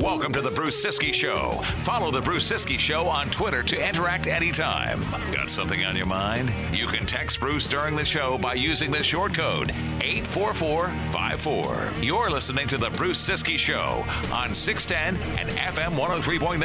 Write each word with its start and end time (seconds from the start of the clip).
Welcome 0.00 0.32
to 0.32 0.40
the 0.40 0.50
Bruce 0.50 0.82
Ciskie 0.84 1.12
Show. 1.12 1.50
Follow 1.78 2.10
the 2.10 2.22
Bruce 2.22 2.50
Ciskie 2.50 2.78
Show 2.78 3.06
on 3.06 3.28
Twitter 3.28 3.62
to 3.62 3.88
interact 3.88 4.26
anytime. 4.26 5.02
Got 5.32 5.50
something 5.50 5.84
on 5.84 5.96
your 5.96 6.06
mind? 6.06 6.50
You 6.72 6.86
can 6.86 7.04
text 7.04 7.40
Bruce 7.40 7.66
during 7.66 7.94
the 7.94 8.04
show 8.04 8.38
by 8.38 8.54
using 8.54 8.90
the 8.90 9.02
short 9.02 9.34
code 9.34 9.70
84454. 10.00 11.92
You're 12.02 12.30
listening 12.30 12.66
to 12.68 12.78
the 12.78 12.88
Bruce 12.90 13.20
Ciskie 13.28 13.58
Show 13.58 14.04
on 14.32 14.54
610 14.54 15.16
and 15.38 15.50
FM 15.50 15.96
103.9 15.96 16.62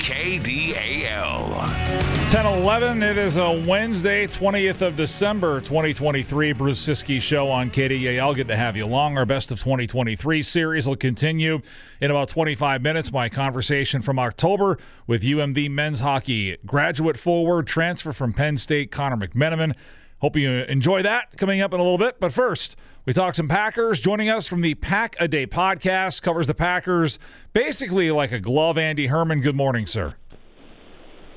KDAL. 0.00 1.50
1011, 2.30 3.02
it 3.02 3.18
is 3.18 3.36
a 3.36 3.64
Wednesday, 3.66 4.28
20th 4.28 4.82
of 4.82 4.96
December, 4.96 5.60
2023. 5.60 6.52
Bruce 6.52 6.86
Ciskie 6.86 7.20
Show 7.20 7.48
on 7.48 7.70
KDAL. 7.70 7.79
Good 7.88 8.48
to 8.48 8.56
have 8.56 8.76
you 8.76 8.84
along. 8.84 9.16
Our 9.16 9.24
Best 9.24 9.50
of 9.50 9.58
2023 9.58 10.42
series 10.42 10.86
will 10.86 10.96
continue 10.96 11.62
in 11.98 12.10
about 12.10 12.28
25 12.28 12.82
minutes. 12.82 13.10
My 13.10 13.30
conversation 13.30 14.02
from 14.02 14.18
October 14.18 14.76
with 15.06 15.22
UMD 15.22 15.70
men's 15.70 16.00
hockey 16.00 16.58
graduate 16.66 17.16
forward, 17.16 17.66
transfer 17.66 18.12
from 18.12 18.34
Penn 18.34 18.58
State, 18.58 18.90
Connor 18.90 19.16
McMenamin. 19.16 19.74
Hope 20.18 20.36
you 20.36 20.50
enjoy 20.50 21.02
that 21.04 21.38
coming 21.38 21.62
up 21.62 21.72
in 21.72 21.80
a 21.80 21.82
little 21.82 21.96
bit. 21.96 22.20
But 22.20 22.34
first, 22.34 22.76
we 23.06 23.14
talk 23.14 23.34
some 23.34 23.48
Packers. 23.48 23.98
Joining 23.98 24.28
us 24.28 24.46
from 24.46 24.60
the 24.60 24.74
Pack 24.74 25.16
a 25.18 25.26
Day 25.26 25.46
podcast 25.46 26.20
covers 26.20 26.46
the 26.46 26.54
Packers 26.54 27.18
basically 27.54 28.10
like 28.10 28.30
a 28.30 28.40
glove. 28.40 28.76
Andy 28.76 29.06
Herman. 29.06 29.40
Good 29.40 29.56
morning, 29.56 29.86
sir. 29.86 30.16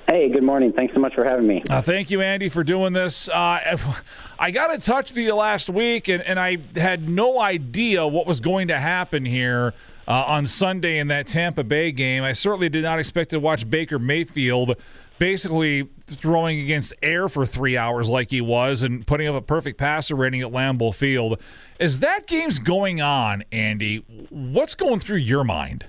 Hey, 0.08 0.30
good 0.30 0.44
morning. 0.44 0.74
Thanks 0.74 0.94
so 0.94 1.00
much 1.00 1.16
for 1.16 1.24
having 1.24 1.48
me. 1.48 1.64
Uh, 1.70 1.82
thank 1.82 2.12
you, 2.12 2.22
Andy, 2.22 2.50
for 2.50 2.64
doing 2.64 2.94
this. 2.94 3.30
Uh, 3.30 3.78
I 4.40 4.52
got 4.52 4.74
in 4.74 4.82
touch 4.82 5.12
with 5.12 5.18
you 5.18 5.34
last 5.34 5.70
week, 5.70 6.10
and, 6.10 6.22
and 6.24 6.40
I 6.40 6.58
had 6.76 7.08
no 7.08 7.40
idea 7.40 8.06
what 8.06 8.28
was 8.28 8.40
going 8.40 8.68
to 8.68 8.80
happen 8.80 9.26
here 9.26 9.74
uh, 10.08 10.12
on 10.12 10.46
Sunday 10.46 11.00
in 11.00 11.08
that 11.08 11.28
Tampa 11.28 11.64
Bay 11.64 11.92
game. 11.92 12.24
I 12.24 12.34
certainly 12.34 12.70
did 12.70 12.84
not 12.84 13.00
expect 13.00 13.32
to 13.32 13.40
watch 13.40 13.70
Baker 13.70 13.98
Mayfield 13.98 14.76
basically 15.20 15.88
throwing 16.02 16.60
against 16.60 16.94
air 17.02 17.30
for 17.30 17.46
three 17.46 17.78
hours 17.78 18.10
like 18.10 18.30
he 18.30 18.42
was 18.42 18.82
and 18.82 19.08
putting 19.08 19.28
up 19.28 19.36
a 19.36 19.42
perfect 19.42 19.78
passer 19.78 20.16
rating 20.16 20.42
at 20.42 20.52
Lambeau 20.52 20.94
Field. 20.94 21.40
As 21.80 22.02
that 22.02 22.28
game's 22.28 22.60
going 22.60 23.00
on, 23.00 23.44
Andy, 23.52 23.98
what's 24.30 24.76
going 24.76 25.00
through 25.00 25.18
your 25.18 25.44
mind? 25.44 25.86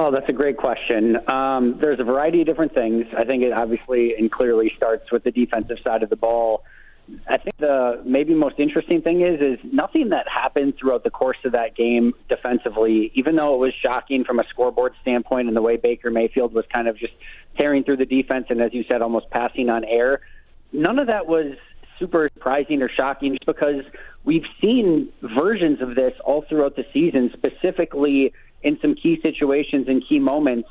Oh, 0.00 0.12
that's 0.12 0.28
a 0.28 0.32
great 0.32 0.56
question. 0.56 1.16
Um, 1.28 1.76
there's 1.80 1.98
a 1.98 2.04
variety 2.04 2.40
of 2.40 2.46
different 2.46 2.72
things. 2.72 3.06
I 3.18 3.24
think 3.24 3.42
it 3.42 3.52
obviously 3.52 4.14
and 4.16 4.30
clearly 4.30 4.70
starts 4.76 5.10
with 5.10 5.24
the 5.24 5.32
defensive 5.32 5.78
side 5.82 6.04
of 6.04 6.08
the 6.08 6.14
ball. 6.14 6.62
I 7.28 7.36
think 7.38 7.56
the 7.56 8.00
maybe 8.06 8.32
most 8.32 8.60
interesting 8.60 9.02
thing 9.02 9.22
is 9.22 9.40
is 9.40 9.58
nothing 9.72 10.10
that 10.10 10.28
happened 10.28 10.74
throughout 10.78 11.02
the 11.02 11.10
course 11.10 11.38
of 11.44 11.50
that 11.52 11.74
game 11.74 12.14
defensively, 12.28 13.10
even 13.14 13.34
though 13.34 13.56
it 13.56 13.58
was 13.58 13.74
shocking 13.82 14.22
from 14.22 14.38
a 14.38 14.44
scoreboard 14.50 14.92
standpoint 15.02 15.48
and 15.48 15.56
the 15.56 15.62
way 15.62 15.76
Baker 15.76 16.12
Mayfield 16.12 16.54
was 16.54 16.64
kind 16.72 16.86
of 16.86 16.96
just 16.96 17.14
tearing 17.56 17.82
through 17.82 17.96
the 17.96 18.06
defense 18.06 18.46
and 18.50 18.62
as 18.62 18.72
you 18.72 18.84
said, 18.84 19.02
almost 19.02 19.28
passing 19.30 19.68
on 19.68 19.84
air. 19.84 20.20
None 20.72 21.00
of 21.00 21.08
that 21.08 21.26
was 21.26 21.56
super 21.98 22.30
surprising 22.34 22.82
or 22.82 22.88
shocking 22.88 23.32
just 23.32 23.46
because 23.46 23.84
we've 24.24 24.46
seen 24.60 25.08
versions 25.22 25.80
of 25.80 25.94
this 25.94 26.12
all 26.24 26.44
throughout 26.48 26.76
the 26.76 26.84
season, 26.92 27.30
specifically 27.32 28.32
in 28.62 28.78
some 28.80 28.94
key 28.94 29.18
situations 29.22 29.86
and 29.88 30.02
key 30.08 30.18
moments, 30.18 30.68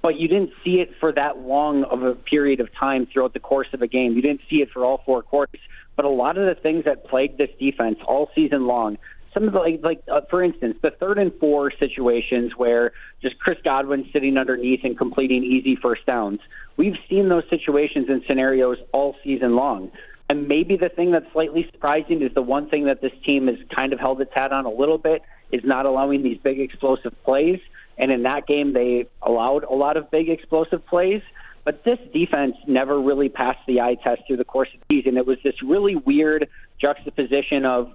but 0.00 0.16
you 0.16 0.28
didn't 0.28 0.50
see 0.64 0.80
it 0.80 0.90
for 1.00 1.12
that 1.12 1.38
long 1.38 1.84
of 1.84 2.02
a 2.02 2.14
period 2.14 2.60
of 2.60 2.68
time 2.78 3.06
throughout 3.12 3.32
the 3.32 3.40
course 3.40 3.66
of 3.72 3.82
a 3.82 3.88
game. 3.88 4.14
You 4.14 4.22
didn't 4.22 4.42
see 4.48 4.56
it 4.56 4.70
for 4.70 4.84
all 4.84 5.02
four 5.04 5.22
quarters. 5.22 5.60
But 5.96 6.04
a 6.04 6.08
lot 6.08 6.38
of 6.38 6.46
the 6.46 6.60
things 6.60 6.84
that 6.84 7.04
plagued 7.04 7.38
this 7.38 7.50
defense 7.58 7.98
all 8.06 8.30
season 8.34 8.66
long, 8.66 8.96
some 9.34 9.46
of 9.46 9.52
the 9.52 9.58
like, 9.58 9.80
like 9.82 10.02
uh, 10.10 10.20
for 10.30 10.42
instance, 10.42 10.76
the 10.82 10.90
third 10.90 11.18
and 11.18 11.32
four 11.40 11.72
situations 11.78 12.52
where 12.56 12.92
just 13.20 13.38
Chris 13.38 13.58
Godwin 13.64 14.08
sitting 14.12 14.36
underneath 14.36 14.80
and 14.84 14.96
completing 14.96 15.42
easy 15.42 15.76
first 15.76 16.06
downs. 16.06 16.40
We've 16.76 16.96
seen 17.08 17.28
those 17.28 17.44
situations 17.50 18.06
and 18.08 18.22
scenarios 18.26 18.78
all 18.92 19.16
season 19.24 19.56
long. 19.56 19.90
And 20.28 20.48
maybe 20.48 20.76
the 20.76 20.88
thing 20.88 21.10
that's 21.10 21.30
slightly 21.32 21.68
surprising 21.72 22.22
is 22.22 22.32
the 22.34 22.42
one 22.42 22.68
thing 22.68 22.86
that 22.86 23.00
this 23.00 23.12
team 23.24 23.48
has 23.48 23.56
kind 23.74 23.92
of 23.92 24.00
held 24.00 24.20
its 24.20 24.32
hat 24.34 24.52
on 24.52 24.64
a 24.64 24.70
little 24.70 24.98
bit 24.98 25.22
is 25.50 25.62
not 25.64 25.84
allowing 25.84 26.22
these 26.22 26.38
big 26.38 26.58
explosive 26.58 27.14
plays. 27.24 27.60
And 27.98 28.10
in 28.10 28.22
that 28.22 28.46
game, 28.46 28.72
they 28.72 29.06
allowed 29.20 29.64
a 29.64 29.74
lot 29.74 29.96
of 29.96 30.10
big 30.10 30.28
explosive 30.30 30.86
plays. 30.86 31.22
But 31.64 31.84
this 31.84 31.98
defense 32.12 32.56
never 32.66 33.00
really 33.00 33.28
passed 33.28 33.60
the 33.66 33.80
eye 33.80 33.96
test 34.02 34.22
through 34.26 34.38
the 34.38 34.44
course 34.44 34.68
of 34.74 34.80
the 34.80 34.96
season. 34.96 35.16
It 35.16 35.26
was 35.26 35.38
this 35.44 35.62
really 35.62 35.94
weird 35.94 36.48
juxtaposition 36.80 37.64
of 37.64 37.92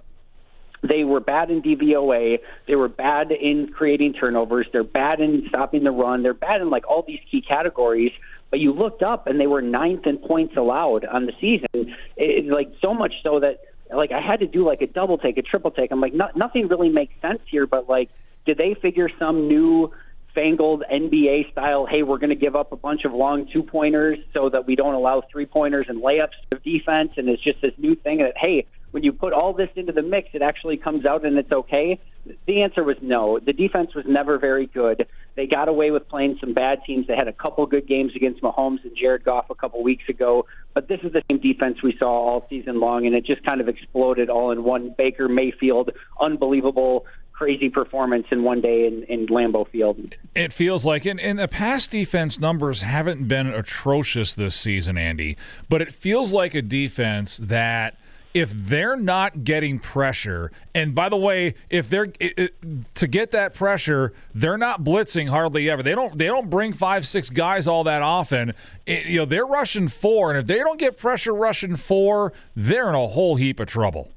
they 0.82 1.04
were 1.04 1.20
bad 1.20 1.50
in 1.50 1.60
DVOA, 1.60 2.38
they 2.66 2.76
were 2.76 2.88
bad 2.88 3.32
in 3.32 3.68
creating 3.72 4.12
turnovers, 4.14 4.66
they're 4.72 4.84
bad 4.84 5.20
in 5.20 5.44
stopping 5.48 5.82
the 5.82 5.90
run, 5.90 6.22
they're 6.22 6.34
bad 6.34 6.60
in 6.60 6.70
like 6.70 6.88
all 6.88 7.04
these 7.06 7.20
key 7.30 7.42
categories. 7.42 8.12
But 8.50 8.60
you 8.60 8.72
looked 8.72 9.02
up 9.02 9.26
and 9.26 9.38
they 9.38 9.46
were 9.46 9.60
ninth 9.60 10.06
in 10.06 10.18
points 10.18 10.56
allowed 10.56 11.04
on 11.04 11.26
the 11.26 11.32
season. 11.40 11.68
It, 12.16 12.46
it, 12.46 12.46
like 12.46 12.72
so 12.80 12.94
much 12.94 13.12
so 13.22 13.40
that 13.40 13.60
like 13.94 14.10
I 14.12 14.20
had 14.20 14.40
to 14.40 14.46
do 14.46 14.66
like 14.66 14.80
a 14.80 14.86
double 14.86 15.18
take, 15.18 15.38
a 15.38 15.42
triple 15.42 15.70
take. 15.70 15.90
I'm 15.92 16.00
like, 16.00 16.14
no, 16.14 16.28
nothing 16.34 16.68
really 16.68 16.88
makes 16.88 17.14
sense 17.20 17.40
here. 17.50 17.66
But 17.66 17.88
like, 17.88 18.10
did 18.46 18.58
they 18.58 18.74
figure 18.80 19.10
some 19.18 19.48
new 19.48 19.92
fangled 20.34 20.82
NBA 20.90 21.52
style? 21.52 21.86
Hey, 21.86 22.02
we're 22.02 22.18
going 22.18 22.30
to 22.30 22.36
give 22.36 22.56
up 22.56 22.72
a 22.72 22.76
bunch 22.76 23.04
of 23.04 23.12
long 23.12 23.48
two 23.52 23.62
pointers 23.62 24.18
so 24.32 24.48
that 24.50 24.66
we 24.66 24.76
don't 24.76 24.94
allow 24.94 25.22
three 25.30 25.46
pointers 25.46 25.86
and 25.88 26.02
layups 26.02 26.36
to 26.50 26.58
defense, 26.58 27.12
and 27.16 27.28
it's 27.28 27.42
just 27.42 27.60
this 27.60 27.72
new 27.78 27.94
thing 27.96 28.18
that 28.18 28.34
hey, 28.36 28.66
when 28.90 29.02
you 29.02 29.12
put 29.12 29.32
all 29.32 29.52
this 29.52 29.68
into 29.76 29.92
the 29.92 30.02
mix, 30.02 30.30
it 30.32 30.42
actually 30.42 30.76
comes 30.76 31.04
out 31.04 31.24
and 31.24 31.36
it's 31.38 31.52
okay? 31.52 32.00
The 32.46 32.62
answer 32.62 32.82
was 32.82 32.96
no. 33.02 33.38
The 33.38 33.52
defense 33.52 33.94
was 33.94 34.04
never 34.06 34.38
very 34.38 34.66
good. 34.66 35.06
They 35.38 35.46
got 35.46 35.68
away 35.68 35.92
with 35.92 36.08
playing 36.08 36.38
some 36.40 36.52
bad 36.52 36.80
teams. 36.84 37.06
They 37.06 37.14
had 37.14 37.28
a 37.28 37.32
couple 37.32 37.64
good 37.66 37.86
games 37.86 38.10
against 38.16 38.42
Mahomes 38.42 38.82
and 38.82 38.96
Jared 38.96 39.22
Goff 39.22 39.50
a 39.50 39.54
couple 39.54 39.80
weeks 39.84 40.08
ago, 40.08 40.46
but 40.74 40.88
this 40.88 40.98
is 41.04 41.12
the 41.12 41.22
same 41.30 41.38
defense 41.38 41.80
we 41.80 41.96
saw 41.96 42.08
all 42.08 42.46
season 42.50 42.80
long, 42.80 43.06
and 43.06 43.14
it 43.14 43.24
just 43.24 43.44
kind 43.44 43.60
of 43.60 43.68
exploded 43.68 44.30
all 44.30 44.50
in 44.50 44.64
one. 44.64 44.96
Baker 44.98 45.28
Mayfield, 45.28 45.92
unbelievable 46.20 47.06
crazy 47.32 47.68
performance 47.68 48.26
in 48.32 48.42
one 48.42 48.60
day 48.60 48.84
in, 48.88 49.04
in 49.04 49.28
Lambeau 49.28 49.68
Field. 49.68 50.12
It 50.34 50.52
feels 50.52 50.84
like, 50.84 51.06
and, 51.06 51.20
and 51.20 51.38
the 51.38 51.46
past 51.46 51.92
defense 51.92 52.40
numbers 52.40 52.82
haven't 52.82 53.28
been 53.28 53.46
atrocious 53.46 54.34
this 54.34 54.56
season, 54.56 54.98
Andy, 54.98 55.36
but 55.68 55.80
it 55.80 55.94
feels 55.94 56.32
like 56.32 56.56
a 56.56 56.62
defense 56.62 57.36
that– 57.36 57.96
if 58.34 58.52
they're 58.52 58.96
not 58.96 59.44
getting 59.44 59.78
pressure, 59.78 60.52
and 60.74 60.94
by 60.94 61.08
the 61.08 61.16
way, 61.16 61.54
if 61.70 61.88
they're 61.88 62.08
it, 62.20 62.38
it, 62.38 62.94
to 62.94 63.06
get 63.06 63.30
that 63.30 63.54
pressure, 63.54 64.12
they're 64.34 64.58
not 64.58 64.84
blitzing 64.84 65.28
hardly 65.28 65.68
ever. 65.70 65.82
They 65.82 65.94
don't 65.94 66.16
they 66.16 66.26
don't 66.26 66.50
bring 66.50 66.72
five 66.72 67.06
six 67.06 67.30
guys 67.30 67.66
all 67.66 67.84
that 67.84 68.02
often. 68.02 68.54
It, 68.86 69.06
you 69.06 69.18
know 69.18 69.24
they're 69.24 69.46
rushing 69.46 69.88
four, 69.88 70.30
and 70.30 70.40
if 70.40 70.46
they 70.46 70.58
don't 70.58 70.78
get 70.78 70.98
pressure 70.98 71.34
rushing 71.34 71.76
four, 71.76 72.32
they're 72.54 72.88
in 72.88 72.94
a 72.94 73.06
whole 73.08 73.36
heap 73.36 73.60
of 73.60 73.66
trouble. 73.66 74.10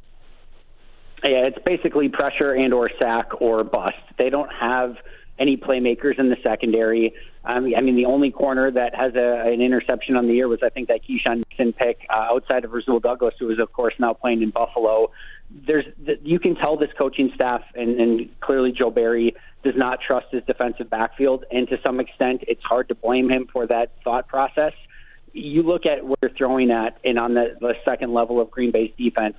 Yeah, 1.24 1.46
it's 1.46 1.60
basically 1.64 2.10
pressure 2.10 2.54
and 2.54 2.74
or 2.74 2.90
sack 2.98 3.42
or 3.42 3.64
bust. 3.64 3.98
They 4.18 4.30
don't 4.30 4.52
have 4.52 4.98
any 5.40 5.56
playmakers 5.56 6.20
in 6.20 6.30
the 6.30 6.38
secondary. 6.44 7.14
Um, 7.44 7.74
I 7.76 7.82
mean, 7.82 7.96
the 7.96 8.06
only 8.06 8.30
corner 8.30 8.70
that 8.70 8.94
has 8.94 9.16
a, 9.16 9.52
an 9.52 9.62
interception 9.62 10.16
on 10.16 10.28
the 10.28 10.34
year 10.34 10.48
was, 10.48 10.60
I 10.64 10.70
think, 10.70 10.90
that 10.90 11.02
Keisean 11.04 11.38
Nixon 11.50 11.74
pick 11.74 12.06
uh, 12.10 12.34
outside 12.34 12.66
of 12.66 12.72
Rasul 12.72 13.00
Douglas, 13.00 13.34
who 13.40 13.50
is, 13.50 13.58
of 13.60 13.74
course, 13.74 13.96
now 13.98 14.14
playing 14.14 14.44
in 14.44 14.52
Buffalo. 14.52 15.12
There's, 15.50 15.86
you 16.24 16.40
can 16.40 16.56
tell 16.56 16.78
this 16.78 16.92
coaching 16.98 17.32
staff, 17.34 17.62
and, 17.74 18.00
and 18.00 18.40
clearly 18.42 18.72
Joe 18.72 18.92
Barry 18.92 19.36
does 19.64 19.74
not 19.76 20.00
trust 20.06 20.28
his 20.32 20.44
defensive 20.46 20.90
backfield, 20.90 21.46
and 21.52 21.68
to 21.70 21.78
some 21.84 22.00
extent, 22.00 22.44
it's 22.48 22.64
hard 22.64 22.90
to 22.90 22.96
blame 22.96 23.30
him 23.32 23.48
for 23.52 23.66
that 23.68 23.92
thought 24.04 24.28
process. 24.28 24.74
You 25.34 25.64
look 25.64 25.86
at 25.86 26.06
what 26.06 26.20
they're 26.22 26.32
throwing 26.38 26.70
at, 26.70 26.98
and 27.04 27.18
on 27.18 27.34
the, 27.34 27.58
the 27.60 27.74
second 27.84 28.14
level 28.14 28.40
of 28.40 28.52
Green 28.52 28.72
Bay's 28.72 28.92
defense, 28.98 29.36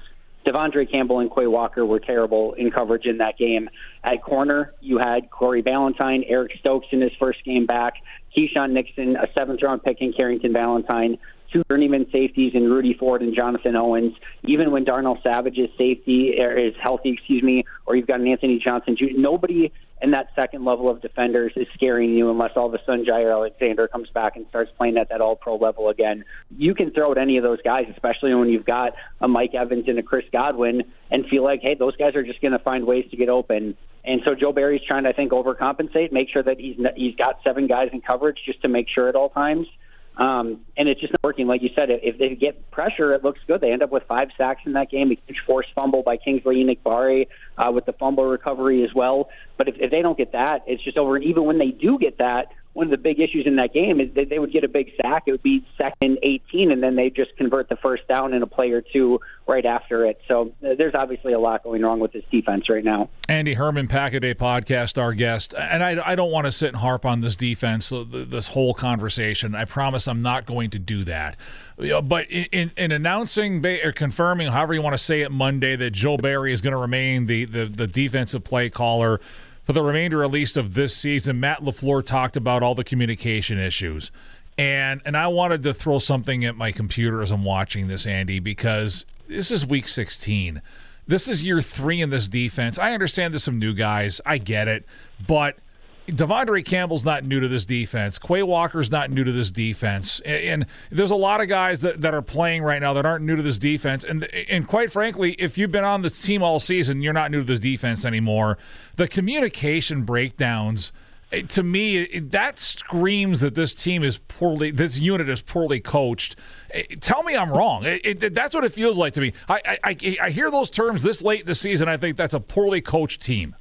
De'Vondre 0.46 0.90
Campbell 0.90 1.20
and 1.20 1.30
Quay 1.30 1.46
Walker 1.46 1.86
were 1.86 2.00
terrible 2.00 2.54
in 2.54 2.70
coverage 2.70 3.06
in 3.06 3.18
that 3.18 3.38
game. 3.38 3.70
At 4.04 4.22
corner, 4.22 4.74
you 4.80 4.98
had 4.98 5.30
Corey 5.30 5.62
Ballentine, 5.62 6.24
Eric 6.28 6.52
Stokes 6.58 6.88
in 6.90 7.00
his 7.00 7.12
first 7.18 7.44
game 7.44 7.66
back, 7.66 7.94
Keisean 8.36 8.72
Nixon, 8.72 9.16
a 9.16 9.26
seventh 9.34 9.62
round 9.62 9.82
pick 9.82 9.98
in 10.00 10.12
Carrington 10.12 10.52
Valentine, 10.52 11.18
two 11.52 11.62
journeyman 11.70 12.06
safeties 12.10 12.52
in 12.54 12.70
Rudy 12.70 12.94
Ford 12.94 13.22
and 13.22 13.34
Jonathan 13.34 13.76
Owens. 13.76 14.14
Even 14.44 14.70
when 14.70 14.84
Darnell 14.84 15.18
Savage's 15.22 15.70
safety 15.76 16.34
er, 16.40 16.58
is 16.58 16.74
healthy, 16.82 17.10
excuse 17.10 17.42
me, 17.42 17.64
or 17.86 17.94
you've 17.94 18.06
got 18.06 18.20
an 18.20 18.26
Anthony 18.26 18.58
Johnson, 18.58 18.96
nobody 19.16 19.72
in 20.02 20.10
that 20.10 20.28
second 20.34 20.64
level 20.64 20.90
of 20.90 21.00
defenders 21.00 21.52
is 21.54 21.66
scaring 21.74 22.10
you 22.10 22.30
unless 22.30 22.50
all 22.56 22.66
of 22.66 22.74
a 22.74 22.78
sudden 22.84 23.04
Jaire 23.04 23.32
Alexander 23.32 23.86
comes 23.86 24.08
back 24.10 24.36
and 24.36 24.46
starts 24.48 24.70
playing 24.76 24.96
at 24.96 25.08
that 25.10 25.20
all 25.20 25.36
pro 25.36 25.56
level 25.56 25.88
again. 25.88 26.24
You 26.56 26.74
can 26.74 26.90
throw 26.90 27.12
at 27.12 27.18
any 27.18 27.36
of 27.36 27.44
those 27.44 27.62
guys, 27.62 27.86
especially 27.90 28.34
when 28.34 28.48
you've 28.48 28.66
got 28.66 28.94
a 29.20 29.28
Mike 29.28 29.54
Evans 29.54 29.84
and 29.86 29.98
a 29.98 30.02
Chris 30.02 30.24
Godwin, 30.32 30.82
and 31.10 31.26
feel 31.26 31.44
like, 31.44 31.60
hey, 31.62 31.74
those 31.74 31.96
guys 31.96 32.16
are 32.16 32.24
just 32.24 32.40
going 32.40 32.52
to 32.52 32.58
find 32.58 32.84
ways 32.84 33.04
to 33.10 33.16
get 33.16 33.28
open. 33.28 33.76
And 34.04 34.20
so 34.24 34.34
Joe 34.34 34.52
Barry's 34.52 34.82
trying 34.86 35.04
to, 35.04 35.10
I 35.10 35.12
think, 35.12 35.30
overcompensate, 35.30 36.10
make 36.10 36.28
sure 36.28 36.42
that 36.42 36.58
he's 36.58 36.76
he's 36.96 37.14
got 37.14 37.38
seven 37.44 37.68
guys 37.68 37.90
in 37.92 38.00
coverage 38.00 38.38
just 38.44 38.60
to 38.62 38.68
make 38.68 38.88
sure 38.88 39.08
at 39.08 39.14
all 39.14 39.28
times. 39.28 39.68
Um, 40.16 40.60
and 40.76 40.88
it's 40.88 41.00
just 41.00 41.12
not 41.12 41.22
working. 41.24 41.46
Like 41.46 41.62
you 41.62 41.70
said, 41.74 41.88
if 41.90 42.18
they 42.18 42.34
get 42.34 42.70
pressure, 42.70 43.14
it 43.14 43.24
looks 43.24 43.40
good. 43.46 43.60
They 43.60 43.72
end 43.72 43.82
up 43.82 43.90
with 43.90 44.02
five 44.06 44.28
sacks 44.36 44.60
in 44.66 44.74
that 44.74 44.90
game. 44.90 45.10
A 45.10 45.18
huge 45.26 45.38
forced 45.46 45.70
fumble 45.74 46.02
by 46.02 46.18
Kingsley 46.18 46.62
Enagbare 46.62 47.28
uh, 47.56 47.72
with 47.72 47.86
the 47.86 47.94
fumble 47.94 48.26
recovery 48.26 48.84
as 48.84 48.94
well. 48.94 49.30
But 49.56 49.68
if, 49.68 49.76
if 49.78 49.90
they 49.90 50.02
don't 50.02 50.18
get 50.18 50.32
that, 50.32 50.64
it's 50.66 50.82
just 50.82 50.98
over. 50.98 51.16
And 51.16 51.24
even 51.24 51.44
when 51.44 51.58
they 51.58 51.70
do 51.70 51.98
get 51.98 52.18
that, 52.18 52.48
one 52.74 52.86
of 52.86 52.90
the 52.90 52.96
big 52.96 53.20
issues 53.20 53.46
in 53.46 53.56
that 53.56 53.74
game 53.74 54.00
is 54.00 54.08
that 54.14 54.30
they 54.30 54.38
would 54.38 54.52
get 54.52 54.64
a 54.64 54.68
big 54.68 54.92
sack. 55.00 55.24
It 55.26 55.32
would 55.32 55.42
be 55.42 55.66
second 55.76 56.18
18, 56.22 56.72
and 56.72 56.82
then 56.82 56.96
they 56.96 57.10
just 57.10 57.36
convert 57.36 57.68
the 57.68 57.76
first 57.76 58.08
down 58.08 58.32
in 58.32 58.42
a 58.42 58.46
play 58.46 58.70
or 58.70 58.80
two 58.80 59.20
right 59.46 59.66
after 59.66 60.06
it. 60.06 60.20
So 60.26 60.52
uh, 60.64 60.74
there's 60.78 60.94
obviously 60.94 61.34
a 61.34 61.38
lot 61.38 61.64
going 61.64 61.82
wrong 61.82 62.00
with 62.00 62.12
this 62.12 62.24
defense 62.30 62.70
right 62.70 62.84
now. 62.84 63.10
Andy 63.28 63.54
Herman, 63.54 63.88
Pack 63.88 64.14
a 64.14 64.20
Day 64.20 64.34
podcast, 64.34 64.96
our 64.96 65.12
guest. 65.12 65.54
And 65.54 65.82
I, 65.82 66.12
I 66.12 66.14
don't 66.14 66.30
want 66.30 66.46
to 66.46 66.52
sit 66.52 66.68
and 66.68 66.76
harp 66.76 67.04
on 67.04 67.20
this 67.20 67.36
defense, 67.36 67.92
uh, 67.92 68.04
this 68.08 68.48
whole 68.48 68.72
conversation. 68.72 69.54
I 69.54 69.66
promise 69.66 70.08
I'm 70.08 70.22
not 70.22 70.46
going 70.46 70.70
to 70.70 70.78
do 70.78 71.04
that. 71.04 71.36
But 71.76 72.30
in, 72.30 72.72
in 72.76 72.90
announcing 72.90 73.64
or 73.66 73.92
confirming, 73.92 74.50
however 74.50 74.72
you 74.72 74.80
want 74.80 74.94
to 74.94 74.98
say 74.98 75.20
it, 75.20 75.30
Monday, 75.30 75.76
that 75.76 75.90
Joe 75.90 76.16
Barry 76.16 76.54
is 76.54 76.62
going 76.62 76.72
to 76.72 76.78
remain 76.78 77.26
the, 77.26 77.44
the, 77.44 77.66
the 77.66 77.86
defensive 77.86 78.44
play 78.44 78.70
caller 78.70 79.20
for 79.62 79.72
the 79.72 79.82
remainder, 79.82 80.24
at 80.24 80.30
least, 80.30 80.56
of 80.56 80.74
this 80.74 80.96
season, 80.96 81.40
Matt 81.40 81.60
LaFleur 81.60 82.04
talked 82.04 82.36
about 82.36 82.62
all 82.62 82.74
the 82.74 82.84
communication 82.84 83.58
issues. 83.58 84.10
And 84.58 85.00
and 85.04 85.16
I 85.16 85.28
wanted 85.28 85.62
to 85.62 85.72
throw 85.72 85.98
something 85.98 86.44
at 86.44 86.56
my 86.56 86.72
computer 86.72 87.22
as 87.22 87.30
I'm 87.30 87.44
watching 87.44 87.88
this, 87.88 88.06
Andy, 88.06 88.38
because 88.38 89.06
this 89.28 89.50
is 89.50 89.64
week 89.64 89.88
16. 89.88 90.60
This 91.06 91.26
is 91.26 91.42
year 91.42 91.62
three 91.62 92.00
in 92.00 92.10
this 92.10 92.28
defense. 92.28 92.78
I 92.78 92.92
understand 92.92 93.32
there's 93.32 93.44
some 93.44 93.58
new 93.58 93.72
guys. 93.72 94.20
I 94.26 94.38
get 94.38 94.68
it. 94.68 94.84
But– 95.26 95.56
De'Vondre 96.08 96.64
Campbell's 96.64 97.04
not 97.04 97.24
new 97.24 97.38
to 97.38 97.46
this 97.46 97.64
defense. 97.64 98.18
Quay 98.18 98.42
Walker's 98.42 98.90
not 98.90 99.10
new 99.10 99.22
to 99.22 99.32
this 99.32 99.50
defense. 99.50 100.20
And, 100.20 100.66
there's 100.90 101.10
a 101.10 101.16
lot 101.16 101.40
of 101.40 101.48
guys 101.48 101.80
that, 101.80 102.00
that 102.00 102.14
are 102.14 102.22
playing 102.22 102.62
right 102.62 102.80
now 102.80 102.92
that 102.94 103.06
aren't 103.06 103.24
new 103.24 103.36
to 103.36 103.42
this 103.42 103.58
defense. 103.58 104.04
And 104.04 104.24
and 104.24 104.66
quite 104.66 104.92
frankly, 104.92 105.34
if 105.38 105.56
you've 105.56 105.72
been 105.72 105.84
on 105.84 106.02
this 106.02 106.20
team 106.20 106.42
all 106.42 106.60
season, 106.60 107.02
you're 107.02 107.12
not 107.12 107.30
new 107.30 107.40
to 107.40 107.44
this 107.44 107.60
defense 107.60 108.04
anymore. 108.04 108.58
The 108.96 109.08
communication 109.08 110.04
breakdowns 110.04 110.92
eh, 111.32 111.42
to 111.48 111.62
me 111.62 112.18
that 112.18 112.58
screams 112.58 113.40
that 113.40 113.54
this 113.54 113.74
team 113.74 114.02
is 114.02 114.18
poorly 114.18 114.70
this 114.70 114.98
unit 114.98 115.28
is 115.28 115.40
poorly 115.40 115.80
coached 115.80 116.36
eh, 116.72 116.82
tell 117.00 117.22
me 117.22 117.34
i'm 117.34 117.50
wrong 117.50 117.84
it, 117.84 118.22
it, 118.22 118.34
that's 118.34 118.54
what 118.54 118.64
it 118.64 118.72
feels 118.72 118.98
like 118.98 119.14
to 119.14 119.20
me 119.20 119.32
I, 119.48 119.78
I, 119.82 120.16
I 120.20 120.30
hear 120.30 120.50
those 120.50 120.68
terms 120.68 121.02
this 121.02 121.22
late 121.22 121.40
in 121.40 121.46
the 121.46 121.54
season 121.54 121.88
i 121.88 121.96
think 121.96 122.16
that's 122.16 122.34
a 122.34 122.40
poorly 122.40 122.80
coached 122.80 123.22
team 123.22 123.56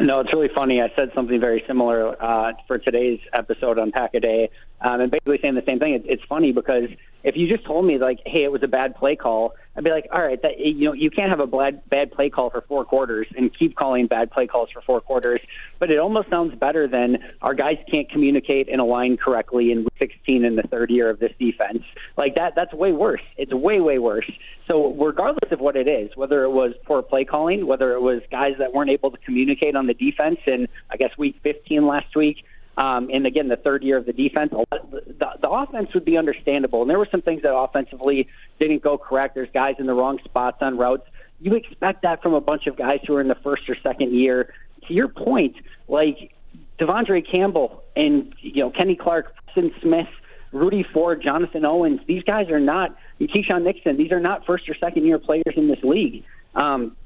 no, 0.00 0.20
it's 0.20 0.32
really 0.32 0.50
funny. 0.54 0.80
I 0.80 0.92
said 0.96 1.10
something 1.14 1.40
very 1.40 1.62
similar 1.66 2.20
uh, 2.22 2.52
for 2.66 2.78
today's 2.78 3.20
episode 3.32 3.78
on 3.78 3.92
Pack 3.92 4.14
a 4.14 4.20
Day, 4.20 4.50
um, 4.80 5.00
and 5.00 5.10
basically 5.10 5.38
saying 5.40 5.54
the 5.54 5.64
same 5.66 5.78
thing. 5.78 5.94
It, 5.94 6.02
it's 6.06 6.22
funny 6.28 6.52
because 6.52 6.88
if 7.24 7.36
you 7.36 7.48
just 7.48 7.66
told 7.66 7.84
me 7.84 7.98
like, 7.98 8.20
"Hey, 8.26 8.44
it 8.44 8.52
was 8.52 8.62
a 8.62 8.68
bad 8.68 8.96
play 8.96 9.16
call," 9.16 9.54
I'd 9.76 9.84
be 9.84 9.90
like, 9.90 10.06
"All 10.12 10.22
right, 10.22 10.40
that 10.42 10.58
you 10.58 10.86
know, 10.86 10.92
you 10.92 11.10
can't 11.10 11.30
have 11.30 11.40
a 11.40 11.46
bad 11.46 11.88
bad 11.88 12.12
play 12.12 12.28
call 12.28 12.50
for 12.50 12.60
four 12.62 12.84
quarters 12.84 13.26
and 13.36 13.56
keep 13.56 13.74
calling 13.74 14.06
bad 14.06 14.30
play 14.30 14.46
calls 14.46 14.70
for 14.70 14.82
four 14.82 15.00
quarters." 15.00 15.40
But 15.78 15.90
it 15.90 15.98
almost 15.98 16.28
sounds 16.28 16.54
better 16.54 16.86
than 16.86 17.18
our 17.40 17.54
guys 17.54 17.78
can't 17.90 18.10
communicate 18.10 18.68
and 18.68 18.80
align 18.80 19.16
correctly 19.16 19.72
in 19.72 19.86
16 19.98 20.44
in 20.44 20.56
the 20.56 20.62
third 20.62 20.90
year 20.90 21.08
of 21.08 21.18
this 21.20 21.32
defense. 21.38 21.82
Like 22.16 22.34
that, 22.34 22.54
that's 22.54 22.72
way 22.72 22.92
worse. 22.92 23.22
It's 23.36 23.52
way 23.52 23.80
way 23.80 23.98
worse. 23.98 24.30
So 24.68 24.92
regardless 24.94 25.50
of 25.50 25.60
what 25.60 25.76
it 25.76 25.88
is, 25.88 26.16
whether 26.16 26.44
it 26.44 26.50
was 26.50 26.74
poor 26.84 27.02
play 27.02 27.24
calling, 27.24 27.66
whether 27.66 27.92
it 27.92 28.02
was 28.02 28.22
guys 28.30 28.54
that 28.58 28.72
weren't 28.72 28.90
able 28.90 29.10
to 29.10 29.18
communicate 29.18 29.74
on 29.74 29.86
the 29.86 29.94
defense, 29.94 30.38
and 30.46 30.68
I 30.90 30.96
guess 30.96 31.16
week 31.18 31.36
15 31.42 31.86
last 31.86 32.14
week 32.14 32.44
um, 32.76 33.10
and 33.12 33.26
again, 33.26 33.48
the 33.48 33.56
third 33.56 33.82
year 33.82 33.98
of 33.98 34.06
the 34.06 34.12
defense, 34.12 34.50
the, 34.50 35.30
the 35.40 35.50
offense 35.50 35.92
would 35.94 36.04
be 36.04 36.16
understandable. 36.16 36.82
And 36.82 36.90
there 36.90 36.98
were 36.98 37.08
some 37.10 37.22
things 37.22 37.42
that 37.42 37.54
offensively 37.54 38.28
didn't 38.58 38.82
go 38.82 38.96
correct. 38.96 39.34
There's 39.34 39.50
guys 39.52 39.76
in 39.78 39.86
the 39.86 39.94
wrong 39.94 40.18
spots 40.24 40.58
on 40.62 40.78
routes. 40.78 41.06
You 41.40 41.54
expect 41.54 42.02
that 42.02 42.22
from 42.22 42.34
a 42.34 42.40
bunch 42.40 42.66
of 42.66 42.76
guys 42.76 43.00
who 43.06 43.14
are 43.16 43.20
in 43.20 43.28
the 43.28 43.34
first 43.34 43.68
or 43.68 43.76
second 43.82 44.14
year. 44.14 44.54
To 44.88 44.94
your 44.94 45.08
point, 45.08 45.56
like 45.86 46.34
De'Vondre 46.78 47.28
Campbell 47.28 47.82
and 47.94 48.34
you 48.40 48.62
know 48.62 48.70
Kenny 48.70 48.96
Clark, 48.96 49.34
Preston 49.36 49.72
Smith, 49.80 50.08
Rudy 50.52 50.82
Ford, 50.82 51.22
Jonathan 51.22 51.64
Owens. 51.64 52.00
These 52.06 52.22
guys 52.24 52.48
are 52.50 52.60
not 52.60 52.96
Keisean 53.20 53.62
Nixon. 53.62 53.96
These 53.96 54.12
are 54.12 54.20
not 54.20 54.46
first 54.46 54.68
or 54.68 54.74
second 54.74 55.04
year 55.04 55.18
players 55.18 55.54
in 55.56 55.68
this 55.68 55.82
league. 55.82 56.24
Um, 56.54 56.96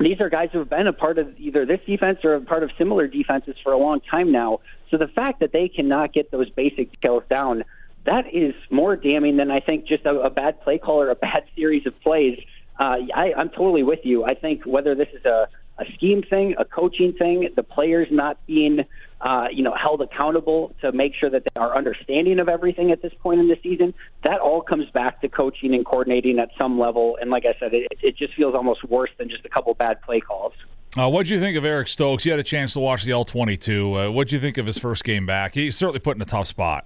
these 0.00 0.20
are 0.20 0.30
guys 0.30 0.48
who 0.52 0.58
have 0.58 0.70
been 0.70 0.86
a 0.86 0.92
part 0.92 1.18
of 1.18 1.38
either 1.38 1.66
this 1.66 1.80
defense 1.86 2.20
or 2.24 2.34
a 2.34 2.40
part 2.40 2.62
of 2.62 2.70
similar 2.78 3.06
defenses 3.06 3.56
for 3.62 3.72
a 3.72 3.76
long 3.76 4.00
time 4.00 4.32
now. 4.32 4.60
So 4.90 4.96
the 4.96 5.08
fact 5.08 5.40
that 5.40 5.52
they 5.52 5.68
cannot 5.68 6.12
get 6.12 6.30
those 6.30 6.48
basic 6.50 6.90
details 6.92 7.22
down, 7.28 7.64
that 8.06 8.32
is 8.32 8.54
more 8.70 8.96
damning 8.96 9.36
than 9.36 9.50
I 9.50 9.60
think 9.60 9.86
just 9.86 10.06
a, 10.06 10.18
a 10.20 10.30
bad 10.30 10.60
play 10.62 10.78
call 10.78 11.02
or 11.02 11.10
a 11.10 11.14
bad 11.14 11.44
series 11.56 11.86
of 11.86 11.98
plays. 12.00 12.42
Uh, 12.78 12.96
I, 13.14 13.34
I'm 13.36 13.50
totally 13.50 13.82
with 13.82 14.00
you. 14.04 14.24
I 14.24 14.34
think 14.34 14.64
whether 14.64 14.94
this 14.94 15.08
is 15.12 15.24
a, 15.26 15.48
a 15.80 15.92
scheme 15.94 16.22
thing, 16.22 16.54
a 16.58 16.64
coaching 16.64 17.12
thing, 17.12 17.48
the 17.56 17.62
players 17.62 18.08
not 18.10 18.38
being, 18.46 18.84
uh, 19.20 19.46
you 19.52 19.62
know, 19.62 19.74
held 19.74 20.02
accountable 20.02 20.74
to 20.82 20.92
make 20.92 21.14
sure 21.14 21.30
that 21.30 21.42
they 21.44 21.60
are 21.60 21.76
understanding 21.76 22.38
of 22.38 22.48
everything 22.48 22.92
at 22.92 23.02
this 23.02 23.12
point 23.20 23.40
in 23.40 23.48
the 23.48 23.58
season. 23.62 23.94
That 24.22 24.40
all 24.40 24.60
comes 24.60 24.90
back 24.90 25.20
to 25.22 25.28
coaching 25.28 25.74
and 25.74 25.84
coordinating 25.84 26.38
at 26.38 26.50
some 26.58 26.78
level. 26.78 27.16
And 27.20 27.30
like 27.30 27.44
I 27.46 27.58
said, 27.58 27.72
it, 27.72 27.88
it 28.02 28.16
just 28.16 28.34
feels 28.34 28.54
almost 28.54 28.84
worse 28.84 29.10
than 29.18 29.28
just 29.28 29.44
a 29.44 29.48
couple 29.48 29.72
bad 29.74 30.02
play 30.02 30.20
calls. 30.20 30.52
Uh, 30.98 31.08
what 31.08 31.26
do 31.26 31.34
you 31.34 31.40
think 31.40 31.56
of 31.56 31.64
Eric 31.64 31.88
Stokes? 31.88 32.24
You 32.24 32.32
had 32.32 32.40
a 32.40 32.44
chance 32.44 32.72
to 32.72 32.80
watch 32.80 33.04
the 33.04 33.12
L22. 33.12 34.08
Uh, 34.08 34.12
what 34.12 34.28
do 34.28 34.36
you 34.36 34.40
think 34.40 34.58
of 34.58 34.66
his 34.66 34.76
first 34.76 35.04
game 35.04 35.24
back? 35.24 35.54
He's 35.54 35.76
certainly 35.76 36.00
put 36.00 36.16
in 36.16 36.22
a 36.22 36.26
tough 36.26 36.48
spot. 36.48 36.84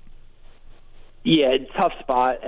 Yeah, 1.24 1.56
tough 1.74 1.92
spot. 2.00 2.40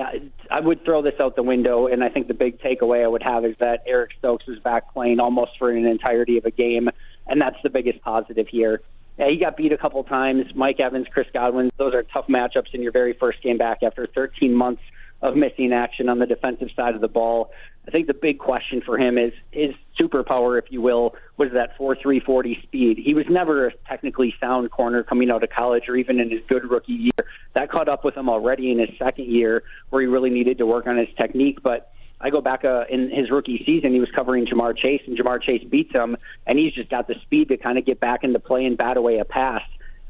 I 0.51 0.61
would 0.61 0.85
throw 0.85 1.01
this 1.01 1.15
out 1.19 1.35
the 1.35 1.43
window, 1.43 1.87
and 1.87 2.05
I 2.05 2.11
think 2.11 2.29
the 2.29 2.35
big 2.35 2.61
takeaway 2.61 3.03
I 3.03 3.09
would 3.09 3.23
have 3.23 3.47
is 3.47 3.57
that 3.59 3.83
Eric 3.87 4.11
Stokes 4.19 4.45
is 4.49 4.59
back 4.59 4.93
playing 4.93 5.19
almost 5.19 5.53
for 5.59 5.71
an 5.71 5.87
entirety 5.87 6.37
of 6.37 6.45
a 6.45 6.51
game, 6.51 6.91
and 7.27 7.41
that's 7.41 7.57
the 7.63 7.71
biggest 7.71 8.03
positive 8.03 8.47
here. 8.49 8.83
Yeah, 9.19 9.31
he 9.31 9.39
got 9.39 9.57
beat 9.57 9.73
a 9.73 9.79
couple 9.79 10.05
times. 10.05 10.45
Mike 10.55 10.79
Evans, 10.79 11.07
Chris 11.11 11.27
Godwin, 11.33 11.71
those 11.79 11.95
are 11.95 12.03
tough 12.03 12.27
matchups 12.27 12.75
in 12.75 12.83
your 12.83 12.93
very 12.93 13.15
first 13.15 13.43
game 13.43 13.57
back 13.57 13.83
after 13.83 14.07
13 14.15 14.55
months 14.55 14.83
of 15.23 15.37
missing 15.37 15.73
action 15.73 16.09
on 16.09 16.19
the 16.19 16.27
defensive 16.27 16.69
side 16.77 16.95
of 16.95 17.01
the 17.01 17.09
ball. 17.09 17.51
I 17.89 17.91
think 17.91 18.07
the 18.07 18.15
big 18.15 18.39
question 18.39 18.83
for 18.85 18.99
him 18.99 19.17
is 19.17 19.33
his 19.51 19.71
superpower, 19.99 20.59
if 20.59 20.71
you 20.71 20.83
will, 20.83 21.15
was 21.37 21.51
that 21.53 21.77
4 21.77 21.97
40 22.25 22.59
speed. 22.63 22.99
He 22.99 23.15
was 23.15 23.27
never 23.31 23.69
a 23.69 23.73
technically 23.89 24.35
sound 24.41 24.71
corner 24.71 25.03
coming 25.03 25.31
out 25.31 25.43
of 25.43 25.51
college 25.51 25.85
or 25.89 25.97
even 25.97 26.21
in 26.21 26.31
his 26.31 26.41
good 26.49 26.69
rookie 26.69 26.93
year. 26.93 27.27
That 27.55 27.71
caught 27.71 27.89
up 27.89 28.05
with 28.05 28.17
him 28.17 28.29
already 28.29 28.71
in 28.71 28.79
his 28.79 28.91
second 28.99 29.27
year 29.27 29.63
where 29.91 30.03
he 30.03 30.09
really 30.09 30.31
needed 30.31 30.59
to 30.59 30.67
work 30.67 30.87
on 30.87 30.97
his 30.97 31.09
technique. 31.17 31.63
But 31.63 31.93
I 32.21 32.31
go 32.31 32.41
back 32.41 32.65
uh, 32.65 32.85
in 32.91 33.11
his 33.11 33.31
rookie 33.31 33.63
season, 33.65 33.93
he 33.93 34.01
was 34.01 34.11
covering 34.15 34.47
Ja'Marr 34.47 34.77
Chase, 34.77 35.03
and 35.07 35.17
Ja'Marr 35.17 35.43
Chase 35.43 35.63
beats 35.69 35.93
him, 35.93 36.17
and 36.47 36.59
he's 36.59 36.73
just 36.73 36.91
got 36.91 37.09
the 37.09 37.15
speed 37.23 37.49
to 37.49 37.57
kind 37.57 37.79
of 37.79 37.85
get 37.85 38.01
back 38.01 38.25
into 38.25 38.39
play 38.39 38.65
and 38.65 38.77
bat 38.77 38.97
away 38.97 39.19
a 39.19 39.25
pass. 39.25 39.63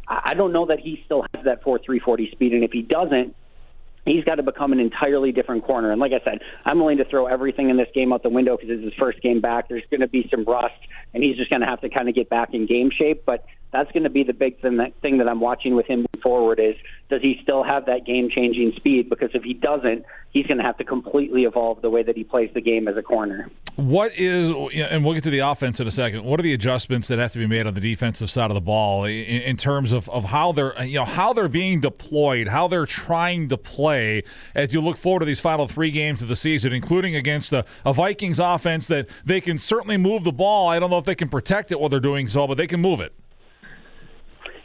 I 0.08 0.34
don't 0.34 0.52
know 0.52 0.66
that 0.66 0.78
he 0.78 1.02
still 1.04 1.26
has 1.34 1.44
that 1.44 1.62
4 1.64 1.80
40 2.04 2.30
speed, 2.30 2.52
and 2.52 2.62
if 2.62 2.70
he 2.70 2.82
doesn't, 2.82 3.34
he's 4.06 4.24
got 4.24 4.36
to 4.36 4.42
become 4.42 4.72
an 4.72 4.80
entirely 4.80 5.32
different 5.32 5.64
corner. 5.64 5.90
And 5.90 6.00
like 6.00 6.12
I 6.12 6.20
said, 6.24 6.40
I'm 6.64 6.78
willing 6.78 6.98
to 6.98 7.04
throw 7.04 7.26
everything 7.26 7.70
in 7.70 7.76
this 7.76 7.88
game 7.94 8.12
out 8.12 8.22
the 8.22 8.28
window 8.28 8.56
because 8.56 8.70
it's 8.70 8.84
his 8.84 8.94
first 8.94 9.20
game 9.20 9.40
back. 9.40 9.68
There's 9.68 9.84
going 9.90 10.00
to 10.00 10.08
be 10.08 10.28
some 10.30 10.44
rust, 10.44 10.74
and 11.12 11.22
he's 11.22 11.36
just 11.36 11.50
going 11.50 11.60
to 11.60 11.66
have 11.66 11.80
to 11.82 11.88
kind 11.88 12.08
of 12.08 12.14
get 12.14 12.30
back 12.30 12.54
in 12.54 12.66
game 12.66 12.90
shape. 12.90 13.24
But 13.26 13.44
that's 13.72 13.90
going 13.92 14.04
to 14.04 14.10
be 14.10 14.22
the 14.22 14.32
big 14.32 14.60
thing 14.60 14.76
that, 14.78 14.94
thing 15.00 15.18
that 15.18 15.28
I'm 15.28 15.40
watching 15.40 15.74
with 15.74 15.86
him 15.86 16.06
forward 16.22 16.58
is 16.58 16.76
does 17.08 17.22
he 17.22 17.38
still 17.42 17.62
have 17.62 17.86
that 17.86 18.04
game 18.04 18.30
changing 18.30 18.72
speed? 18.76 19.08
Because 19.08 19.30
if 19.34 19.42
he 19.42 19.54
doesn't, 19.54 20.04
he's 20.30 20.46
going 20.46 20.58
to 20.58 20.64
have 20.64 20.76
to 20.78 20.84
completely 20.84 21.44
evolve 21.44 21.82
the 21.82 21.90
way 21.90 22.02
that 22.02 22.16
he 22.16 22.24
plays 22.24 22.50
the 22.54 22.60
game 22.60 22.88
as 22.88 22.96
a 22.96 23.02
corner. 23.02 23.50
What 23.76 24.12
is, 24.16 24.48
and 24.48 25.04
we'll 25.04 25.14
get 25.14 25.24
to 25.24 25.30
the 25.30 25.40
offense 25.40 25.78
in 25.80 25.86
a 25.86 25.90
second. 25.90 26.24
What 26.24 26.40
are 26.40 26.42
the 26.42 26.54
adjustments 26.54 27.08
that 27.08 27.18
have 27.18 27.32
to 27.32 27.38
be 27.38 27.46
made 27.46 27.66
on 27.66 27.74
the 27.74 27.80
defensive 27.80 28.30
side 28.30 28.50
of 28.50 28.54
the 28.54 28.60
ball 28.60 29.04
in, 29.04 29.12
in 29.12 29.56
terms 29.56 29.92
of, 29.92 30.08
of 30.08 30.24
how 30.24 30.52
they're, 30.52 30.82
you 30.82 30.98
know, 30.98 31.04
how 31.04 31.32
they're 31.32 31.48
being 31.48 31.80
deployed, 31.80 32.48
how 32.48 32.68
they're 32.68 32.86
trying 32.86 33.48
to 33.50 33.56
play 33.56 34.22
as 34.54 34.72
you 34.72 34.80
look 34.80 34.96
forward 34.96 35.20
to 35.20 35.26
these 35.26 35.40
final 35.40 35.66
three 35.66 35.90
games 35.90 36.22
of 36.22 36.28
the 36.28 36.36
season, 36.36 36.72
including 36.72 37.14
against 37.14 37.52
a, 37.52 37.64
a 37.84 37.92
Vikings 37.92 38.40
offense 38.40 38.86
that 38.86 39.06
they 39.24 39.40
can 39.40 39.58
certainly 39.58 39.96
move 39.96 40.24
the 40.24 40.32
ball. 40.32 40.68
I 40.68 40.78
don't 40.78 40.90
know 40.90 40.98
if 40.98 41.04
they 41.04 41.14
can 41.14 41.28
protect 41.28 41.70
it 41.70 41.78
while 41.78 41.88
they're 41.88 42.00
doing 42.00 42.28
so, 42.28 42.46
but 42.46 42.56
they 42.56 42.66
can 42.66 42.80
move 42.80 43.00
it. 43.00 43.12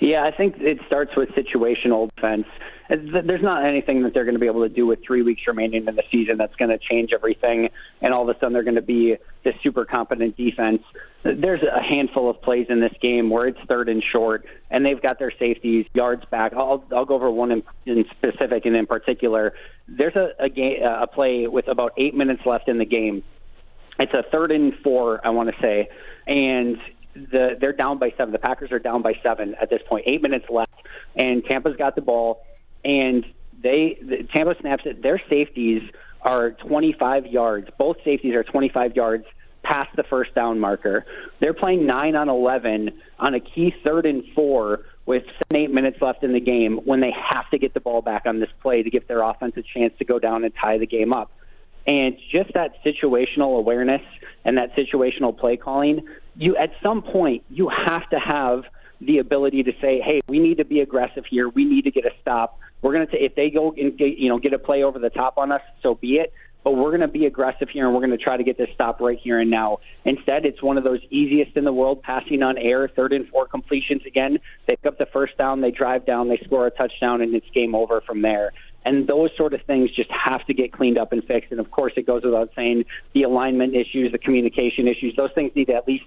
Yeah, 0.02 0.24
I 0.24 0.36
think 0.36 0.56
it 0.58 0.80
starts 0.88 1.16
with 1.16 1.30
situational 1.30 2.10
defense. 2.16 2.48
There's 2.90 3.44
not 3.44 3.64
anything 3.64 4.02
that 4.02 4.16
they're 4.16 4.26
going 4.26 4.36
to 4.36 4.40
be 4.40 4.48
able 4.48 4.68
to 4.68 4.74
do 4.74 4.88
with 4.88 5.00
three 5.06 5.22
weeks 5.22 5.44
remaining 5.46 5.88
in 5.88 5.96
the 5.96 6.04
season 6.12 6.38
that's 6.38 6.56
going 6.56 6.72
to 6.72 6.80
change 6.80 7.12
everything, 7.14 7.70
and 8.02 8.12
all 8.12 8.28
of 8.28 8.36
a 8.36 8.38
sudden 8.40 8.54
they're 8.54 8.64
going 8.64 8.76
to 8.76 8.82
be 8.82 9.18
this 9.44 9.54
super 9.62 9.86
competent 9.86 10.36
defense. 10.36 10.82
There's 11.24 11.62
a 11.62 11.82
handful 11.84 12.32
of 12.32 12.42
plays 12.42 12.66
in 12.68 12.82
this 12.82 12.94
game 13.00 13.30
where 13.30 13.48
it's 13.48 13.60
third 13.70 13.90
and 13.90 14.04
short, 14.12 14.44
and 14.72 14.84
they've 14.84 15.02
got 15.02 15.20
their 15.20 15.32
safeties 15.38 15.86
yards 15.94 16.26
back. 16.32 16.54
I'll 16.54 16.84
I'll 16.92 17.06
go 17.06 17.14
over 17.14 17.30
one 17.30 17.52
in, 17.52 17.64
in 17.86 18.04
specific 18.10 18.66
and 18.66 18.76
in 18.76 18.88
particular. 18.88 19.54
There's 19.88 20.16
a 20.16 20.32
a, 20.40 20.50
game, 20.50 20.82
a 20.84 21.06
play 21.06 21.46
with 21.46 21.68
about 21.68 21.94
eight 21.98 22.16
minutes 22.16 22.42
left 22.44 22.68
in 22.68 22.80
the 22.80 22.86
game. 22.86 23.24
It's 24.00 24.14
a 24.14 24.24
third 24.32 24.52
and 24.52 24.74
four, 24.84 25.26
I 25.26 25.30
want 25.30 25.54
to 25.54 25.62
say, 25.62 25.90
and 26.26 26.78
the 27.14 27.58
they're 27.60 27.74
down 27.74 27.98
by 28.00 28.14
seven. 28.18 28.32
The 28.32 28.40
Packers 28.40 28.72
are 28.72 28.80
down 28.80 29.02
by 29.02 29.14
seven 29.24 29.56
at 29.62 29.70
this 29.70 29.82
point. 29.88 30.06
Eight 30.08 30.22
minutes 30.22 30.46
left, 30.50 30.74
and 31.16 31.44
Tampa's 31.46 31.76
got 31.76 31.96
the 31.96 32.02
ball, 32.02 32.44
and 32.84 33.26
they 33.62 33.98
the, 34.02 34.28
Tampa 34.34 34.56
snaps 34.60 34.84
it. 34.86 35.02
Their 35.02 35.22
safeties 35.30 35.82
are 36.22 36.52
25 36.52 37.28
yards. 37.28 37.70
Both 37.78 37.98
safeties 38.06 38.36
are 38.36 38.44
25 38.44 38.96
yards 38.96 39.26
past 39.64 39.96
the 39.96 40.04
first 40.04 40.34
down 40.36 40.60
marker. 40.60 41.06
They're 41.40 41.54
playing 41.54 41.86
nine 41.86 42.16
on 42.16 42.30
11 42.30 42.92
on 43.20 43.34
a 43.34 43.40
key 43.40 43.74
third 43.84 44.06
and 44.06 44.24
four 44.36 44.82
with 45.06 45.24
seven, 45.24 45.64
eight 45.64 45.72
minutes 45.72 46.02
left 46.02 46.24
in 46.24 46.34
the 46.34 46.40
game 46.40 46.78
when 46.86 47.02
they 47.02 47.12
have 47.12 47.50
to 47.50 47.58
get 47.58 47.74
the 47.74 47.80
ball 47.80 48.02
back 48.02 48.24
on 48.26 48.40
this 48.40 48.50
play 48.62 48.84
to 48.84 48.90
give 48.90 49.08
their 49.08 49.22
offense 49.22 49.54
a 49.58 49.62
chance 49.62 49.94
to 50.00 50.06
go 50.06 50.20
down 50.20 50.44
and 50.44 50.54
tie 50.56 50.78
the 50.78 50.86
game 50.86 51.14
up. 51.14 51.32
And 51.88 52.18
just 52.32 52.54
that 52.54 52.84
situational 52.84 53.58
awareness 53.58 54.02
and 54.46 54.58
that 54.58 54.76
situational 54.76 55.38
play 55.38 55.58
calling, 55.58 56.08
you 56.36 56.56
at 56.56 56.72
some 56.82 57.02
point 57.02 57.44
you 57.50 57.70
have 57.70 58.10
to 58.10 58.20
have 58.20 58.64
the 59.00 59.18
ability 59.18 59.64
to 59.64 59.72
say, 59.82 60.00
"Hey, 60.00 60.22
we 60.28 60.40
need 60.40 60.58
to 60.58 60.66
be 60.66 60.80
aggressive 60.80 61.26
here. 61.26 61.50
We 61.50 61.66
need 61.66 61.84
to 61.84 61.92
get 61.92 62.06
a 62.06 62.12
stop. 62.22 62.60
We're 62.82 62.94
going 62.94 63.08
to 63.08 63.24
if 63.24 63.36
they 63.36 63.50
go 63.50 63.74
and 63.78 63.98
get, 63.98 64.18
you 64.18 64.30
know 64.30 64.40
get 64.40 64.54
a 64.54 64.60
play 64.60 64.84
over 64.84 65.00
the 65.00 65.10
top 65.10 65.38
on 65.38 65.52
us, 65.52 65.62
so 65.82 65.96
be 65.96 66.18
it 66.18 66.34
but 66.64 66.72
we're 66.72 66.90
going 66.90 67.02
to 67.02 67.08
be 67.08 67.26
aggressive 67.26 67.70
here 67.70 67.86
and 67.86 67.94
we're 67.94 68.02
going 68.02 68.18
to 68.18 68.24
try 68.24 68.38
to 68.38 68.44
get 68.44 68.58
this 68.58 68.70
stop 68.74 69.02
right 69.02 69.18
here 69.20 69.40
and 69.40 69.50
now. 69.50 69.80
Instead, 70.06 70.46
it's 70.46 70.62
one 70.62 70.78
of 70.78 70.84
those 70.84 71.00
easiest 71.10 71.58
in 71.58 71.64
the 71.64 71.74
world 71.74 72.02
passing 72.04 72.44
on 72.44 72.58
air, 72.58 72.88
third 72.88 73.14
and 73.14 73.28
four 73.30 73.48
completions 73.48 74.02
again. 74.06 74.40
They 74.68 74.76
pick 74.76 74.86
up 74.86 74.98
the 74.98 75.08
first 75.08 75.38
down, 75.38 75.62
they 75.62 75.72
drive 75.72 76.06
down, 76.06 76.30
they 76.30 76.38
score 76.46 76.68
a 76.68 76.72
touchdown, 76.72 77.22
and 77.22 77.34
it's 77.34 77.50
game 77.54 77.74
over 77.74 78.02
from 78.02 78.22
there. 78.22 78.54
And 78.84 79.08
those 79.08 79.30
sort 79.38 79.54
of 79.54 79.62
things 79.64 79.92
just 79.92 80.10
have 80.12 80.46
to 80.46 80.54
get 80.54 80.72
cleaned 80.72 80.98
up 80.98 81.12
and 81.12 81.24
fixed. 81.24 81.52
And 81.52 81.60
of 81.60 81.70
course, 81.72 81.94
it 81.96 82.08
goes 82.08 82.24
without 82.24 82.52
saying 82.56 82.86
the 83.14 83.24
alignment 83.24 83.76
issues, 83.76 84.12
the 84.12 84.18
communication 84.18 84.88
issues, 84.88 85.16
those 85.16 85.32
things 85.34 85.52
need 85.56 85.66
to 85.66 85.74
at 85.74 85.88
least 85.88 86.06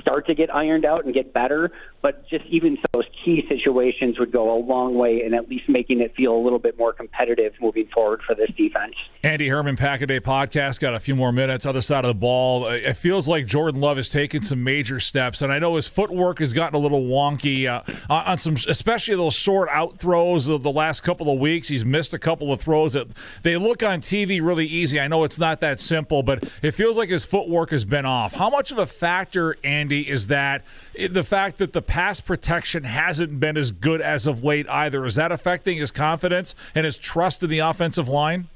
start 0.00 0.26
to 0.26 0.34
get 0.34 0.54
ironed 0.54 0.84
out 0.84 1.04
and 1.04 1.14
get 1.14 1.32
better. 1.32 1.70
But 2.02 2.28
just 2.28 2.44
even 2.46 2.76
those 2.92 3.06
key 3.24 3.44
situations 3.48 4.18
would 4.18 4.30
go 4.30 4.54
a 4.54 4.60
long 4.60 4.94
way 4.94 5.22
in 5.24 5.32
at 5.32 5.48
least 5.48 5.68
making 5.68 6.00
it 6.00 6.14
feel 6.14 6.36
a 6.36 6.42
little 6.42 6.58
bit 6.58 6.76
more 6.76 6.92
competitive 6.92 7.54
moving 7.60 7.88
forward 7.94 8.20
for 8.26 8.34
this 8.34 8.50
defense. 8.56 8.94
Andy 9.22 9.48
Herman, 9.48 9.76
Pack 9.76 10.02
a 10.02 10.06
Day 10.06 10.20
podcast, 10.20 10.80
got 10.80 10.94
a 10.94 11.00
few 11.00 11.16
more 11.16 11.32
minutes. 11.32 11.64
Other 11.64 11.80
side 11.80 12.04
of 12.04 12.08
the 12.08 12.14
ball, 12.14 12.68
it 12.68 12.92
feels 12.94 13.26
like 13.26 13.46
Jordan 13.46 13.80
Love 13.80 13.96
has 13.96 14.10
taken 14.10 14.42
some 14.42 14.62
major 14.62 15.00
steps, 15.00 15.40
and 15.40 15.50
I 15.50 15.58
know 15.58 15.76
his 15.76 15.88
footwork 15.88 16.40
has 16.40 16.52
gotten 16.52 16.74
a 16.74 16.78
little 16.78 17.04
wonky 17.04 17.66
uh, 17.66 17.82
on 18.12 18.36
some, 18.36 18.56
especially 18.68 19.16
those 19.16 19.34
short 19.34 19.70
out 19.72 19.96
throws 19.96 20.48
of 20.48 20.62
the 20.62 20.70
last 20.70 21.00
couple 21.00 21.32
of 21.32 21.38
weeks. 21.38 21.68
He's 21.68 21.86
missed 21.86 22.12
a 22.12 22.18
couple 22.18 22.52
of 22.52 22.60
throws 22.60 22.92
that 22.92 23.08
they 23.42 23.56
look 23.56 23.82
on 23.82 24.02
TV 24.02 24.44
really 24.44 24.66
easy. 24.66 25.00
I 25.00 25.08
know 25.08 25.24
it's 25.24 25.38
not 25.38 25.60
that 25.60 25.80
simple, 25.80 26.22
but 26.22 26.44
it 26.60 26.72
feels 26.72 26.98
like 26.98 27.08
his 27.08 27.24
footwork 27.24 27.70
has 27.70 27.86
been 27.86 28.04
off. 28.04 28.34
How 28.34 28.50
much 28.50 28.72
of 28.72 28.78
a 28.78 28.86
factor, 28.86 29.56
Andy, 29.64 29.83
is 29.92 30.28
that 30.28 30.64
the 31.10 31.24
fact 31.24 31.58
that 31.58 31.72
the 31.72 31.82
pass 31.82 32.20
protection 32.20 32.84
hasn't 32.84 33.40
been 33.40 33.56
as 33.56 33.70
good 33.70 34.00
as 34.00 34.26
of 34.26 34.44
late 34.44 34.68
either. 34.68 35.04
Is 35.06 35.14
that 35.16 35.32
affecting 35.32 35.78
his 35.78 35.90
confidence 35.90 36.54
and 36.74 36.86
his 36.86 36.96
trust 36.96 37.42
in 37.42 37.50
the 37.50 37.60
offensive 37.60 38.08
line? 38.08 38.48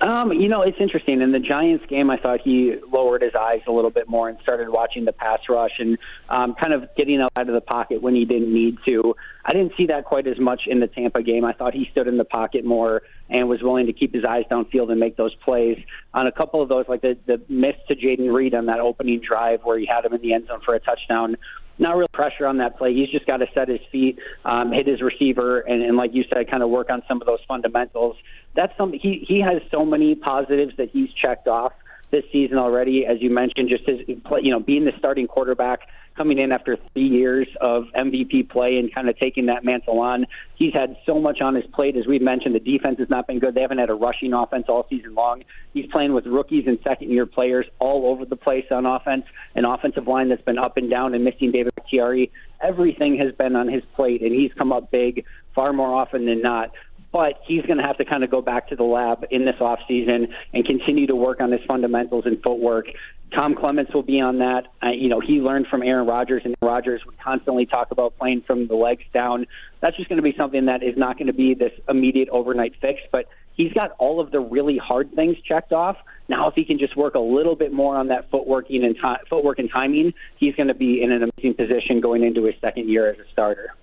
Um, 0.00 0.32
you 0.32 0.48
know, 0.48 0.62
it's 0.62 0.78
interesting. 0.80 1.20
In 1.20 1.30
the 1.30 1.38
Giants 1.38 1.84
game, 1.86 2.08
I 2.08 2.16
thought 2.16 2.40
he 2.42 2.76
lowered 2.90 3.20
his 3.20 3.34
eyes 3.38 3.60
a 3.66 3.72
little 3.72 3.90
bit 3.90 4.08
more 4.08 4.30
and 4.30 4.38
started 4.42 4.70
watching 4.70 5.04
the 5.04 5.12
pass 5.12 5.40
rush 5.48 5.72
and 5.78 5.98
um, 6.30 6.54
kind 6.54 6.72
of 6.72 6.88
getting 6.96 7.20
out 7.20 7.30
of 7.36 7.48
the 7.48 7.60
pocket 7.60 8.00
when 8.00 8.14
he 8.14 8.24
didn't 8.24 8.52
need 8.52 8.78
to. 8.86 9.14
I 9.44 9.52
didn't 9.52 9.72
see 9.76 9.86
that 9.86 10.06
quite 10.06 10.26
as 10.26 10.38
much 10.38 10.62
in 10.66 10.80
the 10.80 10.86
Tampa 10.86 11.22
game. 11.22 11.44
I 11.44 11.52
thought 11.52 11.74
he 11.74 11.86
stood 11.90 12.08
in 12.08 12.16
the 12.16 12.24
pocket 12.24 12.64
more 12.64 13.02
and 13.30 13.48
was 13.48 13.62
willing 13.62 13.86
to 13.86 13.92
keep 13.92 14.12
his 14.12 14.24
eyes 14.24 14.44
downfield 14.50 14.90
and 14.90 14.98
make 14.98 15.16
those 15.16 15.34
plays. 15.36 15.78
On 16.14 16.26
a 16.26 16.32
couple 16.32 16.60
of 16.60 16.68
those, 16.68 16.86
like 16.88 17.00
the, 17.00 17.16
the 17.26 17.40
miss 17.48 17.76
to 17.88 17.94
Jayden 17.94 18.32
Reed 18.32 18.54
on 18.54 18.66
that 18.66 18.80
opening 18.80 19.20
drive 19.20 19.60
where 19.62 19.78
he 19.78 19.86
had 19.86 20.04
him 20.04 20.12
in 20.12 20.20
the 20.20 20.34
end 20.34 20.48
zone 20.48 20.60
for 20.64 20.74
a 20.74 20.80
touchdown, 20.80 21.36
not 21.78 21.96
real 21.96 22.08
pressure 22.12 22.46
on 22.46 22.58
that 22.58 22.76
play. 22.76 22.92
He's 22.92 23.08
just 23.08 23.26
got 23.26 23.38
to 23.38 23.46
set 23.54 23.68
his 23.68 23.80
feet, 23.90 24.18
um, 24.44 24.72
hit 24.72 24.86
his 24.86 25.00
receiver, 25.00 25.60
and, 25.60 25.82
and 25.82 25.96
like 25.96 26.10
you 26.12 26.24
said, 26.28 26.50
kind 26.50 26.62
of 26.62 26.70
work 26.70 26.90
on 26.90 27.02
some 27.08 27.20
of 27.20 27.26
those 27.26 27.40
fundamentals. 27.46 28.16
That's 28.54 28.76
something 28.76 28.98
he 29.00 29.24
he 29.26 29.40
has 29.40 29.62
so 29.70 29.84
many 29.84 30.14
positives 30.16 30.76
that 30.76 30.90
he's 30.90 31.08
checked 31.12 31.46
off 31.46 31.72
this 32.10 32.24
season 32.32 32.58
already. 32.58 33.06
As 33.06 33.22
you 33.22 33.30
mentioned, 33.30 33.68
just 33.68 33.88
his 33.88 34.00
you 34.08 34.50
know 34.50 34.60
being 34.60 34.84
the 34.84 34.92
starting 34.98 35.26
quarterback 35.26 35.80
coming 36.16 36.38
in 36.38 36.52
after 36.52 36.76
three 36.92 37.08
years 37.08 37.48
of 37.60 37.84
MVP 37.96 38.48
play 38.50 38.78
and 38.78 38.94
kind 38.94 39.08
of 39.08 39.18
taking 39.18 39.46
that 39.46 39.64
mantle 39.64 40.00
on. 40.00 40.26
He's 40.54 40.74
had 40.74 40.96
so 41.06 41.20
much 41.20 41.40
on 41.40 41.54
his 41.54 41.64
plate. 41.72 41.96
As 41.96 42.06
we've 42.06 42.22
mentioned, 42.22 42.54
the 42.54 42.60
defense 42.60 42.98
has 42.98 43.08
not 43.08 43.26
been 43.26 43.38
good. 43.38 43.54
They 43.54 43.62
haven't 43.62 43.78
had 43.78 43.90
a 43.90 43.94
rushing 43.94 44.32
offense 44.32 44.66
all 44.68 44.86
season 44.90 45.14
long. 45.14 45.44
He's 45.72 45.86
playing 45.86 46.12
with 46.12 46.26
rookies 46.26 46.64
and 46.66 46.78
second 46.84 47.10
year 47.10 47.26
players 47.26 47.66
all 47.78 48.06
over 48.06 48.24
the 48.24 48.36
place 48.36 48.66
on 48.70 48.86
offense, 48.86 49.24
an 49.54 49.64
offensive 49.64 50.06
line 50.06 50.28
that's 50.28 50.42
been 50.42 50.58
up 50.58 50.76
and 50.76 50.90
down 50.90 51.14
and 51.14 51.24
missing 51.24 51.52
David 51.52 51.74
Bakhtiari. 51.74 52.30
Everything 52.60 53.16
has 53.18 53.34
been 53.34 53.56
on 53.56 53.68
his 53.68 53.82
plate, 53.96 54.20
and 54.22 54.32
he's 54.32 54.52
come 54.52 54.72
up 54.72 54.90
big 54.90 55.24
far 55.54 55.72
more 55.72 55.94
often 55.94 56.26
than 56.26 56.42
not 56.42 56.70
but 57.12 57.40
he's 57.46 57.62
going 57.62 57.78
to 57.78 57.82
have 57.82 57.98
to 57.98 58.04
kind 58.04 58.22
of 58.22 58.30
go 58.30 58.40
back 58.40 58.68
to 58.68 58.76
the 58.76 58.84
lab 58.84 59.24
in 59.30 59.44
this 59.44 59.56
off 59.60 59.80
season 59.88 60.28
and 60.52 60.64
continue 60.64 61.06
to 61.06 61.16
work 61.16 61.40
on 61.40 61.50
his 61.50 61.60
fundamentals 61.66 62.24
and 62.26 62.42
footwork. 62.42 62.86
Tom 63.34 63.54
Clements 63.54 63.92
will 63.94 64.02
be 64.02 64.20
on 64.20 64.38
that. 64.38 64.66
Uh, 64.82 64.90
you 64.90 65.08
know, 65.08 65.20
he 65.20 65.34
learned 65.34 65.66
from 65.68 65.82
Aaron 65.82 66.06
Rodgers, 66.06 66.42
and 66.44 66.54
Rodgers 66.60 67.00
would 67.06 67.18
constantly 67.18 67.66
talk 67.66 67.90
about 67.90 68.16
playing 68.18 68.42
from 68.42 68.66
the 68.66 68.74
legs 68.74 69.04
down. 69.12 69.46
That's 69.80 69.96
just 69.96 70.08
going 70.08 70.16
to 70.16 70.22
be 70.22 70.34
something 70.36 70.66
that 70.66 70.82
is 70.82 70.96
not 70.96 71.16
going 71.16 71.28
to 71.28 71.32
be 71.32 71.54
this 71.54 71.72
immediate 71.88 72.28
overnight 72.28 72.74
fix, 72.80 73.00
but 73.12 73.26
he's 73.54 73.72
got 73.72 73.92
all 73.98 74.20
of 74.20 74.30
the 74.30 74.40
really 74.40 74.78
hard 74.78 75.12
things 75.14 75.36
checked 75.46 75.72
off. 75.72 75.96
Now, 76.28 76.48
if 76.48 76.54
he 76.54 76.64
can 76.64 76.78
just 76.78 76.96
work 76.96 77.14
a 77.14 77.20
little 77.20 77.54
bit 77.54 77.72
more 77.72 77.96
on 77.96 78.08
that 78.08 78.30
footworking 78.30 78.84
and 78.84 78.96
footwork 79.28 79.58
and 79.58 79.70
timing, 79.70 80.12
he's 80.36 80.54
going 80.54 80.68
to 80.68 80.74
be 80.74 81.02
in 81.02 81.12
an 81.12 81.22
amazing 81.22 81.54
position 81.54 82.00
going 82.00 82.24
into 82.24 82.44
his 82.44 82.54
second 82.60 82.88
year 82.88 83.10
as 83.10 83.18
a 83.18 83.30
starter. 83.32 83.74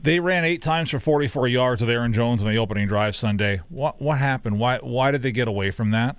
They 0.00 0.20
ran 0.20 0.44
eight 0.44 0.62
times 0.62 0.90
for 0.90 1.00
44 1.00 1.48
yards 1.48 1.80
with 1.80 1.90
Aaron 1.90 2.12
Jones 2.12 2.40
in 2.40 2.48
the 2.48 2.58
opening 2.58 2.86
drive 2.86 3.16
Sunday. 3.16 3.60
What 3.68 4.00
what 4.00 4.18
happened? 4.18 4.58
Why 4.58 4.78
why 4.78 5.10
did 5.10 5.22
they 5.22 5.32
get 5.32 5.48
away 5.48 5.70
from 5.70 5.90
that? 5.90 6.16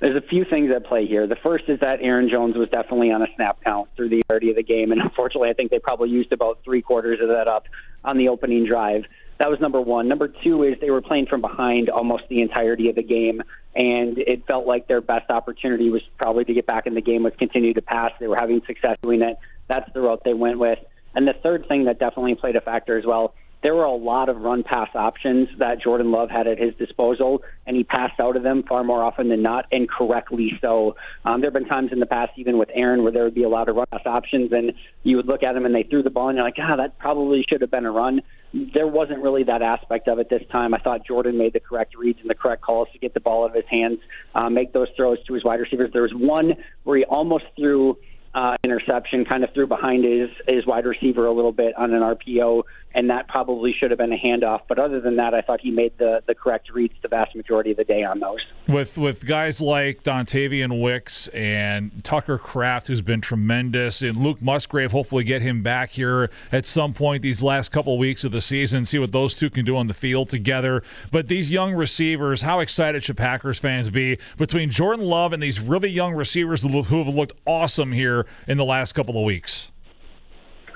There's 0.00 0.16
a 0.16 0.26
few 0.26 0.44
things 0.44 0.70
at 0.70 0.84
play 0.84 1.06
here. 1.06 1.26
The 1.26 1.36
first 1.36 1.64
is 1.68 1.80
that 1.80 2.00
Aaron 2.02 2.28
Jones 2.28 2.56
was 2.56 2.68
definitely 2.68 3.10
on 3.10 3.22
a 3.22 3.26
snap 3.36 3.64
count 3.64 3.88
through 3.96 4.10
the 4.10 4.16
entirety 4.16 4.50
of 4.50 4.56
the 4.56 4.62
game, 4.62 4.92
and 4.92 5.00
unfortunately, 5.02 5.48
I 5.48 5.54
think 5.54 5.70
they 5.70 5.78
probably 5.78 6.10
used 6.10 6.32
about 6.32 6.58
three 6.62 6.82
quarters 6.82 7.20
of 7.22 7.28
that 7.28 7.48
up 7.48 7.66
on 8.04 8.18
the 8.18 8.28
opening 8.28 8.66
drive. 8.66 9.04
That 9.38 9.48
was 9.48 9.58
number 9.60 9.80
one. 9.80 10.06
Number 10.06 10.28
two 10.28 10.62
is 10.62 10.78
they 10.80 10.90
were 10.90 11.00
playing 11.00 11.26
from 11.26 11.40
behind 11.40 11.88
almost 11.88 12.24
the 12.28 12.42
entirety 12.42 12.90
of 12.90 12.96
the 12.96 13.02
game, 13.02 13.42
and 13.74 14.18
it 14.18 14.46
felt 14.46 14.66
like 14.66 14.86
their 14.86 15.00
best 15.00 15.30
opportunity 15.30 15.88
was 15.88 16.02
probably 16.18 16.44
to 16.44 16.52
get 16.52 16.66
back 16.66 16.86
in 16.86 16.94
the 16.94 17.00
game 17.00 17.22
was 17.22 17.32
continue 17.38 17.72
to 17.72 17.82
pass. 17.82 18.12
They 18.20 18.26
were 18.26 18.36
having 18.36 18.60
success 18.66 18.98
doing 19.02 19.22
it. 19.22 19.38
That's 19.68 19.90
the 19.94 20.02
route 20.02 20.22
they 20.24 20.34
went 20.34 20.58
with. 20.58 20.78
And 21.14 21.26
the 21.26 21.34
third 21.42 21.66
thing 21.68 21.84
that 21.84 21.98
definitely 21.98 22.34
played 22.34 22.56
a 22.56 22.60
factor 22.60 22.98
as 22.98 23.04
well, 23.06 23.34
there 23.64 23.74
were 23.74 23.84
a 23.84 23.96
lot 23.96 24.28
of 24.28 24.42
run 24.42 24.62
pass 24.62 24.90
options 24.94 25.48
that 25.58 25.80
Jordan 25.80 26.12
Love 26.12 26.28
had 26.28 26.46
at 26.46 26.58
his 26.58 26.74
disposal, 26.74 27.42
and 27.66 27.74
he 27.74 27.82
passed 27.82 28.20
out 28.20 28.36
of 28.36 28.42
them 28.42 28.62
far 28.68 28.84
more 28.84 29.02
often 29.02 29.30
than 29.30 29.40
not, 29.40 29.64
and 29.72 29.88
correctly 29.88 30.52
so. 30.60 30.96
Um, 31.24 31.40
there 31.40 31.48
have 31.48 31.54
been 31.54 31.64
times 31.64 31.90
in 31.90 31.98
the 31.98 32.04
past, 32.04 32.32
even 32.36 32.58
with 32.58 32.68
Aaron, 32.74 33.02
where 33.02 33.10
there 33.10 33.24
would 33.24 33.34
be 33.34 33.42
a 33.42 33.48
lot 33.48 33.70
of 33.70 33.76
run 33.76 33.86
pass 33.90 34.02
options, 34.04 34.52
and 34.52 34.74
you 35.02 35.16
would 35.16 35.26
look 35.26 35.42
at 35.42 35.54
them 35.54 35.64
and 35.64 35.74
they 35.74 35.82
threw 35.82 36.02
the 36.02 36.10
ball, 36.10 36.28
and 36.28 36.36
you're 36.36 36.44
like, 36.44 36.56
ah, 36.58 36.76
that 36.76 36.98
probably 36.98 37.42
should 37.48 37.62
have 37.62 37.70
been 37.70 37.86
a 37.86 37.90
run. 37.90 38.20
There 38.52 38.86
wasn't 38.86 39.22
really 39.22 39.44
that 39.44 39.62
aspect 39.62 40.08
of 40.08 40.18
it 40.18 40.28
this 40.28 40.42
time. 40.52 40.74
I 40.74 40.78
thought 40.78 41.06
Jordan 41.06 41.38
made 41.38 41.54
the 41.54 41.60
correct 41.60 41.96
reads 41.96 42.20
and 42.20 42.28
the 42.28 42.34
correct 42.34 42.60
calls 42.60 42.88
to 42.92 42.98
get 42.98 43.14
the 43.14 43.20
ball 43.20 43.44
out 43.44 43.50
of 43.50 43.56
his 43.56 43.64
hands, 43.70 43.98
uh, 44.34 44.50
make 44.50 44.74
those 44.74 44.88
throws 44.94 45.24
to 45.24 45.32
his 45.32 45.42
wide 45.42 45.60
receivers. 45.60 45.90
There 45.90 46.02
was 46.02 46.12
one 46.14 46.52
where 46.82 46.98
he 46.98 47.04
almost 47.04 47.44
threw 47.56 47.96
uh, 48.34 48.56
interception, 48.64 49.24
kind 49.24 49.44
of 49.44 49.52
threw 49.54 49.66
behind 49.66 50.04
his 50.04 50.30
his 50.46 50.66
wide 50.66 50.84
receiver 50.86 51.26
a 51.26 51.32
little 51.32 51.52
bit 51.52 51.76
on 51.76 51.94
an 51.94 52.02
RPO, 52.02 52.64
and 52.94 53.10
that 53.10 53.28
probably 53.28 53.72
should 53.72 53.90
have 53.90 53.98
been 53.98 54.12
a 54.12 54.16
handoff. 54.16 54.62
But 54.68 54.78
other 54.78 55.00
than 55.00 55.16
that, 55.16 55.34
I 55.34 55.40
thought 55.40 55.60
he 55.60 55.70
made 55.70 55.98
the 55.98 56.22
the 56.26 56.34
correct 56.34 56.70
reads 56.72 56.94
the 57.02 57.08
vast 57.08 57.34
majority 57.34 57.72
of 57.72 57.76
the 57.76 57.84
day 57.84 58.04
on 58.04 58.20
those. 58.20 58.38
With 58.68 58.96
with 58.96 59.26
guys 59.26 59.60
like 59.60 60.02
Dontayvion 60.02 60.80
Wicks 60.80 61.28
and 61.28 62.02
Tucker 62.04 62.38
Kraft, 62.38 62.86
who's 62.86 63.02
been 63.02 63.20
tremendous, 63.20 64.00
and 64.00 64.16
Luke 64.16 64.40
Musgrave, 64.40 64.92
hopefully 64.92 65.24
get 65.24 65.42
him 65.42 65.62
back 65.62 65.90
here 65.90 66.30
at 66.52 66.66
some 66.66 66.94
point 66.94 67.22
these 67.22 67.42
last 67.42 67.70
couple 67.70 67.98
weeks 67.98 68.24
of 68.24 68.32
the 68.32 68.40
season, 68.40 68.86
see 68.86 68.98
what 68.98 69.12
those 69.12 69.34
two 69.34 69.50
can 69.50 69.64
do 69.64 69.76
on 69.76 69.88
the 69.88 69.94
field 69.94 70.28
together. 70.28 70.82
But 71.10 71.28
these 71.28 71.50
young 71.50 71.74
receivers, 71.74 72.42
how 72.42 72.60
excited 72.60 73.04
should 73.04 73.16
Packers 73.16 73.58
fans 73.58 73.90
be 73.90 74.18
between 74.38 74.70
Jordan 74.70 75.04
Love 75.04 75.32
and 75.32 75.42
these 75.42 75.60
really 75.60 75.90
young 75.90 76.14
receivers 76.14 76.62
who 76.62 76.82
have 76.82 77.14
looked 77.14 77.32
awesome 77.46 77.92
here 77.92 78.26
in 78.46 78.56
the 78.56 78.64
last 78.64 78.92
couple 78.92 79.18
of 79.18 79.24
weeks. 79.24 79.70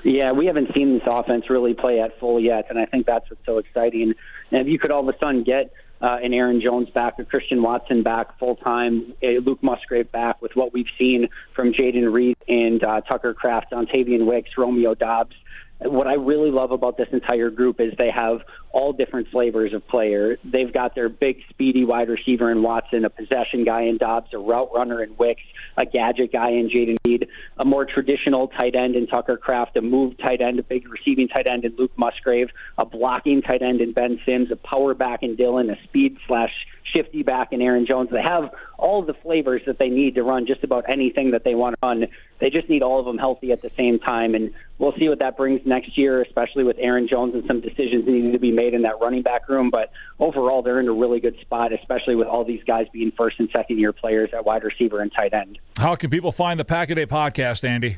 Yeah, 0.03 0.31
we 0.31 0.45
haven't 0.45 0.73
seen 0.73 0.93
this 0.93 1.03
offense 1.05 1.49
really 1.49 1.73
play 1.73 1.99
at 1.99 2.19
full 2.19 2.39
yet, 2.39 2.67
and 2.69 2.79
I 2.79 2.85
think 2.85 3.05
that's 3.05 3.29
what's 3.29 3.45
so 3.45 3.57
exciting. 3.57 4.13
And 4.51 4.61
if 4.61 4.67
you 4.67 4.79
could 4.79 4.91
all 4.91 5.07
of 5.07 5.13
a 5.13 5.17
sudden 5.19 5.43
get 5.43 5.73
uh, 6.01 6.17
an 6.23 6.33
Aaron 6.33 6.61
Jones 6.61 6.89
back, 6.89 7.19
a 7.19 7.25
Christian 7.25 7.61
Watson 7.61 8.03
back 8.03 8.39
full 8.39 8.55
time, 8.55 9.13
a 9.21 9.39
Luke 9.39 9.61
Musgrave 9.61 10.11
back 10.11 10.41
with 10.41 10.55
what 10.55 10.73
we've 10.73 10.87
seen 10.97 11.27
from 11.53 11.73
Jayden 11.73 12.11
Reed 12.11 12.37
and 12.47 12.83
uh, 12.83 13.01
Tucker 13.01 13.33
Kraft, 13.33 13.71
Dontayvion 13.71 14.25
Wicks, 14.25 14.51
Romeo 14.57 14.93
Doubs. 14.95 15.35
What 15.81 16.07
I 16.07 16.13
really 16.13 16.51
love 16.51 16.71
about 16.71 16.97
this 16.97 17.07
entire 17.11 17.49
group 17.49 17.79
is 17.79 17.93
they 17.97 18.11
have 18.11 18.41
all 18.71 18.93
different 18.93 19.27
flavors 19.29 19.73
of 19.73 19.87
player. 19.87 20.37
They've 20.43 20.71
got 20.71 20.95
their 20.95 21.09
big, 21.09 21.41
speedy 21.49 21.83
wide 21.85 22.09
receiver 22.09 22.51
in 22.51 22.61
Watson, 22.61 23.05
a 23.05 23.09
possession 23.09 23.63
guy 23.63 23.83
in 23.83 23.97
Doubs, 23.97 24.33
a 24.33 24.37
route 24.37 24.69
runner 24.73 25.01
in 25.01 25.15
Wicks, 25.17 25.41
a 25.77 25.85
gadget 25.85 26.31
guy 26.31 26.51
in 26.51 26.69
Jayden 26.69 26.97
Reed, 27.05 27.27
a 27.57 27.65
more 27.65 27.85
traditional 27.85 28.47
tight 28.47 28.75
end 28.75 28.95
in 28.95 29.07
Tucker 29.07 29.37
Kraft, 29.37 29.75
a 29.77 29.81
move 29.81 30.17
tight 30.17 30.41
end, 30.41 30.59
a 30.59 30.63
big 30.63 30.87
receiving 30.87 31.27
tight 31.27 31.47
end 31.47 31.65
in 31.65 31.75
Luke 31.77 31.91
Musgrave, 31.97 32.49
a 32.77 32.85
blocking 32.85 33.41
tight 33.41 33.61
end 33.61 33.81
in 33.81 33.93
Ben 33.93 34.19
Sims, 34.25 34.51
a 34.51 34.55
power 34.55 34.93
back 34.93 35.23
in 35.23 35.35
Dillon, 35.35 35.69
a 35.69 35.81
speed 35.83 36.17
slash 36.27 36.51
shifty 36.93 37.23
back 37.23 37.51
in 37.51 37.61
Aaron 37.61 37.85
Jones. 37.85 38.09
They 38.11 38.21
have 38.21 38.51
all 38.77 39.03
the 39.03 39.13
flavors 39.13 39.61
that 39.67 39.77
they 39.77 39.89
need 39.89 40.15
to 40.15 40.23
run 40.23 40.47
just 40.47 40.63
about 40.63 40.85
anything 40.89 41.31
that 41.31 41.43
they 41.43 41.55
want 41.55 41.75
to 41.75 41.87
run. 41.87 42.07
They 42.39 42.49
just 42.49 42.69
need 42.69 42.81
all 42.81 42.99
of 42.99 43.05
them 43.05 43.17
healthy 43.17 43.51
at 43.51 43.61
the 43.61 43.71
same 43.77 43.99
time. 43.99 44.35
And 44.35 44.53
we'll 44.77 44.93
see 44.97 45.09
what 45.09 45.19
that 45.19 45.37
brings 45.37 45.61
next 45.65 45.97
year, 45.97 46.21
especially 46.21 46.63
with 46.63 46.77
Aaron 46.79 47.07
Jones 47.07 47.33
and 47.33 47.45
some 47.45 47.61
decisions 47.61 48.05
needing 48.07 48.31
to 48.31 48.39
be 48.39 48.51
in 48.73 48.81
that 48.83 48.99
running 49.01 49.21
back 49.21 49.47
room. 49.49 49.69
But 49.69 49.91
overall, 50.19 50.61
they're 50.61 50.79
in 50.79 50.87
a 50.87 50.93
really 50.93 51.19
good 51.19 51.37
spot, 51.41 51.71
especially 51.73 52.15
with 52.15 52.27
all 52.27 52.43
these 52.43 52.63
guys 52.65 52.87
being 52.93 53.11
first 53.17 53.39
and 53.39 53.49
second 53.51 53.79
year 53.79 53.93
players 53.93 54.29
at 54.33 54.45
wide 54.45 54.63
receiver 54.63 55.01
and 55.01 55.11
tight 55.11 55.33
end. 55.33 55.59
How 55.77 55.95
can 55.95 56.09
people 56.09 56.31
find 56.31 56.59
the 56.59 56.65
Pack 56.65 56.89
a 56.89 56.95
Day 56.95 57.05
podcast, 57.05 57.63
Andy? 57.63 57.97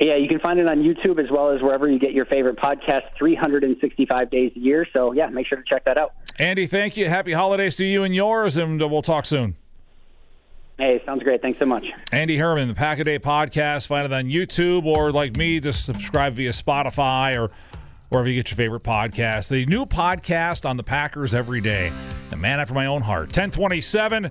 Yeah, 0.00 0.16
you 0.16 0.28
can 0.28 0.38
find 0.38 0.58
it 0.58 0.68
on 0.68 0.82
YouTube 0.82 1.18
as 1.18 1.30
well 1.30 1.48
as 1.48 1.62
wherever 1.62 1.88
you 1.88 1.98
get 1.98 2.12
your 2.12 2.26
favorite 2.26 2.56
podcast 2.56 3.04
365 3.16 4.30
days 4.30 4.52
a 4.54 4.58
year. 4.58 4.86
So, 4.92 5.12
yeah, 5.12 5.28
make 5.28 5.46
sure 5.46 5.56
to 5.56 5.64
check 5.66 5.86
that 5.86 5.96
out. 5.96 6.12
Andy, 6.38 6.66
thank 6.66 6.98
you. 6.98 7.08
Happy 7.08 7.32
holidays 7.32 7.74
to 7.76 7.86
you 7.86 8.04
and 8.04 8.14
yours, 8.14 8.58
and 8.58 8.78
we'll 8.78 9.00
talk 9.00 9.24
soon. 9.24 9.56
Hey, 10.76 11.02
sounds 11.06 11.22
great. 11.22 11.40
Thanks 11.42 11.58
so 11.58 11.64
much. 11.64 11.84
Andy 12.12 12.36
Herman, 12.36 12.68
the 12.68 12.74
Pack 12.74 12.98
a 12.98 13.04
Day 13.04 13.18
podcast. 13.18 13.86
Find 13.86 14.04
it 14.04 14.12
on 14.12 14.26
YouTube 14.26 14.84
or, 14.84 15.10
like 15.10 15.36
me, 15.36 15.58
just 15.58 15.84
subscribe 15.86 16.34
via 16.34 16.50
Spotify 16.50 17.36
or 17.36 17.50
wherever 18.08 18.28
you 18.28 18.36
get 18.36 18.50
your 18.50 18.56
favorite 18.56 18.82
podcast. 18.82 19.48
The 19.48 19.66
new 19.66 19.86
podcast 19.86 20.68
on 20.68 20.76
the 20.76 20.82
Packers 20.82 21.34
every 21.34 21.60
day. 21.60 21.92
The 22.30 22.36
man 22.36 22.60
after 22.60 22.74
my 22.74 22.86
own 22.86 23.02
heart. 23.02 23.26
1027. 23.26 24.30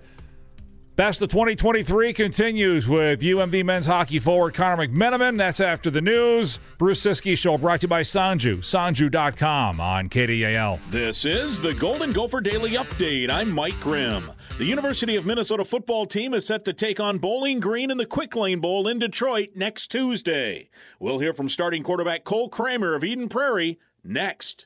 Best 0.97 1.21
of 1.21 1.29
2023 1.29 2.11
continues 2.11 2.87
with 2.87 3.21
UMD 3.21 3.63
men's 3.63 3.85
hockey 3.85 4.17
forward 4.17 4.55
Connor 4.55 4.87
McMenamin. 4.87 5.37
That's 5.37 5.59
after 5.59 5.91
the 5.91 6.01
news. 6.01 6.57
Bruce 6.79 7.05
Ciskie 7.05 7.37
Show 7.37 7.55
brought 7.59 7.81
to 7.81 7.85
you 7.85 7.89
by 7.89 8.01
Sanju, 8.01 8.61
sanju.com 8.61 9.79
on 9.79 10.09
KDAL. 10.09 10.79
This 10.89 11.23
is 11.23 11.61
the 11.61 11.75
Golden 11.75 12.11
Gopher 12.11 12.41
Daily 12.41 12.71
Update. 12.71 13.29
I'm 13.29 13.51
Mike 13.51 13.79
Grimm. 13.79 14.31
The 14.57 14.65
University 14.65 15.15
of 15.15 15.27
Minnesota 15.27 15.63
football 15.63 16.07
team 16.07 16.33
is 16.33 16.47
set 16.47 16.65
to 16.65 16.73
take 16.73 16.99
on 16.99 17.19
Bowling 17.19 17.59
Green 17.59 17.91
in 17.91 17.97
the 17.99 18.07
Quick 18.07 18.35
Lane 18.35 18.59
Bowl 18.59 18.87
in 18.87 18.97
Detroit 18.97 19.49
next 19.53 19.91
Tuesday. 19.91 20.67
We'll 20.99 21.19
hear 21.19 21.31
from 21.31 21.47
starting 21.47 21.83
quarterback 21.83 22.23
Cole 22.23 22.49
Kramer 22.49 22.95
of 22.95 23.03
Eden 23.03 23.29
Prairie 23.29 23.77
next. 24.03 24.65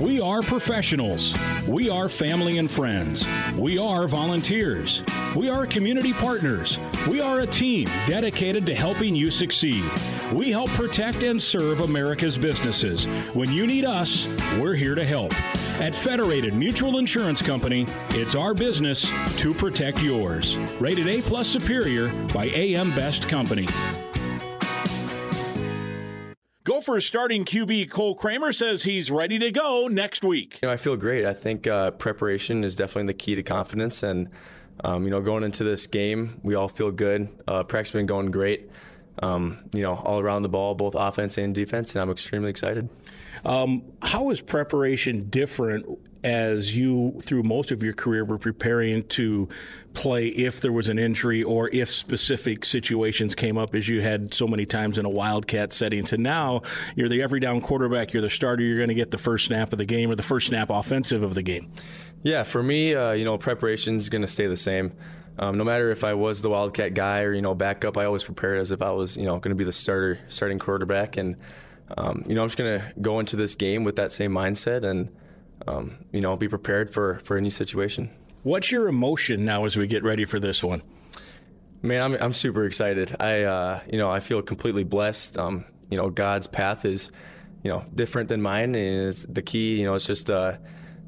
We 0.00 0.20
are 0.20 0.42
professionals. 0.42 1.34
We 1.68 1.90
are 1.90 2.08
family 2.08 2.58
and 2.58 2.70
friends. 2.70 3.24
We 3.56 3.78
are 3.78 4.08
volunteers. 4.08 5.02
We 5.36 5.48
are 5.48 5.66
community 5.66 6.12
partners. 6.12 6.78
We 7.08 7.20
are 7.20 7.40
a 7.40 7.46
team 7.46 7.88
dedicated 8.06 8.66
to 8.66 8.74
helping 8.74 9.14
you 9.14 9.30
succeed. 9.30 9.84
We 10.32 10.50
help 10.50 10.70
protect 10.70 11.22
and 11.22 11.40
serve 11.40 11.80
America's 11.80 12.36
businesses. 12.36 13.04
When 13.34 13.52
you 13.52 13.66
need 13.66 13.84
us, 13.84 14.26
we're 14.58 14.74
here 14.74 14.94
to 14.94 15.04
help. 15.04 15.32
At 15.80 15.94
Federated 15.94 16.54
Mutual 16.54 16.98
Insurance 16.98 17.42
Company, 17.42 17.86
it's 18.10 18.34
our 18.34 18.54
business 18.54 19.02
to 19.38 19.54
protect 19.54 20.02
yours. 20.02 20.56
Rated 20.80 21.08
A 21.08 21.22
plus 21.22 21.48
superior 21.48 22.10
by 22.34 22.46
AM 22.54 22.90
Best 22.90 23.28
Company. 23.28 23.66
Gophers 26.82 27.06
starting 27.06 27.44
QB 27.44 27.90
Cole 27.90 28.16
Kramer 28.16 28.50
says 28.50 28.82
he's 28.82 29.08
ready 29.08 29.38
to 29.38 29.52
go 29.52 29.86
next 29.86 30.24
week. 30.24 30.58
You 30.62 30.66
know, 30.66 30.72
I 30.72 30.76
feel 30.76 30.96
great. 30.96 31.24
I 31.24 31.32
think 31.32 31.68
uh, 31.68 31.92
preparation 31.92 32.64
is 32.64 32.74
definitely 32.74 33.06
the 33.06 33.16
key 33.16 33.36
to 33.36 33.42
confidence, 33.44 34.02
and 34.02 34.28
um, 34.82 35.04
you 35.04 35.10
know, 35.10 35.20
going 35.20 35.44
into 35.44 35.62
this 35.62 35.86
game, 35.86 36.40
we 36.42 36.56
all 36.56 36.66
feel 36.66 36.90
good. 36.90 37.28
Uh, 37.46 37.62
practice 37.62 37.92
been 37.92 38.06
going 38.06 38.32
great. 38.32 38.68
Um, 39.22 39.58
you 39.72 39.82
know, 39.82 39.94
all 39.94 40.18
around 40.18 40.42
the 40.42 40.48
ball, 40.48 40.74
both 40.74 40.96
offense 40.96 41.38
and 41.38 41.54
defense, 41.54 41.94
and 41.94 42.02
I'm 42.02 42.10
extremely 42.10 42.50
excited. 42.50 42.88
Um, 43.44 43.82
how 44.00 44.30
is 44.30 44.40
preparation 44.40 45.28
different 45.28 45.86
as 46.24 46.76
you, 46.76 47.18
through 47.20 47.42
most 47.42 47.72
of 47.72 47.82
your 47.82 47.92
career, 47.92 48.24
were 48.24 48.38
preparing 48.38 49.02
to 49.08 49.48
play 49.92 50.28
if 50.28 50.60
there 50.60 50.72
was 50.72 50.88
an 50.88 50.98
injury 50.98 51.42
or 51.42 51.68
if 51.72 51.88
specific 51.88 52.64
situations 52.64 53.34
came 53.34 53.58
up, 53.58 53.74
as 53.74 53.88
you 53.88 54.00
had 54.00 54.32
so 54.32 54.46
many 54.46 54.64
times 54.64 54.98
in 54.98 55.04
a 55.04 55.10
Wildcat 55.10 55.72
setting? 55.72 56.04
To 56.04 56.18
now, 56.18 56.62
you're 56.94 57.08
the 57.08 57.22
every 57.22 57.40
down 57.40 57.60
quarterback, 57.60 58.12
you're 58.12 58.22
the 58.22 58.30
starter, 58.30 58.62
you're 58.62 58.78
going 58.78 58.88
to 58.88 58.94
get 58.94 59.10
the 59.10 59.18
first 59.18 59.46
snap 59.46 59.72
of 59.72 59.78
the 59.78 59.86
game 59.86 60.10
or 60.10 60.14
the 60.14 60.22
first 60.22 60.46
snap 60.46 60.70
offensive 60.70 61.22
of 61.22 61.34
the 61.34 61.42
game. 61.42 61.72
Yeah, 62.22 62.44
for 62.44 62.62
me, 62.62 62.94
uh, 62.94 63.12
you 63.12 63.24
know, 63.24 63.36
preparation 63.36 63.96
is 63.96 64.08
going 64.08 64.22
to 64.22 64.28
stay 64.28 64.46
the 64.46 64.56
same. 64.56 64.92
Um, 65.38 65.58
no 65.58 65.64
matter 65.64 65.90
if 65.90 66.04
I 66.04 66.14
was 66.14 66.42
the 66.42 66.50
Wildcat 66.50 66.94
guy 66.94 67.22
or 67.22 67.32
you 67.32 67.42
know 67.42 67.54
backup, 67.54 67.96
I 67.96 68.04
always 68.04 68.22
prepared 68.22 68.60
as 68.60 68.70
if 68.70 68.82
I 68.82 68.92
was 68.92 69.16
you 69.16 69.24
know 69.24 69.38
going 69.38 69.50
to 69.50 69.56
be 69.56 69.64
the 69.64 69.72
starter, 69.72 70.20
starting 70.28 70.58
quarterback, 70.58 71.16
and 71.16 71.36
um, 71.96 72.24
you 72.26 72.34
know 72.34 72.42
I'm 72.42 72.48
just 72.48 72.58
going 72.58 72.80
to 72.80 72.92
go 73.00 73.20
into 73.20 73.36
this 73.36 73.54
game 73.54 73.84
with 73.84 73.96
that 73.96 74.12
same 74.12 74.32
mindset 74.32 74.84
and 74.84 75.10
um, 75.66 75.98
you 76.12 76.20
know 76.20 76.36
be 76.36 76.48
prepared 76.48 76.92
for 76.92 77.18
for 77.20 77.36
any 77.36 77.50
situation. 77.50 78.10
What's 78.42 78.72
your 78.72 78.88
emotion 78.88 79.44
now 79.44 79.64
as 79.64 79.76
we 79.76 79.86
get 79.86 80.02
ready 80.02 80.24
for 80.24 80.40
this 80.40 80.62
one? 80.62 80.82
Man, 81.82 82.02
I'm 82.02 82.14
I'm 82.22 82.32
super 82.32 82.64
excited. 82.64 83.14
I 83.20 83.42
uh, 83.42 83.80
you 83.90 83.98
know 83.98 84.10
I 84.10 84.20
feel 84.20 84.42
completely 84.42 84.84
blessed. 84.84 85.38
Um, 85.38 85.64
you 85.90 85.98
know 85.98 86.10
God's 86.10 86.46
path 86.46 86.84
is 86.84 87.10
you 87.62 87.70
know 87.70 87.84
different 87.94 88.28
than 88.28 88.42
mine, 88.42 88.74
and 88.74 89.08
it's 89.08 89.24
the 89.24 89.42
key. 89.42 89.80
You 89.80 89.86
know 89.86 89.94
it's 89.94 90.06
just. 90.06 90.30
Uh, 90.30 90.58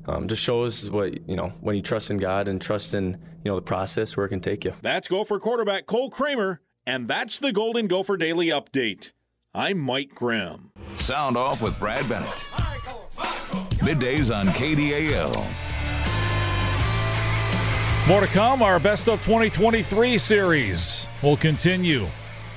um, 0.06 0.28
just 0.28 0.42
shows 0.42 0.90
what 0.90 1.28
you 1.28 1.36
know 1.36 1.48
when 1.60 1.76
you 1.76 1.82
trust 1.82 2.10
in 2.10 2.18
God 2.18 2.48
and 2.48 2.60
trust 2.60 2.94
in 2.94 3.18
you 3.42 3.50
know 3.50 3.56
the 3.56 3.62
process 3.62 4.16
where 4.16 4.26
it 4.26 4.30
can 4.30 4.40
take 4.40 4.64
you. 4.64 4.74
That's 4.82 5.08
Gopher 5.08 5.38
quarterback 5.38 5.86
Cole 5.86 6.10
Kramer, 6.10 6.60
and 6.86 7.08
that's 7.08 7.38
the 7.38 7.52
Golden 7.52 7.86
Gopher 7.86 8.16
Daily 8.16 8.48
Update. 8.48 9.12
I'm 9.56 9.78
Mike 9.78 10.16
Grimm. 10.16 10.72
Sound 10.96 11.36
off 11.36 11.62
with 11.62 11.78
Brad 11.78 12.08
Bennett. 12.08 12.44
Middays 13.84 14.34
on 14.34 14.48
KDAL. 14.48 15.28
More 18.08 18.20
to 18.20 18.26
come. 18.26 18.62
Our 18.62 18.80
Best 18.80 19.08
of 19.08 19.22
2023 19.24 20.18
series 20.18 21.06
will 21.22 21.36
continue 21.36 22.08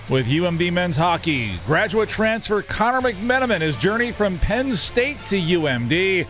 with 0.09 0.25
UMD 0.25 0.73
men's 0.73 0.97
hockey. 0.97 1.59
Graduate 1.67 2.09
transfer 2.09 2.63
Connor 2.63 3.01
McMenamin, 3.01 3.61
his 3.61 3.77
journey 3.77 4.11
from 4.11 4.39
Penn 4.39 4.73
State 4.73 5.19
to 5.27 5.35
UMD 5.35 6.25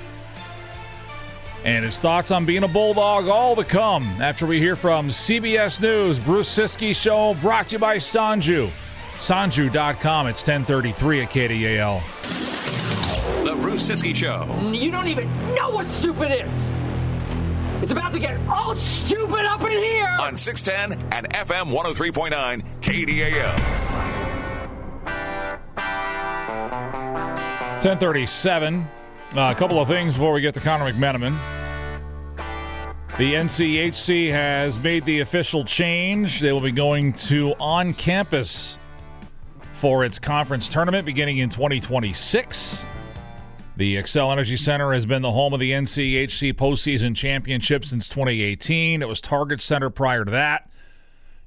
and 1.63 1.85
his 1.85 1.97
thoughts 1.97 2.29
on 2.29 2.45
being 2.45 2.63
a 2.63 2.67
Bulldog 2.67 3.29
all 3.29 3.55
to 3.55 3.63
come 3.63 4.03
after 4.21 4.45
we 4.45 4.59
hear 4.59 4.75
from 4.75 5.07
CBS 5.07 5.79
News. 5.79 6.19
Bruce 6.19 6.53
Ciskie 6.53 6.93
Show 6.93 7.35
brought 7.35 7.67
to 7.67 7.75
you 7.75 7.79
by 7.79 7.99
Sanju. 7.99 8.69
Sanju.com. 9.17 10.27
It's 10.27 10.41
1033 10.41 11.21
at 11.21 11.29
KDAL. 11.29 13.43
The 13.43 13.55
Bruce 13.55 13.89
Ciskie 13.89 14.15
Show. 14.15 14.45
You 14.71 14.91
don't 14.91 15.07
even 15.07 15.27
know 15.55 15.71
what 15.71 15.85
stupid 15.85 16.31
is. 16.31 16.69
It's 17.81 17.91
about 17.91 18.11
to 18.13 18.19
get 18.19 18.39
all 18.47 18.75
stupid 18.75 19.45
up 19.45 19.61
in 19.61 19.71
here. 19.71 20.15
On 20.19 20.35
610 20.35 21.11
and 21.11 21.29
FM 21.29 21.71
103.9 21.71 22.63
KDAL. 22.81 23.87
1037. 27.83 28.87
Uh, 29.35 29.35
a 29.35 29.55
couple 29.55 29.79
of 29.79 29.87
things 29.87 30.15
before 30.15 30.33
we 30.33 30.41
get 30.41 30.53
to 30.53 30.59
Connor 30.59 30.91
McMenamin. 30.91 31.37
The 33.17 33.33
NCHC 33.33 34.31
has 34.31 34.79
made 34.79 35.05
the 35.05 35.21
official 35.21 35.65
change. 35.65 36.39
They 36.39 36.51
will 36.51 36.59
be 36.59 36.71
going 36.71 37.13
to 37.13 37.53
on 37.59 37.93
campus 37.93 38.77
for 39.77 40.03
its 40.03 40.17
conference 40.17 40.67
tournament 40.67 41.05
beginning 41.05 41.37
in 41.37 41.49
2026. 41.49 42.83
The 43.75 43.97
Xcel 43.97 44.31
Energy 44.31 44.57
Center 44.57 44.91
has 44.91 45.05
been 45.05 45.21
the 45.21 45.31
home 45.31 45.53
of 45.53 45.59
the 45.59 45.71
NCHC 45.71 46.53
postseason 46.53 47.15
championship 47.15 47.85
since 47.85 48.09
2018. 48.09 49.03
It 49.03 49.07
was 49.07 49.21
Target 49.21 49.61
Center 49.61 49.91
prior 49.91 50.25
to 50.25 50.31
that. 50.31 50.71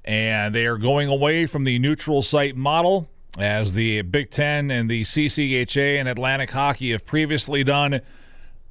And 0.04 0.54
they 0.54 0.66
are 0.66 0.76
going 0.76 1.08
away 1.08 1.46
from 1.46 1.64
the 1.64 1.80
neutral 1.80 2.22
site 2.22 2.56
model 2.56 3.10
as 3.36 3.74
the 3.74 4.02
Big 4.02 4.30
Ten 4.30 4.70
and 4.70 4.88
the 4.88 5.02
CCHA 5.02 5.98
and 5.98 6.08
Atlantic 6.08 6.52
Hockey 6.52 6.92
have 6.92 7.04
previously 7.04 7.64
done. 7.64 8.00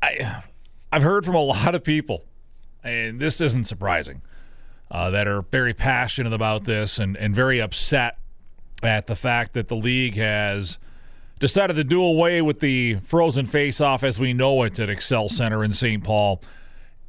I, 0.01 0.41
I've 0.89 1.03
heard 1.03 1.25
from 1.25 1.35
a 1.35 1.41
lot 1.43 1.75
of 1.75 1.83
people, 1.83 2.23
and 2.81 3.19
this 3.19 3.41
isn't 3.41 3.65
surprising, 3.65 4.21
uh, 4.89 5.09
that 5.09 5.27
are 5.27 5.41
very 5.41 5.73
passionate 5.73 6.31
about 6.31 6.63
this 6.63 6.97
and, 6.97 7.17
and 7.17 7.35
very 7.35 7.59
upset 7.59 8.19
at 8.83 9.07
the 9.07 9.15
fact 9.15 9.53
that 9.53 9.67
the 9.67 9.75
league 9.75 10.15
has 10.15 10.77
decided 11.39 11.75
to 11.75 11.83
do 11.83 12.03
away 12.03 12.41
with 12.41 12.59
the 12.59 12.95
frozen 13.05 13.45
face-off 13.45 14.03
as 14.03 14.19
we 14.19 14.33
know 14.33 14.63
it 14.63 14.79
at 14.79 14.89
Xcel 14.89 15.29
Center 15.29 15.63
in 15.63 15.73
St. 15.73 16.03
Paul. 16.03 16.41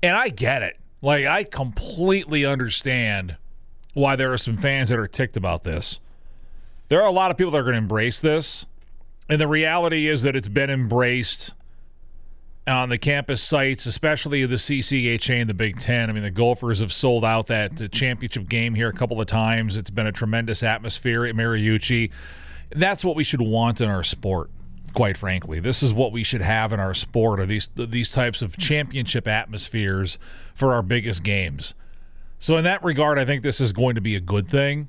And 0.02 0.16
I 0.16 0.28
get 0.28 0.62
it. 0.62 0.78
Like, 1.02 1.26
I 1.26 1.44
completely 1.44 2.44
understand 2.44 3.36
why 3.94 4.16
there 4.16 4.32
are 4.32 4.38
some 4.38 4.56
fans 4.56 4.90
that 4.90 4.98
are 4.98 5.08
ticked 5.08 5.36
about 5.36 5.64
this 5.64 6.00
there 6.90 7.00
are 7.00 7.06
a 7.06 7.12
lot 7.12 7.30
of 7.30 7.38
people 7.38 7.52
that 7.52 7.58
are 7.58 7.62
going 7.62 7.74
to 7.74 7.78
embrace 7.78 8.20
this. 8.20 8.66
And 9.28 9.40
the 9.40 9.48
reality 9.48 10.08
is 10.08 10.22
that 10.22 10.36
it's 10.36 10.48
been 10.48 10.70
embraced 10.70 11.52
on 12.70 12.88
the 12.88 12.98
campus 12.98 13.42
sites, 13.42 13.86
especially 13.86 14.46
the 14.46 14.56
CCHA 14.56 15.40
and 15.40 15.50
the 15.50 15.54
Big 15.54 15.78
Ten. 15.78 16.08
I 16.08 16.12
mean, 16.12 16.22
the 16.22 16.30
Gophers 16.30 16.80
have 16.80 16.92
sold 16.92 17.24
out 17.24 17.48
that 17.48 17.80
uh, 17.80 17.88
championship 17.88 18.48
game 18.48 18.74
here 18.74 18.88
a 18.88 18.92
couple 18.92 19.20
of 19.20 19.26
times. 19.26 19.76
It's 19.76 19.90
been 19.90 20.06
a 20.06 20.12
tremendous 20.12 20.62
atmosphere 20.62 21.26
at 21.26 21.34
Mariucci. 21.34 22.10
That's 22.70 23.04
what 23.04 23.16
we 23.16 23.24
should 23.24 23.40
want 23.40 23.80
in 23.80 23.90
our 23.90 24.02
sport. 24.02 24.50
Quite 24.94 25.16
frankly, 25.16 25.60
this 25.60 25.82
is 25.82 25.92
what 25.92 26.10
we 26.10 26.24
should 26.24 26.40
have 26.40 26.72
in 26.72 26.80
our 26.80 26.94
sport: 26.94 27.38
are 27.38 27.46
these 27.46 27.68
these 27.76 28.10
types 28.10 28.42
of 28.42 28.56
championship 28.56 29.28
atmospheres 29.28 30.18
for 30.54 30.72
our 30.74 30.82
biggest 30.82 31.22
games. 31.22 31.74
So, 32.40 32.56
in 32.56 32.64
that 32.64 32.82
regard, 32.82 33.18
I 33.18 33.24
think 33.24 33.42
this 33.42 33.60
is 33.60 33.72
going 33.72 33.94
to 33.94 34.00
be 34.00 34.16
a 34.16 34.20
good 34.20 34.48
thing. 34.48 34.88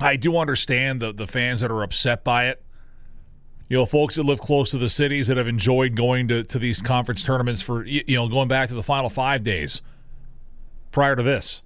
I 0.00 0.16
do 0.16 0.36
understand 0.36 1.00
the 1.00 1.12
the 1.12 1.26
fans 1.26 1.60
that 1.60 1.70
are 1.70 1.82
upset 1.82 2.24
by 2.24 2.46
it 2.46 2.64
you 3.70 3.76
know, 3.76 3.86
folks 3.86 4.16
that 4.16 4.24
live 4.24 4.40
close 4.40 4.72
to 4.72 4.78
the 4.78 4.88
cities 4.88 5.28
that 5.28 5.36
have 5.36 5.46
enjoyed 5.46 5.94
going 5.94 6.26
to, 6.26 6.42
to 6.42 6.58
these 6.58 6.82
conference 6.82 7.22
tournaments 7.22 7.62
for, 7.62 7.86
you 7.86 8.16
know, 8.16 8.28
going 8.28 8.48
back 8.48 8.68
to 8.68 8.74
the 8.74 8.82
final 8.82 9.08
five 9.08 9.44
days 9.44 9.80
prior 10.90 11.14
to 11.14 11.22
this. 11.22 11.62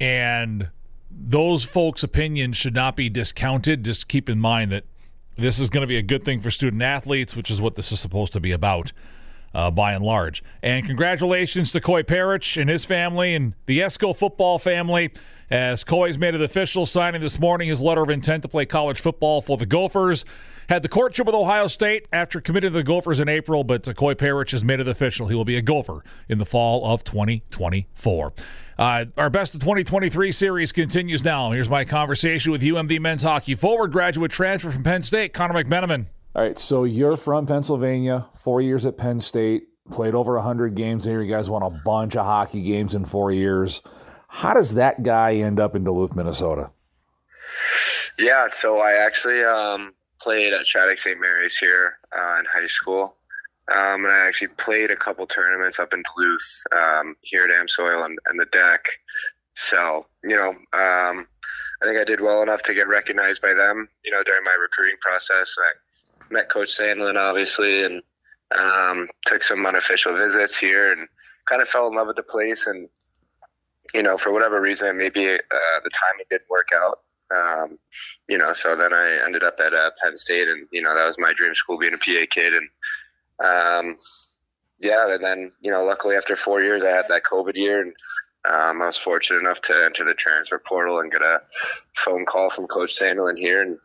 And 0.00 0.70
those 1.10 1.64
folks' 1.64 2.02
opinions 2.02 2.56
should 2.56 2.74
not 2.74 2.96
be 2.96 3.10
discounted. 3.10 3.84
Just 3.84 4.08
keep 4.08 4.30
in 4.30 4.38
mind 4.38 4.72
that 4.72 4.84
this 5.36 5.60
is 5.60 5.68
going 5.68 5.82
to 5.82 5.86
be 5.86 5.98
a 5.98 6.02
good 6.02 6.24
thing 6.24 6.40
for 6.40 6.50
student 6.50 6.80
athletes, 6.80 7.36
which 7.36 7.50
is 7.50 7.60
what 7.60 7.74
this 7.74 7.92
is 7.92 8.00
supposed 8.00 8.32
to 8.32 8.40
be 8.40 8.50
about. 8.50 8.92
Uh, 9.54 9.70
by 9.70 9.92
and 9.92 10.02
large. 10.02 10.42
And 10.62 10.86
congratulations 10.86 11.72
to 11.72 11.80
Koi 11.82 12.02
Perich 12.02 12.58
and 12.58 12.70
his 12.70 12.86
family 12.86 13.34
and 13.34 13.52
the 13.66 13.80
Esko 13.80 14.16
football 14.16 14.58
family 14.58 15.12
as 15.50 15.84
Koi's 15.84 16.16
made 16.16 16.34
it 16.34 16.40
official, 16.40 16.86
signing 16.86 17.20
this 17.20 17.38
morning 17.38 17.68
his 17.68 17.82
letter 17.82 18.02
of 18.02 18.08
intent 18.08 18.40
to 18.44 18.48
play 18.48 18.64
college 18.64 18.98
football 18.98 19.42
for 19.42 19.58
the 19.58 19.66
Gophers. 19.66 20.24
Had 20.68 20.82
the 20.82 20.88
courtship 20.88 21.26
with 21.26 21.34
Ohio 21.34 21.66
State 21.66 22.06
after 22.12 22.40
committing 22.40 22.70
to 22.70 22.78
the 22.78 22.82
Gophers 22.82 23.20
in 23.20 23.28
April, 23.28 23.64
but 23.64 23.84
Koi 23.96 24.14
Perich 24.14 24.52
has 24.52 24.64
made 24.64 24.80
it 24.80 24.88
official. 24.88 25.26
He 25.26 25.34
will 25.34 25.44
be 25.44 25.56
a 25.56 25.62
Gopher 25.62 26.04
in 26.28 26.38
the 26.38 26.46
fall 26.46 26.84
of 26.92 27.04
2024. 27.04 28.32
Uh, 28.78 29.04
our 29.16 29.30
best 29.30 29.54
of 29.54 29.60
2023 29.60 30.32
series 30.32 30.72
continues 30.72 31.24
now. 31.24 31.50
Here's 31.52 31.68
my 31.68 31.84
conversation 31.84 32.52
with 32.52 32.62
UMD 32.62 33.00
men's 33.00 33.22
hockey 33.22 33.54
forward 33.54 33.92
graduate 33.92 34.30
transfer 34.30 34.70
from 34.70 34.82
Penn 34.82 35.02
State, 35.02 35.32
Connor 35.32 35.62
McMenamin. 35.62 36.06
All 36.34 36.42
right, 36.42 36.58
so 36.58 36.84
you're 36.84 37.18
from 37.18 37.46
Pennsylvania, 37.46 38.26
four 38.42 38.62
years 38.62 38.86
at 38.86 38.96
Penn 38.96 39.20
State, 39.20 39.64
played 39.90 40.14
over 40.14 40.34
100 40.36 40.74
games 40.74 41.04
there. 41.04 41.22
You 41.22 41.30
guys 41.30 41.50
won 41.50 41.62
a 41.62 41.70
bunch 41.84 42.16
of 42.16 42.24
hockey 42.24 42.62
games 42.62 42.94
in 42.94 43.04
four 43.04 43.30
years. 43.30 43.82
How 44.28 44.54
does 44.54 44.74
that 44.74 45.02
guy 45.02 45.34
end 45.34 45.60
up 45.60 45.76
in 45.76 45.84
Duluth, 45.84 46.16
Minnesota? 46.16 46.70
Yeah, 48.18 48.48
so 48.48 48.78
I 48.80 48.92
actually 48.92 49.44
um, 49.44 49.92
played 50.22 50.52
at 50.52 50.66
Shattuck 50.66 50.98
St. 50.98 51.20
Mary's 51.20 51.56
here 51.56 51.98
uh, 52.16 52.36
in 52.38 52.44
high 52.44 52.66
school. 52.66 53.16
Um, 53.72 54.04
and 54.04 54.12
I 54.12 54.26
actually 54.26 54.48
played 54.48 54.90
a 54.90 54.96
couple 54.96 55.26
tournaments 55.26 55.78
up 55.78 55.92
in 55.92 56.02
Duluth 56.02 56.62
um, 56.72 57.16
here 57.22 57.44
at 57.44 57.50
Amsoil 57.50 58.04
and, 58.04 58.18
and, 58.26 58.38
the 58.38 58.46
deck. 58.46 58.84
So, 59.54 60.06
you 60.24 60.36
know, 60.36 60.50
um, 60.50 61.26
I 61.80 61.84
think 61.84 61.98
I 61.98 62.04
did 62.04 62.20
well 62.20 62.42
enough 62.42 62.62
to 62.64 62.74
get 62.74 62.88
recognized 62.88 63.40
by 63.40 63.54
them, 63.54 63.88
you 64.04 64.10
know, 64.10 64.22
during 64.24 64.44
my 64.44 64.56
recruiting 64.60 64.96
process. 65.00 65.54
I 65.58 66.32
met 66.32 66.48
Coach 66.48 66.76
Sandelin, 66.76 67.16
obviously, 67.16 67.84
and 67.84 68.02
um, 68.58 69.08
took 69.26 69.42
some 69.42 69.64
unofficial 69.64 70.16
visits 70.16 70.58
here 70.58 70.92
and 70.92 71.06
kind 71.46 71.62
of 71.62 71.68
fell 71.68 71.86
in 71.86 71.94
love 71.94 72.08
with 72.08 72.16
the 72.16 72.22
place. 72.24 72.66
And, 72.66 72.88
you 73.94 74.02
know, 74.02 74.16
for 74.16 74.32
whatever 74.32 74.60
reason, 74.60 74.98
maybe 74.98 75.28
uh, 75.34 75.80
the 75.84 75.90
timing 75.90 76.26
didn't 76.30 76.50
work 76.50 76.70
out. 76.74 76.98
Um, 77.34 77.78
you 78.28 78.38
know, 78.38 78.52
so 78.52 78.76
then 78.76 78.92
I 78.92 79.20
ended 79.24 79.44
up 79.44 79.58
at 79.60 79.72
uh, 79.72 79.90
Penn 80.02 80.16
State, 80.16 80.48
and 80.48 80.66
you 80.72 80.82
know 80.82 80.94
that 80.94 81.06
was 81.06 81.18
my 81.18 81.32
dream 81.32 81.54
school, 81.54 81.78
being 81.78 81.94
a 81.94 81.98
PA 81.98 82.26
kid, 82.30 82.52
and 82.54 82.68
um, 83.44 83.96
yeah, 84.80 85.14
and 85.14 85.24
then 85.24 85.52
you 85.60 85.70
know, 85.70 85.84
luckily 85.84 86.16
after 86.16 86.36
four 86.36 86.60
years, 86.62 86.82
I 86.82 86.90
had 86.90 87.08
that 87.08 87.24
COVID 87.24 87.56
year, 87.56 87.80
and 87.80 87.94
um, 88.44 88.82
I 88.82 88.86
was 88.86 88.96
fortunate 88.96 89.40
enough 89.40 89.60
to 89.62 89.84
enter 89.84 90.04
the 90.04 90.14
transfer 90.14 90.58
portal 90.58 91.00
and 91.00 91.10
get 91.10 91.22
a 91.22 91.40
phone 91.96 92.24
call 92.24 92.50
from 92.50 92.66
Coach 92.66 92.98
Sandelin 92.98 93.38
here, 93.38 93.62
and 93.62 93.78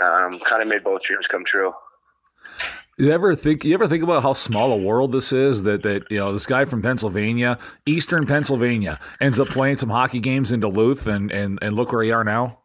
um, 0.00 0.38
kind 0.40 0.62
of 0.62 0.68
made 0.68 0.84
both 0.84 1.02
dreams 1.02 1.26
come 1.26 1.44
true. 1.44 1.72
You 2.98 3.12
ever 3.12 3.36
think 3.36 3.64
you 3.64 3.74
ever 3.74 3.86
think 3.86 4.02
about 4.02 4.24
how 4.24 4.32
small 4.32 4.72
a 4.72 4.76
world 4.76 5.12
this 5.12 5.32
is? 5.32 5.62
That 5.62 5.84
that 5.84 6.10
you 6.10 6.18
know 6.18 6.32
this 6.32 6.46
guy 6.46 6.64
from 6.64 6.82
Pennsylvania, 6.82 7.56
Eastern 7.86 8.26
Pennsylvania, 8.26 8.98
ends 9.20 9.38
up 9.38 9.46
playing 9.46 9.76
some 9.76 9.88
hockey 9.88 10.18
games 10.18 10.50
in 10.50 10.58
Duluth, 10.58 11.06
and 11.06 11.30
and 11.30 11.60
and 11.62 11.76
look 11.76 11.92
where 11.92 12.02
you 12.02 12.12
are 12.12 12.24
now. 12.24 12.58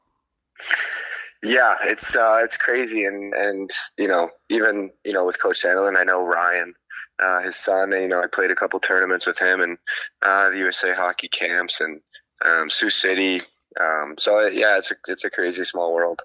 Yeah, 1.43 1.75
it's 1.83 2.15
uh, 2.15 2.41
it's 2.43 2.57
crazy, 2.57 3.05
and 3.05 3.31
and 3.35 3.69
you 3.99 4.07
know 4.07 4.29
even 4.49 4.89
you 5.05 5.13
know 5.13 5.23
with 5.23 5.39
Coach 5.39 5.61
Sandelin, 5.63 5.99
I 5.99 6.03
know 6.03 6.25
Ryan, 6.25 6.73
uh, 7.21 7.41
his 7.41 7.55
son. 7.55 7.91
You 7.91 8.07
know 8.07 8.19
I 8.19 8.25
played 8.25 8.49
a 8.49 8.55
couple 8.55 8.79
tournaments 8.79 9.27
with 9.27 9.39
him, 9.39 9.61
and 9.61 9.77
uh, 10.23 10.49
the 10.49 10.57
USA 10.57 10.95
hockey 10.95 11.27
camps, 11.27 11.79
and 11.79 12.01
um, 12.43 12.71
Sioux 12.71 12.89
City. 12.89 13.41
Um, 13.79 14.15
so 14.17 14.47
yeah, 14.47 14.77
it's 14.79 14.89
a 14.89 14.95
it's 15.07 15.25
a 15.25 15.29
crazy 15.29 15.63
small 15.63 15.93
world. 15.93 16.21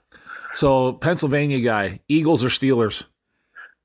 So 0.54 0.94
Pennsylvania 0.94 1.60
guy, 1.60 2.00
Eagles 2.08 2.42
or 2.42 2.48
Steelers? 2.48 3.04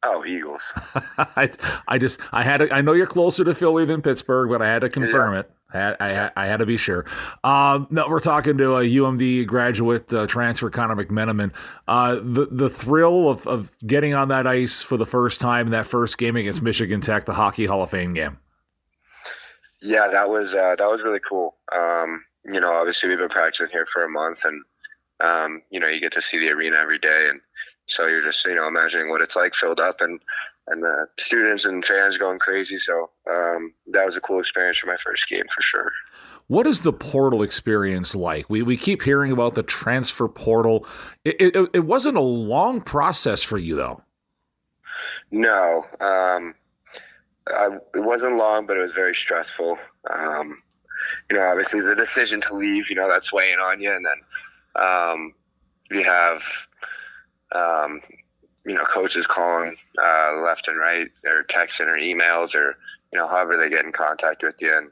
Oh, 0.03 0.25
Eagles. 0.25 0.73
I, 1.17 1.49
I 1.87 1.97
just 1.97 2.19
I 2.31 2.43
had 2.43 2.57
to, 2.57 2.73
I 2.73 2.81
know 2.81 2.93
you're 2.93 3.07
closer 3.07 3.43
to 3.45 3.53
Philly 3.53 3.85
than 3.85 4.01
Pittsburgh, 4.01 4.49
but 4.49 4.61
I 4.61 4.67
had 4.67 4.81
to 4.81 4.89
confirm 4.89 5.33
yeah. 5.33 5.39
it. 5.39 5.51
I 5.73 5.77
had, 5.77 5.95
I, 5.99 6.31
I 6.35 6.45
had 6.45 6.57
to 6.57 6.65
be 6.65 6.77
sure. 6.77 7.05
Um, 7.43 7.87
no, 7.89 8.07
we're 8.07 8.19
talking 8.19 8.57
to 8.57 8.75
a 8.75 8.83
UMD 8.83 9.47
graduate 9.47 10.13
uh, 10.13 10.27
transfer, 10.27 10.69
Connor 10.69 10.95
McMenamin. 10.95 11.51
Uh, 11.87 12.15
the 12.15 12.47
the 12.51 12.69
thrill 12.69 13.29
of, 13.29 13.47
of 13.47 13.71
getting 13.85 14.13
on 14.13 14.27
that 14.27 14.45
ice 14.45 14.81
for 14.81 14.97
the 14.97 15.05
first 15.05 15.39
time 15.39 15.67
in 15.67 15.71
that 15.71 15.85
first 15.85 16.17
game 16.17 16.35
against 16.35 16.61
Michigan 16.61 17.01
Tech, 17.01 17.25
the 17.25 17.33
Hockey 17.33 17.65
Hall 17.65 17.81
of 17.81 17.89
Fame 17.89 18.13
game. 18.13 18.37
Yeah, 19.81 20.07
that 20.11 20.29
was 20.29 20.53
uh, 20.53 20.75
that 20.77 20.89
was 20.89 21.03
really 21.03 21.19
cool. 21.19 21.55
Um, 21.71 22.23
you 22.45 22.59
know, 22.59 22.73
obviously 22.73 23.09
we've 23.09 23.17
been 23.17 23.29
practicing 23.29 23.69
here 23.71 23.85
for 23.85 24.03
a 24.03 24.09
month, 24.09 24.45
and 24.45 24.63
um, 25.19 25.61
you 25.71 25.79
know, 25.79 25.87
you 25.87 25.99
get 25.99 26.11
to 26.13 26.21
see 26.21 26.37
the 26.37 26.49
arena 26.49 26.77
every 26.77 26.99
day, 26.99 27.27
and 27.29 27.41
so 27.93 28.07
you're 28.07 28.23
just 28.23 28.43
you 28.45 28.55
know 28.55 28.67
imagining 28.67 29.09
what 29.09 29.21
it's 29.21 29.35
like 29.35 29.53
filled 29.53 29.79
up 29.79 30.01
and 30.01 30.19
and 30.67 30.81
the 30.81 31.07
students 31.19 31.65
and 31.65 31.83
fans 31.83 32.17
going 32.17 32.39
crazy. 32.39 32.77
So 32.77 33.11
um, 33.29 33.73
that 33.87 34.05
was 34.05 34.17
a 34.17 34.21
cool 34.21 34.39
experience 34.39 34.77
for 34.77 34.87
my 34.87 34.97
first 34.97 35.27
game 35.27 35.43
for 35.53 35.61
sure. 35.61 35.91
What 36.47 36.67
is 36.67 36.81
the 36.81 36.93
portal 36.93 37.43
experience 37.43 38.15
like? 38.15 38.49
We 38.49 38.63
we 38.63 38.77
keep 38.77 39.01
hearing 39.01 39.31
about 39.31 39.55
the 39.55 39.63
transfer 39.63 40.27
portal. 40.27 40.85
It 41.23 41.35
it, 41.39 41.69
it 41.73 41.85
wasn't 41.85 42.17
a 42.17 42.21
long 42.21 42.81
process 42.81 43.43
for 43.43 43.57
you 43.57 43.75
though. 43.75 44.01
No, 45.31 45.85
um, 45.99 46.55
I, 47.47 47.77
it 47.93 48.03
wasn't 48.03 48.37
long, 48.37 48.65
but 48.65 48.77
it 48.77 48.81
was 48.81 48.91
very 48.91 49.15
stressful. 49.15 49.77
Um, 50.09 50.57
you 51.29 51.37
know, 51.37 51.43
obviously 51.43 51.81
the 51.81 51.95
decision 51.95 52.41
to 52.41 52.55
leave, 52.55 52.89
you 52.89 52.95
know, 52.95 53.07
that's 53.07 53.33
weighing 53.33 53.59
on 53.59 53.81
you, 53.81 53.91
and 53.91 54.05
then 54.05 54.83
um, 54.83 55.33
you 55.91 56.03
have 56.03 56.67
um, 57.53 58.01
you 58.65 58.73
know, 58.75 58.85
coaches 58.85 59.27
calling 59.27 59.75
uh, 60.01 60.41
left 60.43 60.67
and 60.67 60.77
right, 60.77 61.07
or 61.25 61.43
texting 61.43 61.87
or 61.87 61.97
emails, 61.97 62.55
or 62.55 62.77
you 63.11 63.19
know, 63.19 63.27
however 63.27 63.57
they 63.57 63.69
get 63.69 63.85
in 63.85 63.91
contact 63.91 64.43
with 64.43 64.55
you, 64.61 64.75
and 64.75 64.89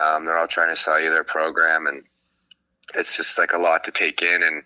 um, 0.00 0.24
they're 0.24 0.38
all 0.38 0.46
trying 0.46 0.68
to 0.68 0.76
sell 0.76 1.00
you 1.00 1.10
their 1.10 1.24
program, 1.24 1.86
and 1.86 2.02
it's 2.94 3.16
just 3.16 3.38
like 3.38 3.52
a 3.52 3.58
lot 3.58 3.84
to 3.84 3.90
take 3.90 4.22
in, 4.22 4.42
and 4.42 4.62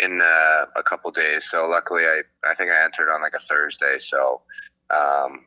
in 0.00 0.20
uh, 0.20 0.66
a 0.76 0.82
couple 0.82 1.10
days. 1.10 1.48
So 1.48 1.66
luckily, 1.66 2.04
I 2.04 2.22
I 2.44 2.54
think 2.54 2.70
I 2.70 2.84
entered 2.84 3.12
on 3.12 3.22
like 3.22 3.34
a 3.34 3.38
Thursday, 3.38 3.98
so 3.98 4.42
um, 4.90 5.44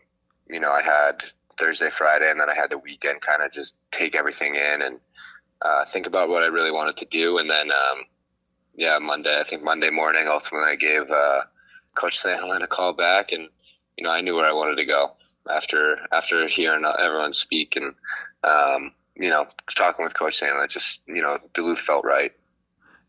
you 0.50 0.60
know, 0.60 0.72
I 0.72 0.82
had 0.82 1.26
Thursday, 1.58 1.90
Friday, 1.90 2.30
and 2.30 2.40
then 2.40 2.50
I 2.50 2.56
had 2.56 2.72
the 2.72 2.78
weekend 2.78 3.22
kind 3.22 3.42
of 3.42 3.52
just 3.52 3.76
take 3.92 4.16
everything 4.16 4.56
in 4.56 4.82
and 4.82 5.00
uh, 5.62 5.84
think 5.86 6.08
about 6.08 6.30
what 6.30 6.44
I 6.44 6.48
really 6.48 6.72
wanted 6.72 6.98
to 6.98 7.06
do, 7.06 7.38
and 7.38 7.50
then. 7.50 7.72
Um, 7.72 8.04
yeah, 8.76 9.00
Monday. 9.00 9.40
I 9.40 9.44
think 9.44 9.64
Monday 9.64 9.90
morning. 9.90 10.28
Ultimately, 10.28 10.70
I 10.70 10.76
gave 10.76 11.10
uh, 11.10 11.42
Coach 11.96 12.22
Sandelin 12.22 12.62
a 12.62 12.68
call 12.68 12.94
back, 12.94 13.32
and 13.32 13.48
you 13.98 14.04
know 14.04 14.12
I 14.12 14.22
knew 14.22 14.36
where 14.36 14.46
I 14.46 14.54
wanted 14.54 14.78
to 14.78 14.86
go 14.86 15.12
after 15.50 15.98
after 16.12 16.48
hearing 16.48 16.86
everyone 17.00 17.34
speak 17.34 17.76
and 17.76 17.96
um, 18.44 18.92
you 19.16 19.30
know 19.30 19.48
talking 19.76 20.04
with 20.04 20.18
Coach 20.18 20.40
Sandelin. 20.40 20.70
Just 20.70 21.02
you 21.08 21.22
know 21.22 21.40
Duluth 21.54 21.80
felt 21.80 22.06
right. 22.06 22.34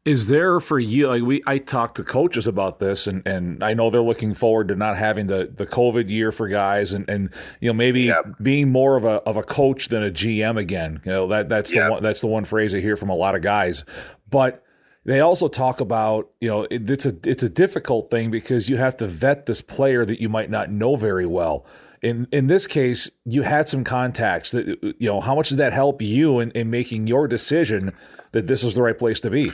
Is 0.05 0.29
there 0.29 0.61
for 0.61 0.79
you 0.79 1.09
like 1.09 1.23
we 1.25 1.43
I 1.49 1.59
talked 1.59 1.97
to 1.97 2.05
coaches 2.05 2.47
about 2.47 2.79
this 2.79 3.09
and, 3.09 3.27
and 3.27 3.65
I 3.65 3.75
know 3.75 3.91
they're 3.91 4.01
looking 4.01 4.35
forward 4.35 4.69
to 4.69 4.77
not 4.77 4.97
having 4.97 5.27
the, 5.27 5.53
the 5.53 5.67
COVID 5.67 6.09
year 6.09 6.31
for 6.31 6.47
guys 6.47 6.95
and, 6.95 7.11
and 7.11 7.31
you 7.61 7.69
know 7.69 7.73
maybe 7.73 8.03
yep. 8.03 8.37
being 8.41 8.71
more 8.71 8.97
of 8.97 9.05
a 9.05 9.15
of 9.25 9.37
a 9.37 9.43
coach 9.43 9.89
than 9.89 10.05
a 10.05 10.11
GM 10.13 10.61
again. 10.61 11.01
You 11.05 11.11
know 11.11 11.27
that 11.27 11.49
that's 11.49 11.75
yep. 11.75 11.87
the 11.87 11.91
one 11.91 12.03
that's 12.05 12.21
the 12.21 12.29
one 12.29 12.45
phrase 12.45 12.73
I 12.73 12.79
hear 12.79 12.97
from 12.97 13.09
a 13.09 13.17
lot 13.17 13.35
of 13.35 13.43
guys. 13.43 13.85
But 14.31 14.65
they 15.07 15.21
also 15.21 15.47
talk 15.47 15.81
about, 15.81 16.31
you 16.41 16.49
know, 16.49 16.65
it, 16.65 16.91
it's 16.91 17.07
a 17.07 17.15
it's 17.25 17.45
a 17.45 17.49
difficult 17.49 18.11
thing 18.11 18.31
because 18.31 18.69
you 18.69 18.77
have 18.77 18.97
to 18.99 19.07
vet 19.07 19.47
this 19.47 19.63
player 19.63 20.05
that 20.05 20.21
you 20.21 20.29
might 20.29 20.51
not 20.51 20.71
know 20.71 20.97
very 20.97 21.27
well. 21.27 21.65
In 22.03 22.27
in 22.33 22.49
this 22.49 22.67
case, 22.67 23.09
you 23.25 23.43
had 23.43 23.69
some 23.69 23.85
contacts 23.85 24.51
that 24.51 24.67
you 24.67 25.09
know, 25.09 25.21
how 25.21 25.37
much 25.37 25.49
did 25.49 25.59
that 25.59 25.73
help 25.73 26.03
you 26.03 26.41
in, 26.41 26.51
in 26.51 26.71
making 26.71 27.07
your 27.07 27.29
decision 27.29 27.95
that 28.33 28.49
this 28.49 28.65
was 28.65 28.75
the 28.75 28.83
right 28.83 28.99
place 28.99 29.21
to 29.21 29.31
be? 29.31 29.51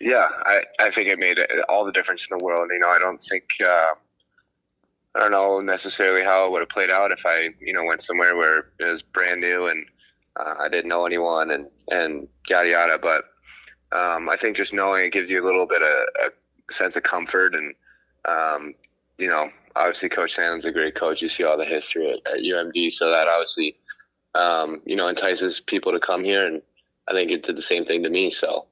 yeah, 0.00 0.26
I, 0.44 0.62
I 0.80 0.90
think 0.90 1.08
it 1.08 1.20
made 1.20 1.38
all 1.68 1.84
the 1.84 1.92
difference 1.92 2.26
in 2.28 2.36
the 2.36 2.44
world. 2.44 2.70
You 2.72 2.80
know, 2.80 2.88
I 2.88 2.98
don't 2.98 3.20
think 3.20 3.44
uh, 3.64 3.94
I 5.14 5.20
don't 5.20 5.30
know 5.30 5.60
necessarily 5.60 6.24
how 6.24 6.46
it 6.46 6.50
would 6.50 6.60
have 6.60 6.68
played 6.68 6.90
out 6.90 7.12
if 7.12 7.24
I 7.24 7.50
you 7.60 7.72
know 7.72 7.84
went 7.84 8.02
somewhere 8.02 8.36
where 8.36 8.70
it 8.80 8.86
was 8.86 9.02
brand 9.02 9.40
new 9.40 9.66
and 9.68 9.86
uh, 10.34 10.54
I 10.60 10.68
didn't 10.68 10.88
know 10.88 11.06
anyone 11.06 11.52
and 11.52 11.68
and 11.88 12.26
yada 12.50 12.70
yada. 12.70 12.98
But 12.98 13.24
um, 13.92 14.28
I 14.28 14.36
think 14.36 14.56
just 14.56 14.74
knowing 14.74 15.06
it 15.06 15.12
gives 15.12 15.30
you 15.30 15.42
a 15.42 15.46
little 15.46 15.66
bit 15.66 15.82
of 15.82 16.32
a 16.32 16.72
sense 16.72 16.96
of 16.96 17.02
comfort 17.02 17.54
and 17.54 17.74
um, 18.24 18.74
you 19.18 19.28
know 19.28 19.48
obviously 19.76 20.08
Coach 20.08 20.36
Sandelin's 20.36 20.64
a 20.64 20.72
great 20.72 20.94
coach. 20.94 21.22
You 21.22 21.28
see 21.28 21.44
all 21.44 21.56
the 21.56 21.64
history 21.64 22.10
at, 22.10 22.30
at 22.30 22.40
UMD, 22.40 22.90
so 22.90 23.10
that 23.10 23.28
obviously 23.28 23.76
um, 24.34 24.82
you 24.84 24.96
know 24.96 25.08
entices 25.08 25.60
people 25.60 25.92
to 25.92 26.00
come 26.00 26.24
here 26.24 26.46
and 26.46 26.62
I 27.08 27.12
think 27.12 27.30
it 27.30 27.42
did 27.42 27.56
the 27.56 27.62
same 27.62 27.84
thing 27.84 28.02
to 28.02 28.10
me. 28.10 28.30
So 28.30 28.66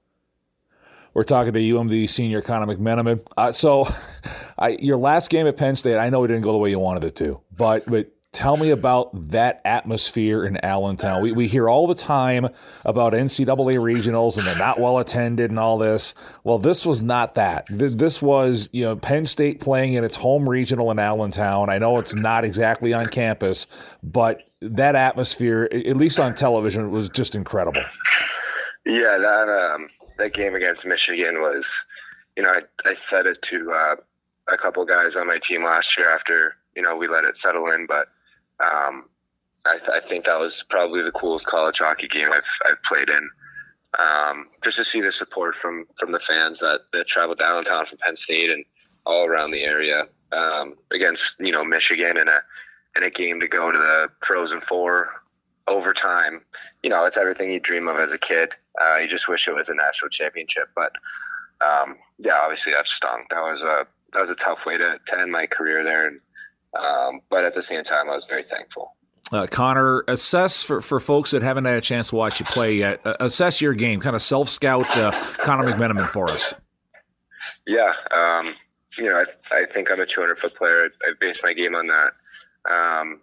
we're 1.14 1.24
talking 1.24 1.52
to 1.55 1.59
UMD 1.59 2.11
senior 2.11 2.42
Connor 2.42 2.66
McMenamin. 2.66 3.20
Uh, 3.38 3.50
so, 3.50 3.88
I, 4.59 4.70
your 4.81 4.98
last 4.98 5.31
game 5.31 5.46
at 5.46 5.57
Penn 5.57 5.74
State, 5.74 5.96
I 5.96 6.11
know 6.11 6.22
it 6.24 6.29
didn't 6.29 6.42
go 6.42 6.52
the 6.52 6.59
way 6.59 6.68
you 6.70 6.79
wanted 6.79 7.05
it 7.05 7.16
to, 7.16 7.40
but 7.57 7.85
but 7.87 8.11
tell 8.37 8.59
me 8.59 8.68
about 8.68 9.09
that 9.31 9.62
atmosphere 9.64 10.44
in 10.44 10.62
Allentown. 10.62 11.22
We, 11.22 11.33
we 11.33 11.49
hear 11.49 11.70
all 11.70 11.87
the 11.87 11.94
time 11.94 12.46
about 12.85 13.14
NCAA 13.14 13.79
regionals 13.79 14.37
and 14.37 14.46
they're 14.46 14.59
not 14.59 14.79
well 14.79 14.99
attended 14.99 15.49
and 15.49 15.59
all 15.59 15.79
this. 15.79 16.14
Well, 16.44 16.59
this 16.59 16.85
was 16.85 17.01
not 17.01 17.35
that. 17.37 17.64
This 17.70 18.20
was, 18.20 18.68
you 18.72 18.85
know, 18.85 18.94
Penn 18.94 19.25
State 19.25 19.61
playing 19.61 19.94
in 19.94 20.05
its 20.05 20.16
home 20.16 20.46
regional 20.46 20.90
in 20.90 20.99
Allentown. 20.99 21.70
I 21.70 21.79
know 21.79 21.99
it's 21.99 22.14
not 22.14 22.44
exactly 22.44 22.92
on 22.92 23.07
campus, 23.07 23.66
but 24.03 24.42
that 24.61 24.94
atmosphere, 24.94 25.70
at 25.72 25.96
least 25.96 26.20
on 26.20 26.35
television, 26.35 26.90
was 26.90 27.09
just 27.09 27.35
incredible. 27.35 27.81
Yeah, 28.85 29.16
that 29.18 29.49
um, 29.49 29.88
that 30.18 30.35
game 30.35 30.55
against 30.55 30.87
Michigan 30.87 31.40
was, 31.40 31.87
you 32.37 32.42
know, 32.42 32.51
I, 32.51 32.61
I 32.87 32.92
said 32.92 33.25
it 33.25 33.40
to 33.42 33.72
uh, 33.75 33.96
a 34.53 34.59
couple 34.59 34.85
guys 34.85 35.16
on 35.16 35.27
my 35.27 35.38
team 35.38 35.64
last 35.64 35.96
year 35.96 36.12
after 36.12 36.57
you 36.77 36.83
know 36.83 36.94
we 36.94 37.09
let 37.09 37.25
it 37.25 37.37
settle 37.37 37.66
in, 37.70 37.87
but 37.87 38.09
um, 38.61 39.09
I, 39.66 39.77
th- 39.79 39.90
I, 39.95 40.01
think 40.01 40.25
that 40.25 40.38
was 40.38 40.64
probably 40.69 41.03
the 41.03 41.12
coolest 41.12 41.47
college 41.47 41.79
hockey 41.79 42.09
game 42.09 42.29
I've 42.33 42.49
I've 42.69 42.83
played 42.83 43.11
in. 43.11 43.29
Um, 43.99 44.49
just 44.62 44.77
to 44.77 44.85
see 44.85 45.01
the 45.01 45.12
support 45.12 45.55
from 45.55 45.87
from 45.99 46.12
the 46.12 46.19
fans 46.19 46.61
that 46.61 46.83
that 46.92 47.07
traveled 47.07 47.38
downtown 47.38 47.87
from 47.87 47.99
Penn 47.99 48.16
State 48.16 48.51
and 48.51 48.64
all 49.05 49.27
around 49.27 49.51
the 49.51 49.64
area 49.64 50.05
um, 50.33 50.75
against 50.92 51.37
you 51.38 51.53
know 51.53 51.64
Michigan 51.64 52.16
in 52.16 52.29
a 52.29 52.40
in 52.97 53.03
a 53.03 53.11
game 53.11 53.40
to 53.40 53.49
go 53.49 53.71
to 53.71 53.79
the 53.79 54.09
Frozen 54.25 54.61
Four 54.61 55.23
overtime. 55.69 56.42
You 56.83 56.90
know, 56.90 57.05
it's 57.05 57.16
everything 57.16 57.51
you 57.51 57.61
dream 57.61 57.88
of 57.88 57.97
as 57.97 58.12
a 58.12 58.19
kid. 58.19 58.53
Uh, 58.81 58.99
you 58.99 59.09
just 59.09 59.29
wish 59.29 59.49
it 59.49 59.55
was 59.55 59.69
a 59.69 59.75
national 59.75 60.11
championship, 60.11 60.69
but 60.75 60.92
um, 61.61 61.97
yeah, 62.19 62.38
obviously 62.40 62.73
that 62.73 62.87
stung. 62.87 63.25
That 63.31 63.42
was 63.42 63.62
a 63.62 63.87
that 64.12 64.21
was 64.21 64.31
a 64.31 64.37
tough 64.37 64.66
way 64.66 64.79
to, 64.79 64.99
to 65.07 65.19
end 65.19 65.33
my 65.33 65.47
career 65.47 65.83
there, 65.83 66.07
and 66.07 66.21
um, 66.76 67.20
but 67.30 67.44
at 67.44 67.54
the 67.54 67.62
same 67.62 67.84
time, 67.84 68.08
I 68.08 68.14
was 68.14 68.26
very 68.26 68.42
thankful. 68.42 68.96
Uh, 69.32 69.46
Connor, 69.46 70.04
assess 70.06 70.62
for, 70.62 70.80
for 70.80 71.00
folks 71.00 71.32
that 71.32 71.42
haven't 71.42 71.64
had 71.64 71.76
a 71.76 71.80
chance 71.80 72.10
to 72.10 72.16
watch 72.16 72.38
you 72.38 72.46
play 72.46 72.74
yet. 72.74 73.00
Uh, 73.04 73.14
assess 73.18 73.60
your 73.60 73.74
game, 73.74 74.00
kind 74.00 74.14
of 74.14 74.22
self 74.22 74.48
scout 74.48 74.86
uh, 74.96 75.10
Connor 75.38 75.64
McMenamin 75.64 76.08
for 76.08 76.30
us. 76.30 76.54
Yeah, 77.66 77.92
um, 78.14 78.54
you 78.96 79.04
know, 79.04 79.16
I, 79.16 79.24
I, 79.56 79.64
think 79.64 79.90
I'm 79.90 80.00
a 80.00 80.06
200 80.06 80.38
foot 80.38 80.54
player. 80.54 80.88
I, 81.04 81.08
I 81.08 81.12
base 81.20 81.42
my 81.42 81.52
game 81.52 81.74
on 81.74 81.88
that. 81.88 82.12
Um, 82.70 83.20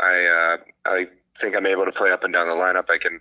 I 0.00 0.24
uh, 0.24 0.56
I 0.86 1.06
think 1.40 1.56
I'm 1.56 1.66
able 1.66 1.84
to 1.84 1.92
play 1.92 2.10
up 2.10 2.24
and 2.24 2.32
down 2.32 2.48
the 2.48 2.54
lineup. 2.54 2.90
I 2.90 2.98
can, 2.98 3.20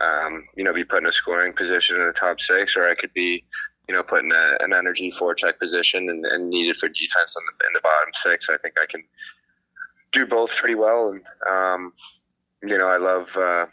um, 0.00 0.44
you 0.56 0.64
know, 0.64 0.72
be 0.72 0.84
put 0.84 1.02
in 1.02 1.06
a 1.06 1.12
scoring 1.12 1.52
position 1.52 2.00
in 2.00 2.06
the 2.06 2.12
top 2.12 2.40
six, 2.40 2.76
or 2.76 2.88
I 2.88 2.94
could 2.94 3.12
be, 3.12 3.44
you 3.88 3.94
know, 3.94 4.02
put 4.02 4.24
in 4.24 4.32
a, 4.32 4.56
an 4.60 4.72
energy 4.72 5.10
forecheck 5.10 5.58
position 5.58 6.08
and, 6.08 6.24
and, 6.24 6.48
needed 6.48 6.76
for 6.76 6.88
defense 6.88 7.36
in 7.36 7.42
the, 7.46 7.66
in 7.66 7.72
the 7.74 7.80
bottom 7.82 8.10
six. 8.14 8.48
I 8.48 8.56
think 8.56 8.74
I 8.80 8.86
can 8.86 9.04
do 10.12 10.26
both 10.26 10.56
pretty 10.56 10.74
well. 10.74 11.10
And, 11.10 11.22
um, 11.50 11.92
you 12.62 12.78
know, 12.78 12.86
I 12.86 12.96
love, 12.96 13.36
uh, 13.36 13.66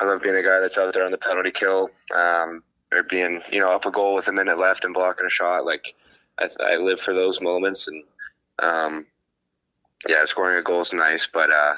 I 0.00 0.04
love 0.04 0.22
being 0.22 0.36
a 0.36 0.42
guy 0.42 0.60
that's 0.60 0.76
out 0.76 0.92
there 0.92 1.04
on 1.04 1.12
the 1.12 1.18
penalty 1.18 1.50
kill, 1.50 1.88
um, 2.14 2.62
or 2.92 3.02
being, 3.04 3.40
you 3.50 3.60
know, 3.60 3.70
up 3.70 3.86
a 3.86 3.90
goal 3.90 4.14
with 4.14 4.28
a 4.28 4.32
minute 4.32 4.58
left 4.58 4.84
and 4.84 4.92
blocking 4.92 5.26
a 5.26 5.30
shot. 5.30 5.64
Like 5.64 5.94
I, 6.38 6.48
I 6.60 6.76
live 6.76 7.00
for 7.00 7.14
those 7.14 7.40
moments 7.40 7.88
and, 7.88 8.02
um, 8.58 9.06
yeah, 10.06 10.24
scoring 10.26 10.58
a 10.58 10.62
goal 10.62 10.82
is 10.82 10.92
nice, 10.92 11.26
but, 11.26 11.50
uh, 11.50 11.74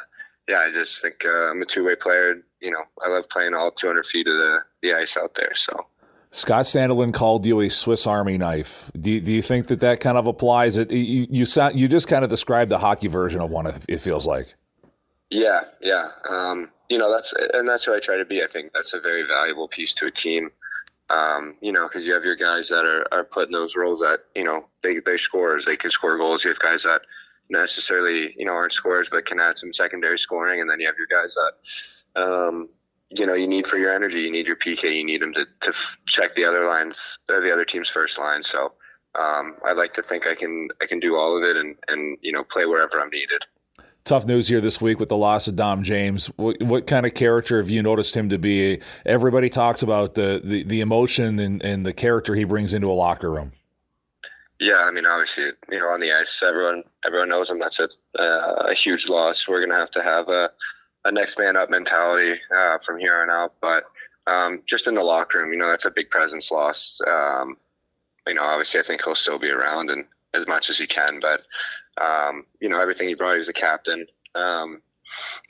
yeah, 0.48 0.58
I 0.58 0.70
just 0.72 1.00
think 1.00 1.24
uh, 1.24 1.50
I'm 1.50 1.62
a 1.62 1.64
two 1.64 1.84
way 1.84 1.96
player. 1.96 2.42
You 2.60 2.70
know, 2.70 2.82
I 3.04 3.08
love 3.08 3.28
playing 3.28 3.54
all 3.54 3.70
200 3.70 4.04
feet 4.06 4.28
of 4.28 4.34
the, 4.34 4.60
the 4.82 4.94
ice 4.94 5.16
out 5.16 5.34
there. 5.34 5.52
So. 5.54 5.86
Scott 6.36 6.66
Sandelin 6.66 7.14
called 7.14 7.46
you 7.46 7.62
a 7.62 7.70
Swiss 7.70 8.06
Army 8.06 8.36
knife. 8.36 8.90
Do 9.00 9.10
you, 9.10 9.20
do 9.22 9.32
you 9.32 9.40
think 9.40 9.68
that 9.68 9.80
that 9.80 10.00
kind 10.00 10.18
of 10.18 10.26
applies? 10.26 10.76
It 10.76 10.90
you 10.90 11.26
you 11.30 11.46
sound 11.46 11.80
you 11.80 11.88
just 11.88 12.08
kind 12.08 12.24
of 12.24 12.28
described 12.28 12.70
the 12.70 12.78
hockey 12.78 13.08
version 13.08 13.40
of 13.40 13.48
one. 13.48 13.72
It 13.88 14.00
feels 14.02 14.26
like. 14.26 14.54
Yeah, 15.30 15.62
yeah. 15.80 16.10
Um, 16.28 16.70
you 16.90 16.98
know 16.98 17.10
that's 17.10 17.32
and 17.54 17.66
that's 17.66 17.84
who 17.84 17.94
I 17.94 18.00
try 18.00 18.18
to 18.18 18.24
be. 18.26 18.42
I 18.42 18.48
think 18.48 18.74
that's 18.74 18.92
a 18.92 19.00
very 19.00 19.22
valuable 19.22 19.66
piece 19.66 19.94
to 19.94 20.08
a 20.08 20.10
team. 20.10 20.50
Um, 21.08 21.54
you 21.62 21.72
know, 21.72 21.88
because 21.88 22.06
you 22.06 22.12
have 22.12 22.24
your 22.24 22.36
guys 22.36 22.68
that 22.68 22.84
are, 22.84 23.06
are 23.12 23.24
putting 23.24 23.52
those 23.52 23.74
roles 23.74 24.00
that 24.00 24.24
you 24.34 24.44
know 24.44 24.68
they 24.82 24.98
they 24.98 25.16
scores, 25.16 25.64
they 25.64 25.78
can 25.78 25.90
score 25.90 26.18
goals. 26.18 26.44
You 26.44 26.50
have 26.50 26.58
guys 26.58 26.82
that 26.82 27.00
necessarily 27.48 28.34
you 28.36 28.44
know 28.44 28.52
aren't 28.52 28.72
scorers 28.72 29.08
but 29.10 29.24
can 29.24 29.40
add 29.40 29.56
some 29.56 29.72
secondary 29.72 30.18
scoring 30.18 30.60
and 30.60 30.68
then 30.68 30.80
you 30.80 30.86
have 30.86 30.96
your 30.98 31.06
guys 31.06 31.34
that 31.34 32.20
um, 32.20 32.68
you 33.10 33.26
know 33.26 33.34
you 33.34 33.46
need 33.46 33.66
for 33.66 33.78
your 33.78 33.92
energy 33.92 34.20
you 34.20 34.30
need 34.30 34.46
your 34.46 34.56
pk 34.56 34.96
you 34.96 35.04
need 35.04 35.22
them 35.22 35.32
to, 35.32 35.46
to 35.60 35.72
check 36.06 36.34
the 36.34 36.44
other 36.44 36.66
lines 36.66 37.18
uh, 37.30 37.40
the 37.40 37.52
other 37.52 37.64
team's 37.64 37.88
first 37.88 38.18
line 38.18 38.42
so 38.42 38.72
um, 39.14 39.56
i 39.64 39.72
like 39.72 39.94
to 39.94 40.02
think 40.02 40.26
i 40.26 40.34
can 40.34 40.68
i 40.82 40.86
can 40.86 40.98
do 40.98 41.16
all 41.16 41.36
of 41.36 41.42
it 41.42 41.56
and 41.56 41.76
and 41.88 42.18
you 42.20 42.32
know 42.32 42.42
play 42.42 42.66
wherever 42.66 43.00
i'm 43.00 43.10
needed 43.10 43.44
tough 44.04 44.24
news 44.24 44.48
here 44.48 44.60
this 44.60 44.80
week 44.80 45.00
with 45.00 45.08
the 45.08 45.16
loss 45.16 45.48
of 45.48 45.56
Dom 45.56 45.82
James. 45.82 46.26
What, 46.36 46.62
what, 46.62 46.86
kind 46.86 47.04
of 47.04 47.14
character 47.14 47.58
have 47.58 47.68
you 47.68 47.82
noticed 47.82 48.16
him 48.16 48.28
to 48.28 48.38
be? 48.38 48.80
Everybody 49.04 49.50
talks 49.50 49.82
about 49.82 50.14
the, 50.14 50.40
the, 50.44 50.62
the 50.62 50.80
emotion 50.80 51.40
and, 51.40 51.60
and 51.64 51.84
the 51.84 51.92
character 51.92 52.36
he 52.36 52.44
brings 52.44 52.72
into 52.72 52.88
a 52.88 52.94
locker 52.94 53.32
room. 53.32 53.50
Yeah, 54.58 54.84
I 54.86 54.90
mean, 54.90 55.04
obviously, 55.04 55.50
you 55.70 55.80
know, 55.80 55.88
on 55.88 56.00
the 56.00 56.12
ice, 56.12 56.42
everyone 56.42 56.84
everyone 57.04 57.28
knows 57.28 57.50
him. 57.50 57.58
That's 57.58 57.78
a 57.78 57.88
uh, 58.18 58.68
a 58.68 58.72
huge 58.72 59.06
loss. 59.06 59.46
We're 59.46 59.60
gonna 59.60 59.78
have 59.78 59.90
to 59.90 60.02
have 60.02 60.30
a, 60.30 60.50
a 61.06 61.12
next 61.12 61.38
man 61.38 61.56
up 61.56 61.70
mentality 61.70 62.40
uh, 62.54 62.78
from 62.78 62.98
here 62.98 63.16
on 63.16 63.30
out. 63.30 63.54
But 63.60 63.84
um, 64.26 64.62
just 64.66 64.88
in 64.88 64.94
the 64.94 65.02
locker 65.02 65.38
room, 65.38 65.52
you 65.52 65.58
know, 65.58 65.68
that's 65.68 65.84
a 65.84 65.90
big 65.90 66.10
presence 66.10 66.50
loss. 66.50 67.00
Um, 67.06 67.56
you 68.26 68.34
know, 68.34 68.42
obviously, 68.42 68.80
I 68.80 68.82
think 68.82 69.04
he'll 69.04 69.14
still 69.14 69.38
be 69.38 69.50
around 69.50 69.88
and 69.88 70.04
as 70.34 70.46
much 70.48 70.68
as 70.68 70.78
he 70.78 70.86
can. 70.86 71.20
But 71.20 71.42
um, 72.04 72.44
you 72.60 72.68
know, 72.68 72.80
everything 72.80 73.08
he 73.08 73.14
brought, 73.14 73.32
he 73.32 73.38
was 73.38 73.48
a 73.48 73.54
captain, 73.54 74.06
um, 74.34 74.82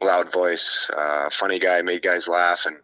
loud 0.02 0.30
voice, 0.30 0.88
uh, 0.96 1.30
funny 1.30 1.58
guy, 1.58 1.80
made 1.82 2.02
guys 2.02 2.28
laugh, 2.28 2.66
and 2.66 2.76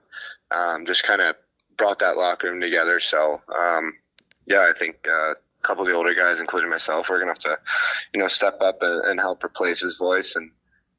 um, 0.51 0.87
just 0.87 1.05
kind 1.05 1.21
of 1.21 1.37
brought 1.77 1.99
that 1.99 2.17
locker 2.17 2.51
room 2.51 2.61
together. 2.61 2.99
So 2.99 3.43
um, 3.55 3.95
yeah, 4.47 4.67
I 4.69 4.73
think. 4.77 5.07
Uh, 5.07 5.35
a 5.35 5.65
couple 5.65 5.85
of 5.85 5.89
the 5.89 5.95
older 5.95 6.13
guys, 6.13 6.41
including 6.41 6.69
myself, 6.69 7.09
we're 7.09 7.21
gonna 7.21 7.31
have 7.31 7.39
to, 7.39 7.57
you 8.13 8.19
know, 8.19 8.27
step 8.27 8.61
up 8.61 8.83
and, 8.83 9.05
and 9.05 9.21
help 9.21 9.45
replace 9.45 9.81
his 9.81 9.97
voice 9.97 10.35
and 10.35 10.51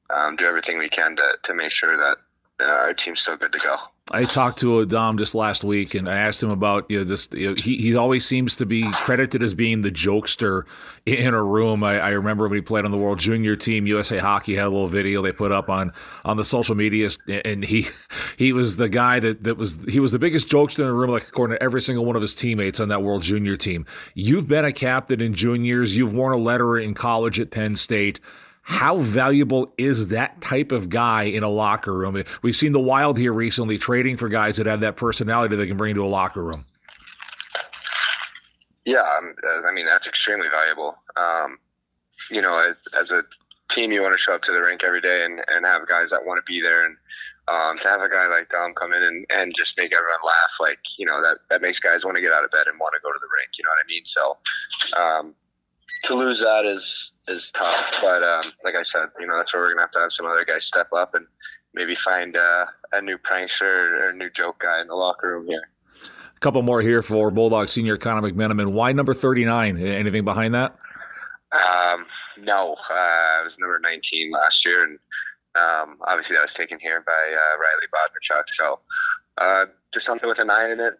um, 0.09 0.35
do 0.35 0.45
everything 0.45 0.77
we 0.77 0.89
can 0.89 1.15
to 1.15 1.37
to 1.43 1.53
make 1.53 1.71
sure 1.71 1.97
that 1.97 2.17
uh, 2.59 2.65
our 2.65 2.93
team's 2.93 3.21
still 3.21 3.37
good 3.37 3.51
to 3.51 3.59
go. 3.59 3.77
I 4.11 4.23
talked 4.23 4.59
to 4.59 4.81
Adam 4.81 5.17
just 5.17 5.33
last 5.33 5.63
week, 5.63 5.95
and 5.95 6.09
I 6.09 6.17
asked 6.17 6.43
him 6.43 6.49
about 6.49 6.85
you 6.89 6.97
know 6.97 7.03
this. 7.05 7.29
You 7.31 7.49
know, 7.49 7.55
he 7.55 7.77
he 7.77 7.95
always 7.95 8.25
seems 8.25 8.53
to 8.57 8.65
be 8.65 8.83
credited 8.91 9.41
as 9.41 9.53
being 9.53 9.81
the 9.81 9.91
jokester 9.91 10.63
in 11.05 11.33
a 11.33 11.41
room. 11.41 11.85
I, 11.85 11.99
I, 11.99 12.09
remember 12.09 12.47
when 12.49 12.57
he 12.57 12.61
played 12.61 12.83
on 12.83 12.91
the 12.91 12.97
World 12.97 13.17
Junior 13.17 13.55
team, 13.55 13.87
USA 13.87 14.17
Hockey 14.17 14.55
had 14.55 14.65
a 14.65 14.69
little 14.69 14.89
video 14.89 15.21
they 15.21 15.31
put 15.31 15.53
up 15.53 15.69
on 15.69 15.93
on 16.25 16.35
the 16.35 16.43
social 16.43 16.75
media, 16.75 17.09
and 17.45 17.63
he 17.63 17.87
he 18.37 18.51
was 18.51 18.75
the 18.75 18.89
guy 18.89 19.21
that 19.21 19.45
that 19.45 19.55
was 19.55 19.79
he 19.87 20.01
was 20.01 20.11
the 20.11 20.19
biggest 20.19 20.49
jokester 20.49 20.79
in 20.79 20.85
the 20.85 20.93
room, 20.93 21.09
like 21.09 21.29
according 21.29 21.57
to 21.57 21.63
every 21.63 21.81
single 21.81 22.03
one 22.03 22.17
of 22.17 22.21
his 22.21 22.35
teammates 22.35 22.81
on 22.81 22.89
that 22.89 23.03
World 23.03 23.23
Junior 23.23 23.55
team. 23.55 23.85
You've 24.15 24.49
been 24.49 24.65
a 24.65 24.73
captain 24.73 25.21
in 25.21 25.33
juniors. 25.33 25.95
You've 25.95 26.13
worn 26.13 26.33
a 26.33 26.37
letter 26.37 26.77
in 26.77 26.93
college 26.93 27.39
at 27.39 27.51
Penn 27.51 27.77
State 27.77 28.19
how 28.63 28.97
valuable 28.97 29.73
is 29.77 30.07
that 30.07 30.39
type 30.41 30.71
of 30.71 30.89
guy 30.89 31.23
in 31.23 31.43
a 31.43 31.49
locker 31.49 31.93
room? 31.93 32.23
We've 32.41 32.55
seen 32.55 32.71
the 32.71 32.79
Wild 32.79 33.17
here 33.17 33.33
recently 33.33 33.77
trading 33.77 34.15
for 34.15 34.29
guys 34.29 34.55
that 34.55 34.65
have 34.65 34.79
that 34.79 34.95
personality 34.95 35.57
they 35.57 35.67
can 35.67 35.75
bring 35.75 35.95
to 35.95 36.03
a 36.03 36.07
locker 36.07 36.41
room. 36.41 36.65
Yeah, 38.85 39.03
um, 39.17 39.35
I 39.65 39.71
mean 39.73 39.85
that's 39.85 40.07
extremely 40.07 40.47
valuable. 40.49 40.97
Um, 41.17 41.57
you 42.31 42.41
know, 42.41 42.73
as 42.97 43.11
a 43.11 43.23
team, 43.69 43.91
you 43.91 44.01
want 44.01 44.13
to 44.13 44.17
show 44.17 44.33
up 44.33 44.41
to 44.43 44.51
the 44.51 44.61
rink 44.61 44.83
every 44.83 45.01
day 45.01 45.25
and, 45.25 45.41
and 45.53 45.65
have 45.65 45.87
guys 45.87 46.11
that 46.11 46.25
want 46.25 46.37
to 46.37 46.49
be 46.49 46.61
there, 46.61 46.85
and 46.85 46.97
um, 47.49 47.77
to 47.77 47.87
have 47.89 48.01
a 48.01 48.09
guy 48.09 48.27
like 48.27 48.49
Dom 48.49 48.73
come 48.73 48.93
in 48.93 49.03
and, 49.03 49.25
and 49.33 49.53
just 49.55 49.77
make 49.77 49.93
everyone 49.93 50.19
laugh, 50.25 50.55
like 50.59 50.79
you 50.97 51.05
know 51.05 51.21
that 51.21 51.39
that 51.49 51.61
makes 51.61 51.79
guys 51.79 52.05
want 52.05 52.15
to 52.15 52.21
get 52.21 52.31
out 52.31 52.45
of 52.45 52.51
bed 52.51 52.67
and 52.67 52.79
want 52.79 52.93
to 52.93 53.01
go 53.01 53.11
to 53.11 53.19
the 53.19 53.27
rink. 53.37 53.57
You 53.57 53.65
know 53.65 53.71
what 53.71 53.83
I 53.83 53.87
mean? 53.87 54.05
So 54.05 54.37
um, 54.97 55.35
to 56.05 56.15
lose 56.15 56.39
that 56.39 56.65
is 56.65 57.12
is 57.27 57.51
tough. 57.51 57.99
But 58.01 58.23
um, 58.23 58.51
like 58.63 58.75
I 58.75 58.83
said, 58.83 59.07
you 59.19 59.27
know, 59.27 59.37
that's 59.37 59.53
where 59.53 59.63
we're 59.63 59.69
gonna 59.69 59.81
have 59.81 59.91
to 59.91 59.99
have 59.99 60.11
some 60.11 60.25
other 60.25 60.45
guys 60.45 60.65
step 60.65 60.87
up 60.93 61.13
and 61.15 61.25
maybe 61.73 61.95
find 61.95 62.35
uh, 62.35 62.65
a 62.91 63.01
new 63.01 63.17
prankster 63.17 63.99
or 63.99 64.09
a 64.09 64.13
new 64.13 64.29
joke 64.29 64.59
guy 64.59 64.81
in 64.81 64.87
the 64.87 64.95
locker 64.95 65.29
room 65.29 65.47
here. 65.47 65.69
A 66.35 66.39
couple 66.39 66.61
more 66.61 66.81
here 66.81 67.01
for 67.01 67.31
Bulldog 67.31 67.69
senior 67.69 67.97
Connor 67.97 68.29
McMenamin. 68.29 68.73
Why 68.73 68.91
number 68.91 69.13
39? 69.13 69.77
Anything 69.77 70.25
behind 70.25 70.53
that? 70.53 70.75
Um, 71.53 72.05
no, 72.39 72.75
uh, 72.89 72.93
I 72.93 73.41
was 73.43 73.59
number 73.59 73.79
19 73.79 74.31
last 74.31 74.65
year, 74.65 74.83
and 74.83 74.99
um, 75.55 75.97
obviously 76.07 76.35
that 76.35 76.41
was 76.41 76.53
taken 76.53 76.79
here 76.79 77.03
by 77.05 77.11
uh, 77.13 77.57
Riley 77.57 77.87
Bodmerchuk. 77.93 78.43
So 78.47 78.79
uh, 79.37 79.65
just 79.93 80.05
something 80.05 80.27
with 80.27 80.39
a 80.39 80.45
nine 80.45 80.71
in 80.71 80.79
it. 80.79 80.93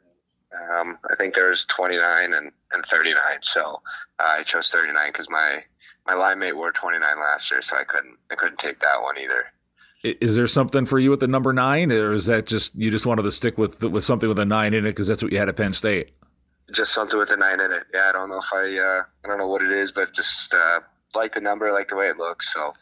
Um, 0.71 0.97
I 1.09 1.15
think 1.15 1.33
there's 1.33 1.65
29 1.65 2.33
and, 2.33 2.51
and 2.71 2.85
39. 2.85 3.17
So 3.41 3.81
uh, 4.19 4.35
I 4.37 4.43
chose 4.43 4.69
39 4.69 5.09
because 5.09 5.29
my 5.29 5.63
my 6.05 6.13
line 6.15 6.39
mate 6.39 6.55
wore 6.55 6.71
29 6.71 7.01
last 7.19 7.49
year, 7.49 7.61
so 7.61 7.77
I 7.77 7.83
couldn't 7.83 8.17
I 8.29 8.35
couldn't 8.35 8.59
take 8.59 8.79
that 8.79 9.01
one 9.01 9.17
either. 9.17 9.45
Is 10.03 10.35
there 10.35 10.47
something 10.47 10.85
for 10.85 10.99
you 10.99 11.09
with 11.09 11.21
the 11.21 11.27
number 11.27 11.53
nine, 11.53 11.89
or 11.91 12.11
is 12.11 12.25
that 12.25 12.45
just 12.45 12.75
you 12.75 12.91
just 12.91 13.05
wanted 13.05 13.23
to 13.23 13.31
stick 13.31 13.57
with 13.57 13.81
with 13.83 14.03
something 14.03 14.27
with 14.27 14.39
a 14.39 14.45
nine 14.45 14.73
in 14.73 14.85
it 14.85 14.89
because 14.89 15.07
that's 15.07 15.23
what 15.23 15.31
you 15.31 15.39
had 15.39 15.47
at 15.47 15.55
Penn 15.55 15.73
State? 15.73 16.11
Just 16.71 16.93
something 16.93 17.17
with 17.17 17.31
a 17.31 17.37
nine 17.37 17.61
in 17.61 17.71
it. 17.71 17.83
Yeah, 17.93 18.07
I 18.09 18.11
don't 18.11 18.29
know 18.29 18.39
if 18.39 18.53
I 18.53 18.77
uh, 18.77 19.03
I 19.23 19.27
don't 19.27 19.37
know 19.37 19.47
what 19.47 19.61
it 19.61 19.71
is, 19.71 19.93
but 19.93 20.13
just 20.13 20.53
uh, 20.53 20.81
like 21.15 21.33
the 21.33 21.39
number, 21.39 21.71
like 21.71 21.87
the 21.87 21.95
way 21.95 22.07
it 22.07 22.17
looks. 22.17 22.53
So 22.53 22.73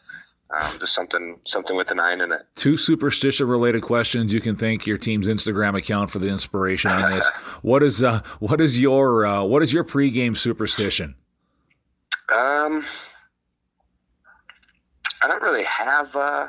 um, 0.52 0.78
just 0.78 0.94
something 0.94 1.38
something 1.44 1.76
with 1.76 1.88
the 1.88 1.94
nine 1.94 2.20
in 2.20 2.32
it. 2.32 2.42
Two 2.54 2.76
superstition 2.76 3.48
related 3.48 3.82
questions. 3.82 4.34
You 4.34 4.40
can 4.40 4.56
thank 4.56 4.86
your 4.86 4.98
team's 4.98 5.26
Instagram 5.26 5.76
account 5.76 6.10
for 6.10 6.18
the 6.18 6.28
inspiration 6.28 6.90
on 6.90 7.10
this. 7.10 7.28
what 7.62 7.82
is 7.82 8.02
uh, 8.02 8.20
what 8.40 8.60
is 8.60 8.78
your 8.78 9.24
uh, 9.24 9.42
what 9.44 9.62
is 9.62 9.72
your 9.72 9.84
pregame 9.84 10.36
superstition? 10.36 11.14
Um, 12.34 12.84
I 15.22 15.28
don't 15.28 15.42
really 15.42 15.64
have 15.64 16.14
uh, 16.14 16.48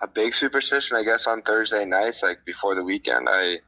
a 0.00 0.06
big 0.06 0.34
superstition. 0.34 0.96
I 0.96 1.02
guess 1.02 1.26
on 1.26 1.42
Thursday 1.42 1.84
nights, 1.84 2.22
like 2.22 2.44
before 2.44 2.74
the 2.74 2.84
weekend, 2.84 3.28
I 3.30 3.58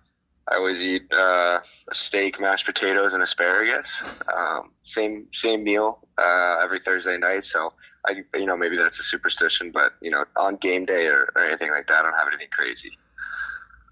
I 0.48 0.56
always 0.56 0.80
eat 0.80 1.12
uh, 1.12 1.60
a 1.88 1.94
steak, 1.94 2.40
mashed 2.40 2.66
potatoes, 2.66 3.14
and 3.14 3.22
asparagus. 3.22 4.04
Um, 4.34 4.72
same 4.84 5.26
same 5.32 5.64
meal 5.64 6.06
uh, 6.16 6.60
every 6.62 6.78
Thursday 6.78 7.18
night. 7.18 7.44
So 7.44 7.72
I, 8.07 8.25
you 8.38 8.47
know, 8.47 8.57
maybe 8.57 8.77
that's 8.77 8.99
a 8.99 9.03
superstition, 9.03 9.71
but 9.73 9.95
you 10.01 10.11
know, 10.11 10.25
on 10.37 10.57
game 10.57 10.85
day 10.85 11.07
or, 11.07 11.33
or 11.35 11.45
anything 11.45 11.71
like 11.71 11.87
that, 11.88 12.01
I 12.01 12.03
don't 12.03 12.14
have 12.14 12.29
anything 12.29 12.49
crazy. 12.51 12.99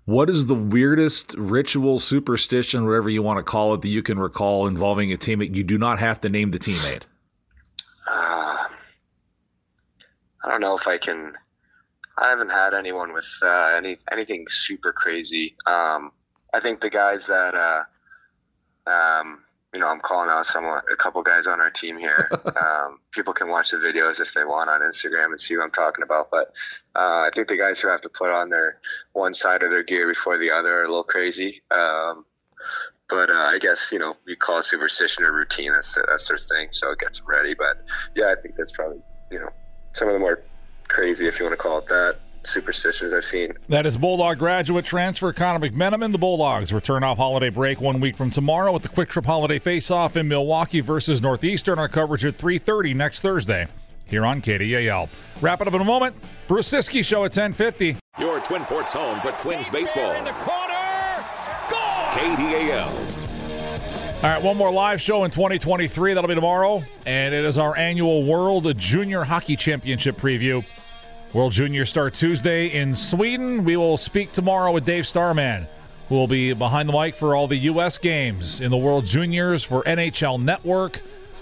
What 0.07 0.29
is 0.29 0.47
the 0.47 0.55
weirdest 0.55 1.35
ritual, 1.35 1.99
superstition, 1.99 2.85
whatever 2.85 3.09
you 3.09 3.23
want 3.23 3.39
to 3.39 3.43
call 3.43 3.73
it, 3.73 3.81
that 3.83 3.89
you 3.89 4.03
can 4.03 4.19
recall 4.19 4.67
involving 4.67 5.11
a 5.13 5.17
teammate? 5.17 5.55
You 5.55 5.65
do 5.65 5.79
not 5.79 5.99
have 5.99 6.21
to 6.21 6.29
name 6.29 6.51
the 6.51 6.59
teammate. 6.59 7.07
Uh, 8.07 8.69
I 10.45 10.49
don't 10.49 10.61
know 10.61 10.77
if 10.77 10.87
I 10.87 10.99
can. 10.99 11.35
I 12.19 12.29
haven't 12.29 12.51
had 12.51 12.75
anyone 12.75 13.13
with 13.15 13.39
uh, 13.43 13.73
any 13.77 13.97
anything 14.13 14.45
super 14.49 14.93
crazy. 14.93 15.57
Um, 15.67 16.13
I 16.53 16.61
think 16.61 16.81
the 16.81 16.91
guys 16.91 17.27
that 17.29 17.55
uh, 17.55 17.85
um, 18.89 19.44
you 19.75 19.81
know, 19.81 19.89
I'm 19.89 20.01
calling 20.01 20.31
out 20.31 20.47
some 20.47 20.65
a 20.65 20.97
couple 20.97 21.23
guys 21.23 21.47
on 21.47 21.61
our 21.61 21.71
team 21.71 21.99
here. 21.99 22.31
um, 22.57 23.01
people 23.11 23.33
can 23.33 23.49
watch 23.49 23.71
the 23.71 23.77
videos 23.79 24.21
if 24.21 24.33
they 24.33 24.45
want 24.45 24.71
on 24.71 24.81
Instagram 24.81 25.27
and 25.27 25.41
see 25.41 25.57
what 25.57 25.65
I'm 25.65 25.71
talking 25.71 26.05
about. 26.05 26.31
But 26.31 26.53
uh, 26.95 27.27
I 27.27 27.31
think 27.35 27.49
the 27.49 27.57
guys 27.57 27.81
who 27.81 27.89
have 27.89 28.01
to 28.03 28.09
put 28.09 28.31
on 28.31 28.49
their 28.49 28.79
one 29.13 29.35
side 29.35 29.63
of 29.63 29.71
their 29.71 29.83
gear 29.83 30.07
before 30.07 30.39
the 30.39 30.51
other 30.51 30.81
are 30.81 30.85
a 30.85 30.89
little 30.89 31.03
crazy. 31.03 31.63
Um, 31.71 32.25
but 33.09 33.31
uh, 33.31 33.35
I 33.35 33.59
guess 33.59 33.91
you 33.93 33.99
know 33.99 34.17
you 34.27 34.37
call 34.37 34.59
it 34.59 34.65
superstition 34.65 35.25
or 35.25 35.33
routine. 35.33 35.73
That's 35.73 35.95
their, 35.95 36.05
that's 36.09 36.29
their 36.29 36.39
thing, 36.39 36.69
so 36.71 36.93
it 36.93 37.01
gets 37.01 37.21
ready. 37.23 37.55
But 37.55 37.87
yeah, 38.15 38.35
I 38.37 38.41
think 38.41 38.55
that's 38.55 38.73
probably 38.73 39.03
you 39.31 39.41
know 39.41 39.51
some 39.93 40.09
of 40.09 40.15
the 40.15 40.21
more 40.21 40.41
crazy, 40.89 41.27
if 41.27 41.39
you 41.39 41.47
want 41.47 41.57
to 41.57 41.63
call 41.63 41.79
it 41.79 41.87
that 41.87 42.19
superstitions 42.47 43.13
I've 43.13 43.25
seen. 43.25 43.53
That 43.69 43.87
is 43.87 43.97
Bulldog 43.97 44.39
graduate 44.39 44.85
transfer 44.85 45.33
Connor 45.33 45.69
McMenamin. 45.69 46.13
The 46.13 46.19
Bulldogs 46.19 46.73
return 46.73 47.03
off 47.03 47.19
holiday 47.19 47.51
break 47.51 47.81
one 47.81 48.01
week 48.01 48.17
from 48.17 48.31
tomorrow 48.31 48.73
with 48.73 48.83
the 48.83 48.89
Quick 48.89 49.09
Trip 49.09 49.25
Holiday 49.25 49.59
Face-Off 49.59 50.17
in 50.17 50.29
Milwaukee 50.29 50.81
versus 50.81 51.21
Northeastern. 51.23 51.79
Our 51.79 51.89
coverage 51.89 52.25
at 52.25 52.39
3.30 52.39 52.95
next 52.95 53.21
Thursday 53.21 53.67
here 54.07 54.25
on 54.27 54.43
KDAL. 54.43 55.09
Wrap 55.43 55.61
it 55.61 55.69
up 55.69 55.75
in 55.75 55.81
a 55.81 55.85
moment. 55.85 56.17
Bruce 56.47 56.71
Ciskie 56.71 57.05
Show 57.05 57.25
at 57.25 57.37
1050. 57.37 57.97
Your 58.19 58.41
Twin 58.41 58.65
Ports 58.65 58.93
home 58.93 59.21
for 59.21 59.33
Twins 59.33 59.69
baseball. 59.69 60.13
In 60.13 60.25
the 60.25 60.33
corner. 60.33 61.25
Goal! 61.69 61.79
KDAL. 62.13 63.25
All 64.23 64.31
right, 64.31 64.43
one 64.43 64.57
more 64.57 64.73
live 64.73 65.03
show 65.03 65.25
in 65.25 65.31
2023. 65.31 66.15
That'll 66.15 66.29
be 66.29 66.35
tomorrow. 66.35 66.83
And 67.05 67.35
it 67.35 67.45
is 67.45 67.59
our 67.59 67.77
annual 67.77 68.25
World 68.25 68.75
Junior 68.79 69.25
Hockey 69.25 69.57
Championship 69.57 70.17
preview. 70.17 70.65
World 71.35 71.53
Junior 71.53 71.85
start 71.85 72.15
Tuesday 72.15 72.69
in 72.69 72.95
Sweden. 72.95 73.65
We 73.65 73.77
will 73.77 73.97
speak 73.97 74.31
tomorrow 74.31 74.71
with 74.71 74.85
Dave 74.85 75.05
Starman, 75.05 75.67
who 76.09 76.15
will 76.15 76.29
be 76.29 76.53
behind 76.53 76.89
the 76.89 76.93
mic 76.93 77.17
for 77.17 77.35
all 77.35 77.49
the 77.49 77.57
U.S. 77.57 77.99
games 77.99 78.61
in 78.61 78.71
the 78.71 78.77
World 78.77 79.05
Juniors 79.05 79.65
for 79.65 79.83
NHL 79.83 80.41
Network. 80.41 81.01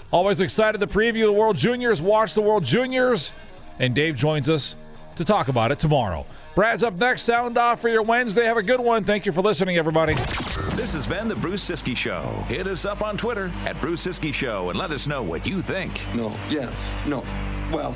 Always 0.09 0.41
excited 0.41 0.79
to 0.79 0.87
preview 0.87 1.25
the 1.25 1.31
World 1.31 1.57
Juniors, 1.57 2.01
watch 2.01 2.33
the 2.33 2.41
World 2.41 2.63
Juniors, 2.63 3.31
and 3.77 3.93
Dave 3.93 4.15
joins 4.15 4.49
us 4.49 4.75
to 5.15 5.23
talk 5.23 5.47
about 5.47 5.71
it 5.71 5.77
tomorrow. 5.77 6.25
Brad's 6.55 6.83
up 6.83 6.95
next. 6.95 7.21
Sound 7.21 7.55
off 7.59 7.79
for 7.79 7.89
your 7.89 8.01
Wednesday. 8.01 8.45
Have 8.45 8.57
a 8.57 8.63
good 8.63 8.79
one. 8.79 9.03
Thank 9.03 9.27
you 9.27 9.31
for 9.31 9.41
listening, 9.43 9.77
everybody. 9.77 10.15
This 10.75 10.93
has 10.93 11.05
been 11.05 11.27
the 11.27 11.35
Bruce 11.35 11.69
Ciskie 11.69 11.95
Show. 11.95 12.23
Hit 12.47 12.65
us 12.65 12.83
up 12.83 13.03
on 13.03 13.15
Twitter 13.15 13.51
at 13.65 13.79
Bruce 13.79 14.07
Ciskie 14.07 14.33
Show 14.33 14.71
and 14.71 14.79
let 14.79 14.89
us 14.89 15.05
know 15.05 15.21
what 15.21 15.47
you 15.47 15.61
think. 15.61 16.01
No, 16.15 16.35
yes, 16.49 16.83
no. 17.05 17.23
Well, 17.71 17.95